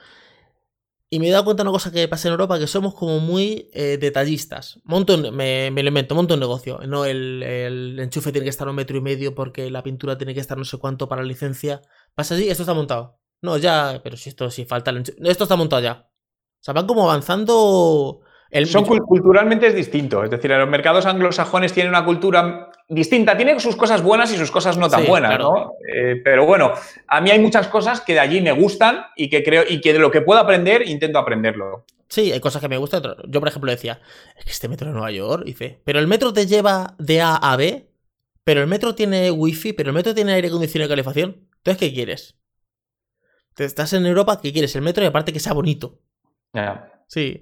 Y 1.09 1.21
me 1.21 1.29
he 1.29 1.31
dado 1.31 1.47
cuenta 1.47 1.63
de 1.63 1.71
una 1.71 1.75
cosa 1.75 1.91
que 1.91 2.07
pasa 2.07 2.29
en 2.29 2.33
Europa, 2.33 2.59
que 2.59 2.67
somos 2.67 2.95
como 2.95 3.19
muy 3.19 3.71
eh, 3.73 3.97
detallistas. 3.99 4.79
Monto, 4.85 5.17
me, 5.33 5.71
me 5.71 5.83
lo 5.83 5.89
invento, 5.89 6.15
monto 6.15 6.35
un 6.35 6.41
negocio. 6.41 6.81
No, 6.87 7.07
el, 7.07 7.43
el, 7.43 7.99
enchufe 7.99 8.31
tiene 8.31 8.45
que 8.45 8.51
estar 8.51 8.69
a 8.69 8.71
un 8.73 8.77
metro 8.77 8.99
y 8.99 9.01
medio 9.01 9.35
porque 9.35 9.71
la 9.71 9.83
pintura 9.83 10.19
tiene 10.19 10.35
que 10.35 10.41
estar 10.41 10.59
no 10.59 10.67
sé 10.67 10.77
cuánto 10.77 11.09
para 11.09 11.23
la 11.23 11.29
licencia. 11.29 11.81
Pasa 12.15 12.35
así, 12.35 12.51
esto 12.51 12.65
está 12.65 12.75
montado. 12.75 13.19
No, 13.41 13.57
ya, 13.57 14.03
pero 14.05 14.19
si 14.19 14.29
esto 14.29 14.51
si 14.51 14.67
falta 14.67 14.91
el 14.91 14.99
enchufe. 14.99 15.19
Esto 15.25 15.45
está 15.45 15.57
montado 15.57 15.81
ya. 15.81 16.11
O 16.61 16.63
sea, 16.63 16.75
van 16.75 16.87
como 16.87 17.05
avanzando 17.05 18.21
son 18.67 18.85
culturalmente 18.85 19.67
es 19.67 19.75
distinto, 19.75 20.25
es 20.25 20.31
decir, 20.31 20.51
los 20.51 20.69
mercados 20.69 21.07
anglosajones 21.07 21.73
tienen 21.73 21.91
una 21.91 22.05
cultura 22.05 22.71
distinta, 22.89 23.37
tienen 23.37 23.61
sus 23.61 23.77
cosas 23.77 24.03
buenas 24.03 24.33
y 24.33 24.37
sus 24.37 24.51
cosas 24.51 24.79
no 24.79 24.89
tan 24.89 25.07
buenas, 25.07 25.39
¿no? 25.39 25.73
Eh, 25.95 26.21
pero 26.25 26.47
bueno, 26.47 26.73
a 27.07 27.21
mí 27.21 27.31
hay 27.31 27.39
muchas 27.39 27.69
cosas 27.69 28.01
que 28.01 28.15
de 28.15 28.21
allí 28.21 28.41
me 28.41 28.53
gustan 28.53 29.05
y 29.17 29.29
que 29.29 29.45
creo 29.45 29.65
y 29.69 29.81
que 29.81 29.93
de 29.93 29.99
lo 29.99 30.11
que 30.11 30.23
puedo 30.23 30.41
aprender 30.41 30.89
intento 30.89 31.19
aprenderlo. 31.19 31.85
Sí, 32.09 32.33
hay 32.33 32.41
cosas 32.41 32.63
que 32.63 32.69
me 32.69 32.79
gustan. 32.79 33.03
Yo, 33.29 33.41
por 33.41 33.49
ejemplo, 33.49 33.71
decía, 33.71 34.01
es 34.39 34.45
que 34.47 34.51
este 34.51 34.69
metro 34.69 34.87
de 34.87 34.95
Nueva 34.95 35.11
York, 35.11 35.45
dice, 35.45 35.81
pero 35.85 35.99
el 35.99 36.07
metro 36.07 36.33
te 36.33 36.47
lleva 36.47 36.95
de 36.99 37.21
A 37.21 37.37
a 37.37 37.57
B, 37.57 37.91
pero 38.45 38.63
el 38.63 38.67
metro 38.67 38.95
tiene 38.95 39.31
wifi, 39.31 39.75
pero 39.75 39.91
el 39.91 39.95
metro 39.95 40.15
tiene 40.15 40.33
aire 40.33 40.49
acondicionado 40.49 40.87
y 40.87 40.93
calefacción. 40.93 41.49
Entonces, 41.59 41.79
¿qué 41.79 41.93
quieres? 41.93 42.39
Te 43.55 43.65
estás 43.67 43.93
en 43.93 44.07
Europa, 44.07 44.41
¿qué 44.41 44.53
quieres? 44.53 44.75
El 44.75 44.83
metro 44.83 45.05
y 45.05 45.07
aparte 45.07 45.35
que 45.35 45.41
sea 45.41 45.53
bonito. 45.53 45.99
Sí. 47.09 47.41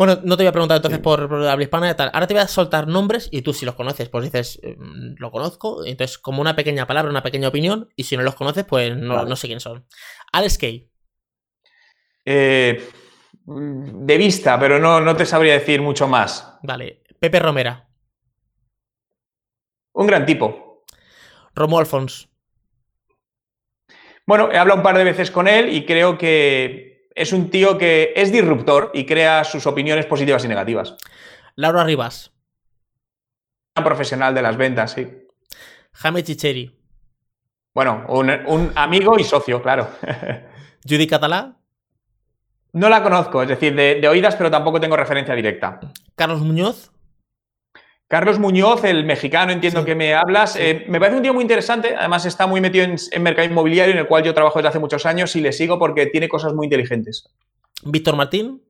Bueno, 0.00 0.18
no 0.24 0.34
te 0.38 0.44
voy 0.44 0.48
a 0.48 0.52
preguntar 0.52 0.76
entonces 0.76 0.98
por, 0.98 1.30
la 1.30 1.52
habla 1.52 1.62
hispana 1.62 1.90
y 1.90 1.94
tal. 1.94 2.10
Ahora 2.14 2.26
te 2.26 2.32
voy 2.32 2.42
a 2.42 2.48
soltar 2.48 2.88
nombres 2.88 3.28
y 3.30 3.42
tú 3.42 3.52
si 3.52 3.66
los 3.66 3.74
conoces, 3.74 4.08
pues 4.08 4.24
dices, 4.24 4.58
mm, 4.64 5.16
lo 5.18 5.30
conozco. 5.30 5.84
Entonces, 5.84 6.16
como 6.16 6.40
una 6.40 6.56
pequeña 6.56 6.86
palabra, 6.86 7.10
una 7.10 7.22
pequeña 7.22 7.48
opinión. 7.48 7.86
Y 7.96 8.04
si 8.04 8.16
no 8.16 8.22
los 8.22 8.34
conoces, 8.34 8.64
pues 8.64 8.96
no, 8.96 9.36
sé 9.36 9.46
quiénes 9.46 9.62
son. 9.62 9.86
Alex 10.32 10.56
Kay. 10.56 10.90
Eh, 12.24 12.82
de 13.44 14.16
vista, 14.16 14.58
pero 14.58 14.78
no, 14.78 15.02
no 15.02 15.14
te 15.14 15.26
sabría 15.26 15.52
decir 15.52 15.82
mucho 15.82 16.08
más. 16.08 16.50
Vale. 16.62 17.02
Pepe 17.18 17.38
Romera. 17.38 17.86
Un 19.92 20.06
gran 20.06 20.24
tipo. 20.24 20.82
Romo 21.54 21.78
Alfons. 21.78 22.26
Bueno, 24.26 24.50
he 24.50 24.56
hablado 24.56 24.78
un 24.78 24.82
par 24.82 24.96
de 24.96 25.04
veces 25.04 25.30
con 25.30 25.46
él 25.46 25.68
y 25.74 25.84
creo 25.84 26.16
que 26.16 26.89
es 27.14 27.32
un 27.32 27.50
tío 27.50 27.78
que 27.78 28.12
es 28.16 28.32
disruptor 28.32 28.90
y 28.94 29.06
crea 29.06 29.44
sus 29.44 29.66
opiniones 29.66 30.06
positivas 30.06 30.44
y 30.44 30.48
negativas. 30.48 30.96
Laura 31.56 31.84
Rivas. 31.84 32.32
Un 33.76 33.84
profesional 33.84 34.34
de 34.34 34.42
las 34.42 34.56
ventas, 34.56 34.92
sí. 34.92 35.06
Jaime 35.92 36.22
Chicheri. 36.22 36.76
Bueno, 37.74 38.04
un, 38.08 38.72
amigo 38.74 39.18
y 39.18 39.24
socio, 39.24 39.62
claro. 39.62 39.88
Judy 40.88 41.06
Catalá. 41.06 41.56
No 42.72 42.88
la 42.88 43.02
conozco, 43.02 43.42
es 43.42 43.48
decir, 43.48 43.74
de, 43.74 44.06
oídas, 44.08 44.36
pero 44.36 44.50
tampoco 44.50 44.80
tengo 44.80 44.96
referencia 44.96 45.34
directa. 45.34 45.80
Carlos 46.14 46.40
Muñoz. 46.40 46.92
Carlos 48.10 48.40
Muñoz, 48.40 48.82
el 48.82 49.04
mexicano, 49.04 49.52
entiendo 49.52 49.84
que 49.84 49.94
me 49.94 50.14
hablas. 50.14 50.56
Eh, 50.56 50.84
me 50.88 50.98
parece 50.98 51.18
un 51.18 51.22
tío 51.22 51.32
muy 51.32 51.42
interesante. 51.42 51.94
Además, 51.96 52.26
está 52.26 52.48
muy 52.48 52.60
metido 52.60 52.84
en, 52.84 53.22
mercado 53.22 53.46
inmobiliario, 53.46 53.92
en 53.92 54.00
el 54.00 54.08
cual 54.08 54.24
yo 54.24 54.34
trabajo 54.34 54.58
desde 54.58 54.70
hace 54.70 54.78
muchos 54.80 55.06
años 55.06 55.36
y 55.36 55.40
le 55.40 55.52
sigo 55.52 55.78
porque 55.78 56.06
tiene 56.06 56.28
cosas 56.28 56.52
muy 56.52 56.66
inteligentes. 56.66 57.28
Víctor 57.84 58.16
Martín. 58.16 58.64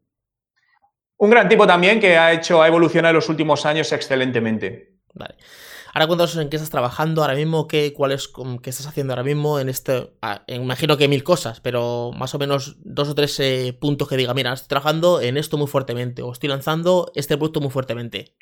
Un 1.16 1.30
gran 1.30 1.48
tipo 1.48 1.66
también 1.66 2.00
que 2.00 2.18
ha 2.18 2.34
hecho, 2.34 2.60
ha 2.60 2.68
evolucionado 2.68 3.12
en 3.12 3.14
los 3.14 3.30
últimos 3.30 3.64
años 3.64 3.90
excelentemente. 3.92 4.98
Vale. 5.14 5.36
Ahora 5.94 6.06
cuéntanos 6.06 6.36
en 6.36 6.50
qué 6.50 6.56
estás 6.56 6.68
trabajando 6.68 7.22
ahora 7.22 7.34
mismo, 7.34 7.66
qué, 7.66 7.94
cuál 7.94 8.12
es, 8.12 8.30
qué 8.62 8.68
estás 8.68 8.88
haciendo 8.88 9.14
ahora 9.14 9.24
mismo 9.24 9.58
en 9.58 9.70
este. 9.70 10.12
Ah, 10.20 10.42
imagino 10.48 10.98
que 10.98 11.08
mil 11.08 11.24
cosas, 11.24 11.60
pero 11.60 12.10
más 12.14 12.34
o 12.34 12.38
menos 12.38 12.76
dos 12.80 13.08
o 13.08 13.14
tres 13.14 13.40
eh, 13.40 13.74
puntos 13.80 14.06
que 14.06 14.18
diga, 14.18 14.34
mira, 14.34 14.52
estoy 14.52 14.68
trabajando 14.68 15.22
en 15.22 15.38
esto 15.38 15.56
muy 15.56 15.66
fuertemente, 15.66 16.20
o 16.20 16.30
estoy 16.30 16.50
lanzando 16.50 17.10
este 17.14 17.38
producto 17.38 17.62
muy 17.62 17.70
fuertemente. 17.70 18.34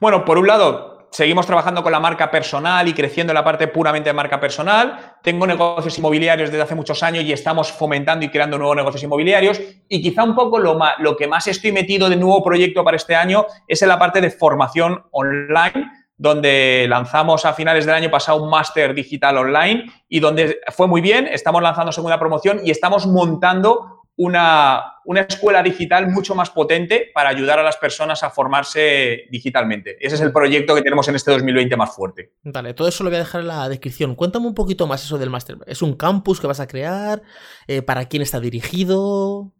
Bueno, 0.00 0.24
por 0.24 0.38
un 0.38 0.46
lado, 0.46 1.08
seguimos 1.10 1.46
trabajando 1.46 1.82
con 1.82 1.92
la 1.92 2.00
marca 2.00 2.30
personal 2.30 2.86
y 2.88 2.94
creciendo 2.94 3.32
en 3.32 3.34
la 3.34 3.44
parte 3.44 3.68
puramente 3.68 4.10
de 4.10 4.14
marca 4.14 4.38
personal. 4.38 5.16
Tengo 5.22 5.46
negocios 5.46 5.98
inmobiliarios 5.98 6.50
desde 6.50 6.62
hace 6.62 6.74
muchos 6.74 7.02
años 7.02 7.24
y 7.24 7.32
estamos 7.32 7.72
fomentando 7.72 8.24
y 8.24 8.28
creando 8.28 8.58
nuevos 8.58 8.76
negocios 8.76 9.02
inmobiliarios. 9.02 9.60
Y 9.88 10.00
quizá 10.00 10.24
un 10.24 10.34
poco 10.34 10.58
lo, 10.58 10.78
lo 10.98 11.16
que 11.16 11.26
más 11.26 11.46
estoy 11.48 11.72
metido 11.72 12.08
de 12.08 12.16
nuevo 12.16 12.42
proyecto 12.42 12.84
para 12.84 12.96
este 12.96 13.14
año 13.14 13.46
es 13.66 13.82
en 13.82 13.88
la 13.88 13.98
parte 13.98 14.20
de 14.20 14.30
formación 14.30 15.04
online 15.10 15.90
donde 16.20 16.84
lanzamos 16.86 17.46
a 17.46 17.54
finales 17.54 17.86
del 17.86 17.94
año 17.94 18.10
pasado 18.10 18.42
un 18.42 18.50
máster 18.50 18.94
digital 18.94 19.38
online 19.38 19.86
y 20.06 20.20
donde 20.20 20.60
fue 20.68 20.86
muy 20.86 21.00
bien, 21.00 21.26
estamos 21.26 21.62
lanzando 21.62 21.92
segunda 21.92 22.18
promoción 22.18 22.60
y 22.62 22.70
estamos 22.70 23.06
montando 23.06 23.99
una, 24.22 24.96
escuela 25.28 25.62
digital 25.62 26.08
mucho 26.08 26.34
más 26.34 26.50
potente 26.50 27.10
para 27.14 27.30
ayudar 27.30 27.58
a 27.58 27.62
las 27.62 27.78
personas 27.78 28.22
a 28.22 28.28
formarse 28.30 29.24
digitalmente. 29.30 29.96
Ese 29.98 30.16
es 30.16 30.20
el 30.20 30.30
proyecto 30.30 30.74
que 30.74 30.82
tenemos 30.82 31.08
en 31.08 31.14
este 31.14 31.30
2020 31.30 31.74
más 31.76 31.94
fuerte. 31.94 32.34
Vale, 32.42 32.74
todo 32.74 32.88
eso 32.88 33.02
lo 33.02 33.08
voy 33.08 33.16
a 33.16 33.20
dejar 33.20 33.40
en 33.40 33.48
la 33.48 33.68
descripción. 33.68 34.14
Cuéntame 34.14 34.46
un 34.46 34.54
poquito 34.54 34.86
más 34.86 35.02
eso 35.02 35.16
del 35.16 35.30
máster. 35.30 35.56
¿Es 35.66 35.80
un 35.80 35.94
campus 35.94 36.38
que 36.38 36.46
vas 36.46 36.60
a 36.60 36.66
crear? 36.66 37.22
Eh, 37.66 37.80
¿Para 37.80 38.06
quién 38.06 38.22
está 38.22 38.40
dirigido? 38.40 39.52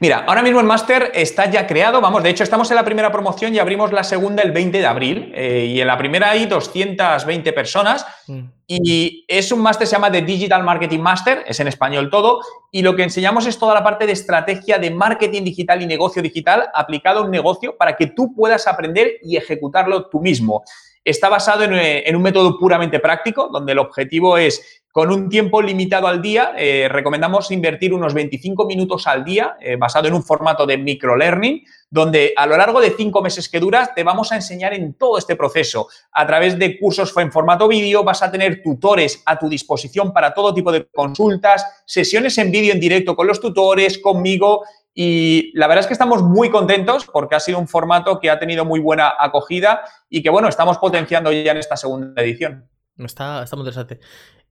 Mira, 0.00 0.24
ahora 0.26 0.42
mismo 0.42 0.60
el 0.60 0.66
máster 0.66 1.10
está 1.14 1.50
ya 1.50 1.66
creado, 1.66 2.00
vamos, 2.00 2.22
de 2.22 2.30
hecho 2.30 2.44
estamos 2.44 2.70
en 2.70 2.76
la 2.76 2.84
primera 2.84 3.12
promoción 3.12 3.54
y 3.54 3.58
abrimos 3.58 3.92
la 3.92 4.04
segunda 4.04 4.42
el 4.42 4.52
20 4.52 4.78
de 4.78 4.86
abril 4.86 5.32
eh, 5.34 5.66
y 5.68 5.80
en 5.80 5.86
la 5.86 5.98
primera 5.98 6.30
hay 6.30 6.46
220 6.46 7.52
personas 7.52 8.06
mm. 8.26 8.40
y 8.66 9.24
es 9.28 9.52
un 9.52 9.60
máster, 9.60 9.86
se 9.86 9.92
llama 9.92 10.10
The 10.10 10.22
Digital 10.22 10.62
Marketing 10.62 11.00
Master, 11.00 11.44
es 11.46 11.60
en 11.60 11.68
español 11.68 12.10
todo, 12.10 12.40
y 12.70 12.82
lo 12.82 12.96
que 12.96 13.04
enseñamos 13.04 13.46
es 13.46 13.58
toda 13.58 13.74
la 13.74 13.84
parte 13.84 14.06
de 14.06 14.12
estrategia 14.12 14.78
de 14.78 14.90
marketing 14.90 15.44
digital 15.44 15.82
y 15.82 15.86
negocio 15.86 16.22
digital 16.22 16.68
aplicado 16.74 17.20
a 17.20 17.24
un 17.24 17.30
negocio 17.30 17.76
para 17.76 17.96
que 17.96 18.08
tú 18.08 18.34
puedas 18.34 18.66
aprender 18.66 19.18
y 19.22 19.36
ejecutarlo 19.36 20.08
tú 20.08 20.20
mismo. 20.20 20.64
está 21.04 21.28
basado 21.28 21.64
en, 21.64 22.16
un 22.16 22.22
método 22.22 22.58
puramente 22.58 22.98
práctico, 22.98 23.48
donde 23.48 23.72
el 23.72 23.78
objetivo 23.78 24.38
es 24.38 24.82
con 24.96 25.12
un 25.12 25.28
tiempo 25.28 25.60
limitado 25.60 26.06
al 26.06 26.22
día, 26.22 26.54
eh, 26.56 26.88
recomendamos 26.90 27.50
invertir 27.50 27.92
unos 27.92 28.14
25 28.14 28.64
minutos 28.64 29.06
al 29.06 29.26
día, 29.26 29.58
eh, 29.60 29.76
basado 29.76 30.08
en 30.08 30.14
un 30.14 30.22
formato 30.22 30.64
de 30.64 30.78
microlearning, 30.78 31.62
donde 31.90 32.32
a 32.34 32.46
lo 32.46 32.56
largo 32.56 32.80
de 32.80 32.94
cinco 32.96 33.20
meses 33.20 33.50
que 33.50 33.60
duras 33.60 33.94
te 33.94 34.02
vamos 34.04 34.32
a 34.32 34.36
enseñar 34.36 34.72
en 34.72 34.94
todo 34.94 35.18
este 35.18 35.36
proceso. 35.36 35.88
A 36.12 36.26
través 36.26 36.58
de 36.58 36.78
cursos 36.78 37.14
en 37.18 37.30
formato 37.30 37.68
vídeo 37.68 38.04
vas 38.04 38.22
a 38.22 38.30
tener 38.30 38.62
tutores 38.62 39.22
a 39.26 39.38
tu 39.38 39.50
disposición 39.50 40.14
para 40.14 40.32
todo 40.32 40.54
tipo 40.54 40.72
de 40.72 40.86
consultas, 40.86 41.82
sesiones 41.84 42.38
en 42.38 42.50
vídeo 42.50 42.72
en 42.72 42.80
directo 42.80 43.14
con 43.14 43.26
los 43.26 43.38
tutores, 43.38 43.98
conmigo. 43.98 44.64
Y 44.94 45.52
la 45.52 45.66
verdad 45.66 45.80
es 45.80 45.88
que 45.88 45.92
estamos 45.92 46.22
muy 46.22 46.48
contentos 46.48 47.04
porque 47.04 47.34
ha 47.34 47.40
sido 47.40 47.58
un 47.58 47.68
formato 47.68 48.18
que 48.18 48.30
ha 48.30 48.38
tenido 48.38 48.64
muy 48.64 48.80
buena 48.80 49.12
acogida 49.18 49.82
y 50.08 50.22
que, 50.22 50.30
bueno, 50.30 50.48
estamos 50.48 50.78
potenciando 50.78 51.30
ya 51.32 51.52
en 51.52 51.58
esta 51.58 51.76
segunda 51.76 52.22
edición. 52.22 52.70
Está, 52.96 53.42
está 53.42 53.56
muy 53.56 53.64
interesante. 53.64 54.00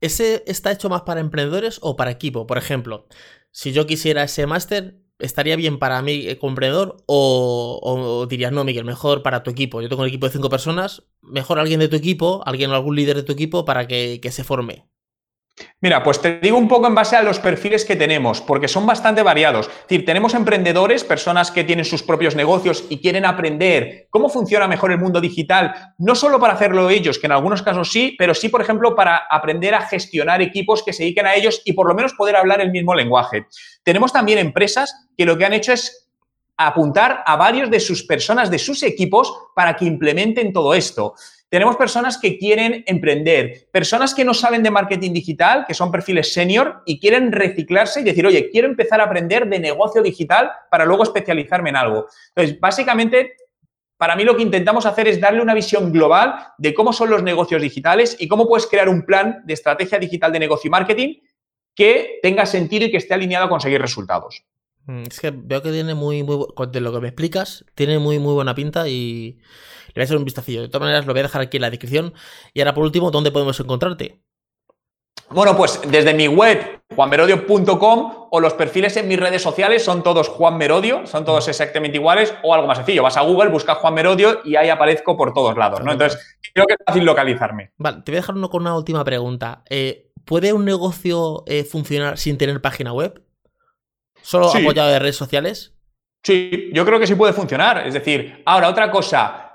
¿Ese 0.02 0.44
está 0.48 0.72
hecho 0.72 0.90
más 0.90 1.02
para 1.04 1.22
emprendedores 1.22 1.80
o 1.82 1.96
para 1.96 2.12
equipo? 2.12 2.48
Por 2.48 2.58
ejemplo, 2.58 3.08
si 3.52 3.72
yo 3.72 3.86
quisiera 3.88 4.24
ese 4.24 4.46
máster, 4.48 5.00
¿estaría 5.20 5.56
bien 5.56 5.80
para 5.80 6.02
mí 6.02 6.36
como 6.36 6.52
emprendedor? 6.52 6.98
O, 7.08 8.28
dirías, 8.30 8.52
no, 8.52 8.64
Miguel, 8.64 8.86
mejor 8.86 9.24
para 9.24 9.44
tu 9.44 9.52
equipo. 9.52 9.82
Yo 9.82 9.90
tengo 9.90 10.02
un 10.02 10.08
equipo 10.10 10.28
de 10.28 10.34
cinco 10.34 10.50
personas, 10.50 11.04
mejor 11.22 11.60
alguien 11.60 11.80
de 11.80 11.88
tu 11.88 11.96
equipo, 11.96 12.44
alguien 12.46 12.72
algún 12.72 12.96
líder 12.96 13.16
de 13.18 13.24
tu 13.24 13.32
equipo 13.34 13.66
para 13.66 13.88
que 13.88 14.20
se 14.32 14.44
forme. 14.44 14.88
Mira, 15.80 16.04
pues 16.04 16.20
te 16.22 16.40
digo 16.40 16.58
un 16.58 16.68
poco 16.68 16.88
en 16.88 16.96
base 16.96 17.16
a 17.16 17.24
los 17.24 17.40
perfiles 17.40 17.86
que 17.86 17.96
tenemos, 17.96 18.42
porque 18.42 18.68
son 18.68 18.86
bastante 18.86 19.24
variados. 19.24 19.68
Es 19.68 19.88
decir, 19.88 20.06
tenemos 20.06 20.34
emprendedores, 20.34 21.06
personas 21.06 21.50
que 21.50 21.64
tienen 21.64 21.86
sus 21.86 22.04
propios 22.04 22.36
negocios 22.36 22.84
y 22.90 23.00
quieren 23.00 23.24
aprender 23.24 24.08
cómo 24.10 24.28
funciona 24.28 24.68
mejor 24.68 24.92
el 24.92 25.00
mundo 25.00 25.22
digital, 25.22 25.94
no 25.98 26.16
solo 26.16 26.40
para 26.40 26.54
hacerlo 26.54 26.90
ellos, 26.90 27.20
que 27.20 27.28
en 27.28 27.32
algunos 27.32 27.62
casos 27.62 27.90
sí, 27.90 28.16
pero 28.18 28.34
sí, 28.34 28.50
por 28.50 28.62
ejemplo, 28.62 28.96
para 28.96 29.16
aprender 29.30 29.76
a 29.76 29.82
gestionar 29.88 30.42
equipos 30.42 30.84
que 30.84 30.92
se 30.92 31.04
dediquen 31.04 31.26
a 31.26 31.36
ellos 31.36 31.62
y 31.64 31.74
por 31.74 31.88
lo 31.88 31.96
menos 31.96 32.14
poder 32.14 32.36
hablar 32.36 32.60
el 32.60 32.72
mismo 32.72 32.94
lenguaje. 32.94 33.46
Tenemos 33.84 34.12
también 34.12 34.40
empresas 34.40 35.08
que 35.18 35.26
lo 35.26 35.38
que 35.38 35.46
han 35.46 35.54
hecho 35.54 35.72
es 35.72 36.10
apuntar 36.58 37.24
a 37.26 37.36
varios 37.36 37.70
de 37.70 37.80
sus 37.80 38.04
personas, 38.04 38.50
de 38.50 38.60
sus 38.60 38.84
equipos, 38.84 39.34
para 39.56 39.76
que 39.76 39.86
implementen 39.86 40.54
todo 40.54 40.74
esto. 40.74 41.16
Tenemos 41.56 41.78
personas 41.78 42.18
que 42.18 42.38
quieren 42.38 42.84
emprender, 42.86 43.70
personas 43.72 44.14
que 44.14 44.26
no 44.26 44.34
saben 44.34 44.62
de 44.62 44.72
marketing 44.72 45.14
digital, 45.14 45.64
que 45.66 45.74
son 45.74 45.90
perfiles 45.90 46.34
senior 46.34 46.84
y 46.86 47.00
quieren 47.00 47.32
reciclarse 47.32 48.02
y 48.02 48.04
decir, 48.04 48.28
oye, 48.28 48.50
quiero 48.50 48.68
empezar 48.68 49.00
a 49.00 49.06
aprender 49.06 49.48
de 49.48 49.58
negocio 49.58 50.02
digital 50.02 50.52
para 50.70 50.84
luego 50.84 51.04
especializarme 51.04 51.70
en 51.70 51.78
algo. 51.78 52.08
Entonces, 52.36 52.60
básicamente, 52.60 53.38
para 53.96 54.18
mí 54.18 54.26
lo 54.26 54.36
que 54.36 54.44
intentamos 54.44 54.86
hacer 54.86 55.08
es 55.08 55.22
darle 55.22 55.42
una 55.42 55.54
visión 55.54 55.94
global 55.94 56.46
de 56.58 56.74
cómo 56.74 56.92
son 56.92 57.10
los 57.10 57.24
negocios 57.24 57.62
digitales 57.62 58.18
y 58.20 58.28
cómo 58.28 58.50
puedes 58.50 58.68
crear 58.68 58.90
un 58.90 59.06
plan 59.06 59.42
de 59.46 59.54
estrategia 59.54 59.98
digital 59.98 60.34
de 60.34 60.40
negocio 60.40 60.68
y 60.68 60.72
marketing 60.72 61.14
que 61.74 62.20
tenga 62.22 62.46
sentido 62.46 62.86
y 62.86 62.92
que 62.92 62.98
esté 62.98 63.14
alineado 63.14 63.46
a 63.46 63.50
conseguir 63.50 63.80
resultados. 63.80 64.44
Mm, 64.88 65.04
es 65.08 65.20
que 65.20 65.32
veo 65.32 65.62
que 65.62 65.72
tiene 65.72 65.96
muy, 65.96 66.24
muy, 66.24 66.46
de 66.70 66.80
lo 66.80 66.94
que 66.94 67.00
me 67.00 67.08
explicas, 67.08 67.66
tiene 67.76 68.00
muy, 68.00 68.20
muy 68.20 68.34
buena 68.34 68.56
pinta 68.56 68.88
y 68.88 69.40
le 69.88 69.94
voy 69.96 70.02
a 70.02 70.04
hacer 70.04 70.18
un 70.18 70.26
vistacillo. 70.26 70.62
De 70.62 70.68
todas 70.68 70.82
maneras, 70.82 71.06
lo 71.06 71.14
voy 71.14 71.22
a 71.22 71.24
dejar 71.24 71.42
aquí 71.42 71.58
en 71.58 71.62
la 71.62 71.70
descripción. 71.70 72.14
Y 72.54 72.62
ahora, 72.62 72.74
por 72.74 72.84
último, 72.84 73.12
¿dónde 73.12 73.32
podemos 73.32 73.60
encontrarte? 73.60 74.22
Bueno, 75.30 75.58
pues 75.58 75.82
desde 75.88 76.14
mi 76.14 76.28
web, 76.28 76.82
juanmerodio.com 76.96 78.28
o 78.30 78.40
los 78.40 78.54
perfiles 78.54 78.96
en 78.98 79.08
mis 79.08 79.20
redes 79.20 79.42
sociales 79.42 79.84
son 79.84 80.04
todos 80.04 80.28
Juan 80.30 80.58
Merodio, 80.58 81.08
son 81.08 81.26
todos 81.26 81.48
exactamente 81.48 81.98
iguales 81.98 82.34
o 82.44 82.54
algo 82.54 82.68
más 82.68 82.78
sencillo. 82.78 83.02
Vas 83.02 83.18
a 83.18 83.22
Google, 83.22 83.50
buscas 83.50 83.80
Juan 83.80 83.96
Merodio 83.96 84.42
y 84.44 84.56
ahí 84.56 84.70
aparezco 84.70 85.18
por 85.18 85.34
todos 85.34 85.58
lados, 85.58 85.84
¿no? 85.84 85.94
Entonces, 85.94 86.38
creo 86.54 86.68
que 86.68 86.74
es 86.74 86.80
fácil 86.86 87.06
localizarme. 87.06 87.72
Vale, 87.78 88.04
te 88.04 88.12
voy 88.12 88.18
a 88.18 88.22
dejar 88.22 88.36
uno 88.36 88.52
con 88.52 88.62
una 88.62 88.78
última 88.78 89.04
pregunta. 89.04 89.64
Eh, 89.68 90.12
¿Puede 90.26 90.54
un 90.54 90.64
negocio 90.64 91.44
eh, 91.48 91.64
funcionar 91.64 92.20
sin 92.20 92.38
tener 92.38 92.62
página 92.62 92.94
web? 92.94 93.25
¿Solo 94.26 94.50
apoyado 94.50 94.90
de 94.90 95.00
redes 95.00 95.16
sociales? 95.16 95.74
Sí, 96.24 96.72
yo 96.74 96.84
creo 96.86 97.00
que 97.00 97.08
sí 97.08 97.16
puede 97.16 97.34
funcionar. 97.34 97.86
Es 97.88 97.94
decir, 97.94 98.42
ahora 98.46 98.70
otra 98.70 98.90
cosa, 98.90 99.46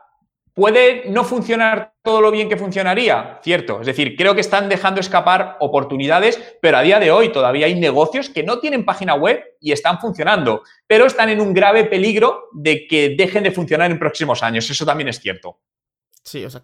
¿Puede 0.55 1.05
no 1.09 1.25
funcionar 1.25 1.95
todo 2.03 2.21
lo 2.21 2.31
bien 2.31 2.49
que 2.49 2.57
funcionaría? 2.57 3.39
Cierto. 3.43 3.81
Es 3.81 3.87
decir, 3.87 4.17
creo 4.17 4.35
que 4.35 4.41
están 4.41 4.69
dejando 4.69 5.01
escapar 5.01 5.57
oportunidades, 5.61 6.39
pero 6.61 6.77
a 6.77 6.83
día 6.83 6.99
de 6.99 7.11
hoy 7.11 7.31
todavía 7.31 7.67
hay 7.67 7.79
negocios 7.79 8.29
que 8.29 8.43
no 8.43 8.59
tienen 8.59 8.85
página 8.85 9.15
web 9.15 9.43
y 9.61 9.73
están 9.73 10.01
funcionando, 10.01 10.63
pero 10.87 11.07
están 11.07 11.29
en 11.29 11.41
un 11.41 11.55
grave 11.55 11.85
peligro 11.85 12.49
de 12.53 12.87
que 12.89 13.15
dejen 13.17 13.45
de 13.45 13.53
funcionar 13.53 13.91
en 13.91 13.99
próximos 13.99 14.43
años. 14.43 14.69
Eso 14.69 14.85
también 14.85 15.09
es 15.09 15.21
cierto. 15.21 15.61
Sí, 16.23 16.45
o 16.45 16.51
sea, 16.51 16.63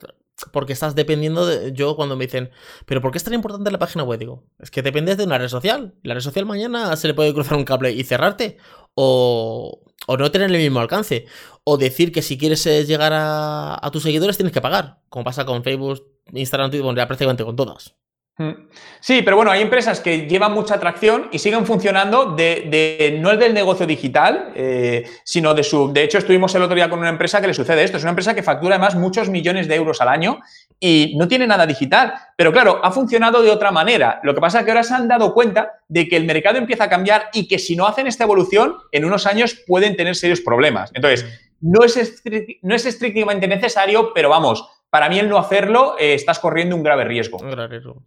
porque 0.52 0.72
estás 0.72 0.94
dependiendo 0.94 1.46
de. 1.46 1.72
Yo, 1.72 1.96
cuando 1.96 2.16
me 2.16 2.26
dicen, 2.26 2.50
¿pero 2.84 3.00
por 3.00 3.10
qué 3.10 3.18
es 3.18 3.24
tan 3.24 3.34
importante 3.34 3.70
la 3.70 3.78
página 3.78 4.04
web? 4.04 4.18
Digo, 4.18 4.44
es 4.58 4.70
que 4.70 4.82
dependes 4.82 5.16
de 5.16 5.24
una 5.24 5.38
red 5.38 5.48
social. 5.48 5.94
La 6.02 6.14
red 6.14 6.20
social 6.20 6.44
mañana 6.44 6.94
se 6.96 7.08
le 7.08 7.14
puede 7.14 7.32
cruzar 7.32 7.56
un 7.56 7.64
cable 7.64 7.92
y 7.92 8.04
cerrarte. 8.04 8.58
O, 8.94 9.82
o 10.06 10.16
no 10.16 10.30
tener 10.30 10.50
el 10.50 10.58
mismo 10.58 10.80
alcance. 10.80 11.26
O 11.64 11.78
decir 11.78 12.12
que 12.12 12.22
si 12.22 12.36
quieres 12.36 12.66
eh, 12.66 12.84
llegar 12.84 13.12
a, 13.14 13.90
tus 13.92 14.02
seguidores 14.02 14.36
tienes 14.36 14.52
que 14.52 14.60
pagar. 14.60 15.00
Como 15.08 15.24
pasa 15.24 15.46
con 15.46 15.64
Facebook, 15.64 16.06
Instagram, 16.32 16.70
Twitter, 16.70 16.84
bueno, 16.84 16.98
ya 16.98 17.06
prácticamente 17.06 17.44
con 17.44 17.56
todas. 17.56 17.96
Mm. 18.38 18.68
Sí, 19.00 19.22
pero 19.22 19.36
bueno, 19.36 19.50
hay 19.50 19.62
empresas 19.62 20.00
que 20.00 20.26
llevan 20.26 20.52
mucha 20.52 20.74
atracción 20.74 21.28
y 21.32 21.38
siguen 21.38 21.64
funcionando 21.64 22.34
de, 22.36 23.18
no 23.18 23.30
es 23.30 23.38
del 23.38 23.54
negocio 23.54 23.86
digital, 23.86 24.52
eh, 24.54 25.08
sino 25.24 25.54
de 25.54 25.64
su. 25.64 25.90
De 25.90 26.02
hecho, 26.02 26.18
estuvimos 26.18 26.54
el 26.54 26.62
otro 26.62 26.74
día 26.74 26.90
con 26.90 26.98
una 26.98 27.08
empresa 27.08 27.40
que 27.40 27.46
le 27.46 27.54
sucede 27.54 27.82
esto. 27.82 27.96
Es 27.96 28.02
una 28.02 28.10
empresa 28.10 28.34
que 28.34 28.42
factura 28.42 28.74
además 28.74 28.94
muchos 28.94 29.30
millones 29.30 29.68
de 29.68 29.76
euros 29.76 30.02
al 30.02 30.08
año 30.08 30.40
y 30.78 31.14
no 31.16 31.28
tiene 31.28 31.46
nada 31.46 31.66
digital. 31.66 32.12
Pero 32.36 32.52
claro, 32.52 32.80
ha 32.82 32.92
funcionado 32.92 33.40
de 33.40 33.50
otra 33.50 33.70
manera. 33.70 34.20
Lo 34.22 34.34
que 34.34 34.40
pasa 34.42 34.58
es 34.58 34.64
que 34.66 34.70
ahora 34.70 34.82
se 34.82 34.92
han 34.92 35.08
dado 35.08 35.32
cuenta 35.32 35.72
de 35.88 36.06
que 36.06 36.16
el 36.16 36.26
mercado 36.26 36.58
empieza 36.58 36.84
a 36.84 36.88
cambiar 36.90 37.30
y 37.32 37.48
que 37.48 37.58
si 37.58 37.74
no 37.74 37.86
hacen 37.86 38.06
esta 38.06 38.24
evolución, 38.24 38.76
en 38.92 39.06
unos 39.06 39.26
años 39.26 39.56
pueden 39.66 39.96
tener 39.96 40.14
serios 40.14 40.42
problemas. 40.42 40.90
Entonces, 40.92 41.24
no 41.62 41.84
es, 41.84 42.22
no 42.60 42.74
es 42.74 42.84
estrictamente 42.84 43.48
necesario, 43.48 44.12
pero 44.14 44.28
vamos 44.28 44.68
para 44.90 45.08
mí 45.08 45.18
el 45.18 45.28
no 45.28 45.38
hacerlo 45.38 45.96
eh, 45.98 46.14
estás 46.14 46.38
corriendo 46.38 46.76
un 46.76 46.82
grave 46.82 47.04
riesgo. 47.04 47.38
Un 47.38 47.50
grave 47.50 47.68
riesgo. 47.68 48.02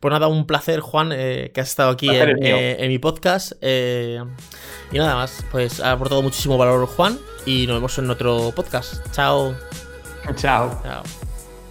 Pues 0.00 0.12
nada, 0.12 0.26
un 0.26 0.46
placer, 0.46 0.80
Juan, 0.80 1.10
eh, 1.12 1.50
que 1.54 1.60
has 1.60 1.68
estado 1.68 1.90
aquí 1.90 2.08
eh, 2.10 2.76
en, 2.78 2.88
mi 2.88 2.98
podcast. 2.98 3.52
y 3.62 4.18
nada 4.98 5.16
más, 5.16 5.44
pues 5.50 5.80
ha 5.80 5.92
aportado 5.92 6.22
muchísimo 6.22 6.58
valor, 6.58 6.86
Juan, 6.86 7.18
y 7.46 7.66
nos 7.66 7.76
vemos 7.76 7.98
en 7.98 8.10
otro 8.10 8.52
podcast. 8.54 9.06
Chao. 9.12 9.54
Chao. 10.36 10.80
Chao. 10.82 11.02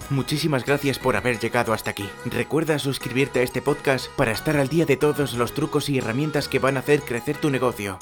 Muchísimas 0.10 0.66
gracias 0.66 1.00
por 1.00 1.16
haber 1.16 1.40
llegado 1.40 1.74
hasta 1.74 1.92
aquí. 1.92 2.08
Recuerda 2.26 2.78
suscribirte 2.78 3.40
a 3.40 3.44
este 3.44 3.62
podcast 3.62 4.08
para 4.16 4.32
estar 4.32 4.58
al 4.58 4.68
día 4.68 4.86
de 4.86 4.98
todos 4.98 5.34
los 5.34 5.54
trucos 5.54 5.90
y 5.90 5.98
herramientas 5.98 6.48
que 6.48 6.60
van 6.60 6.78
a 6.78 6.82
hacer 6.82 7.02
crecer 7.02 7.38
tu 7.38 7.50
negocio. 7.50 8.00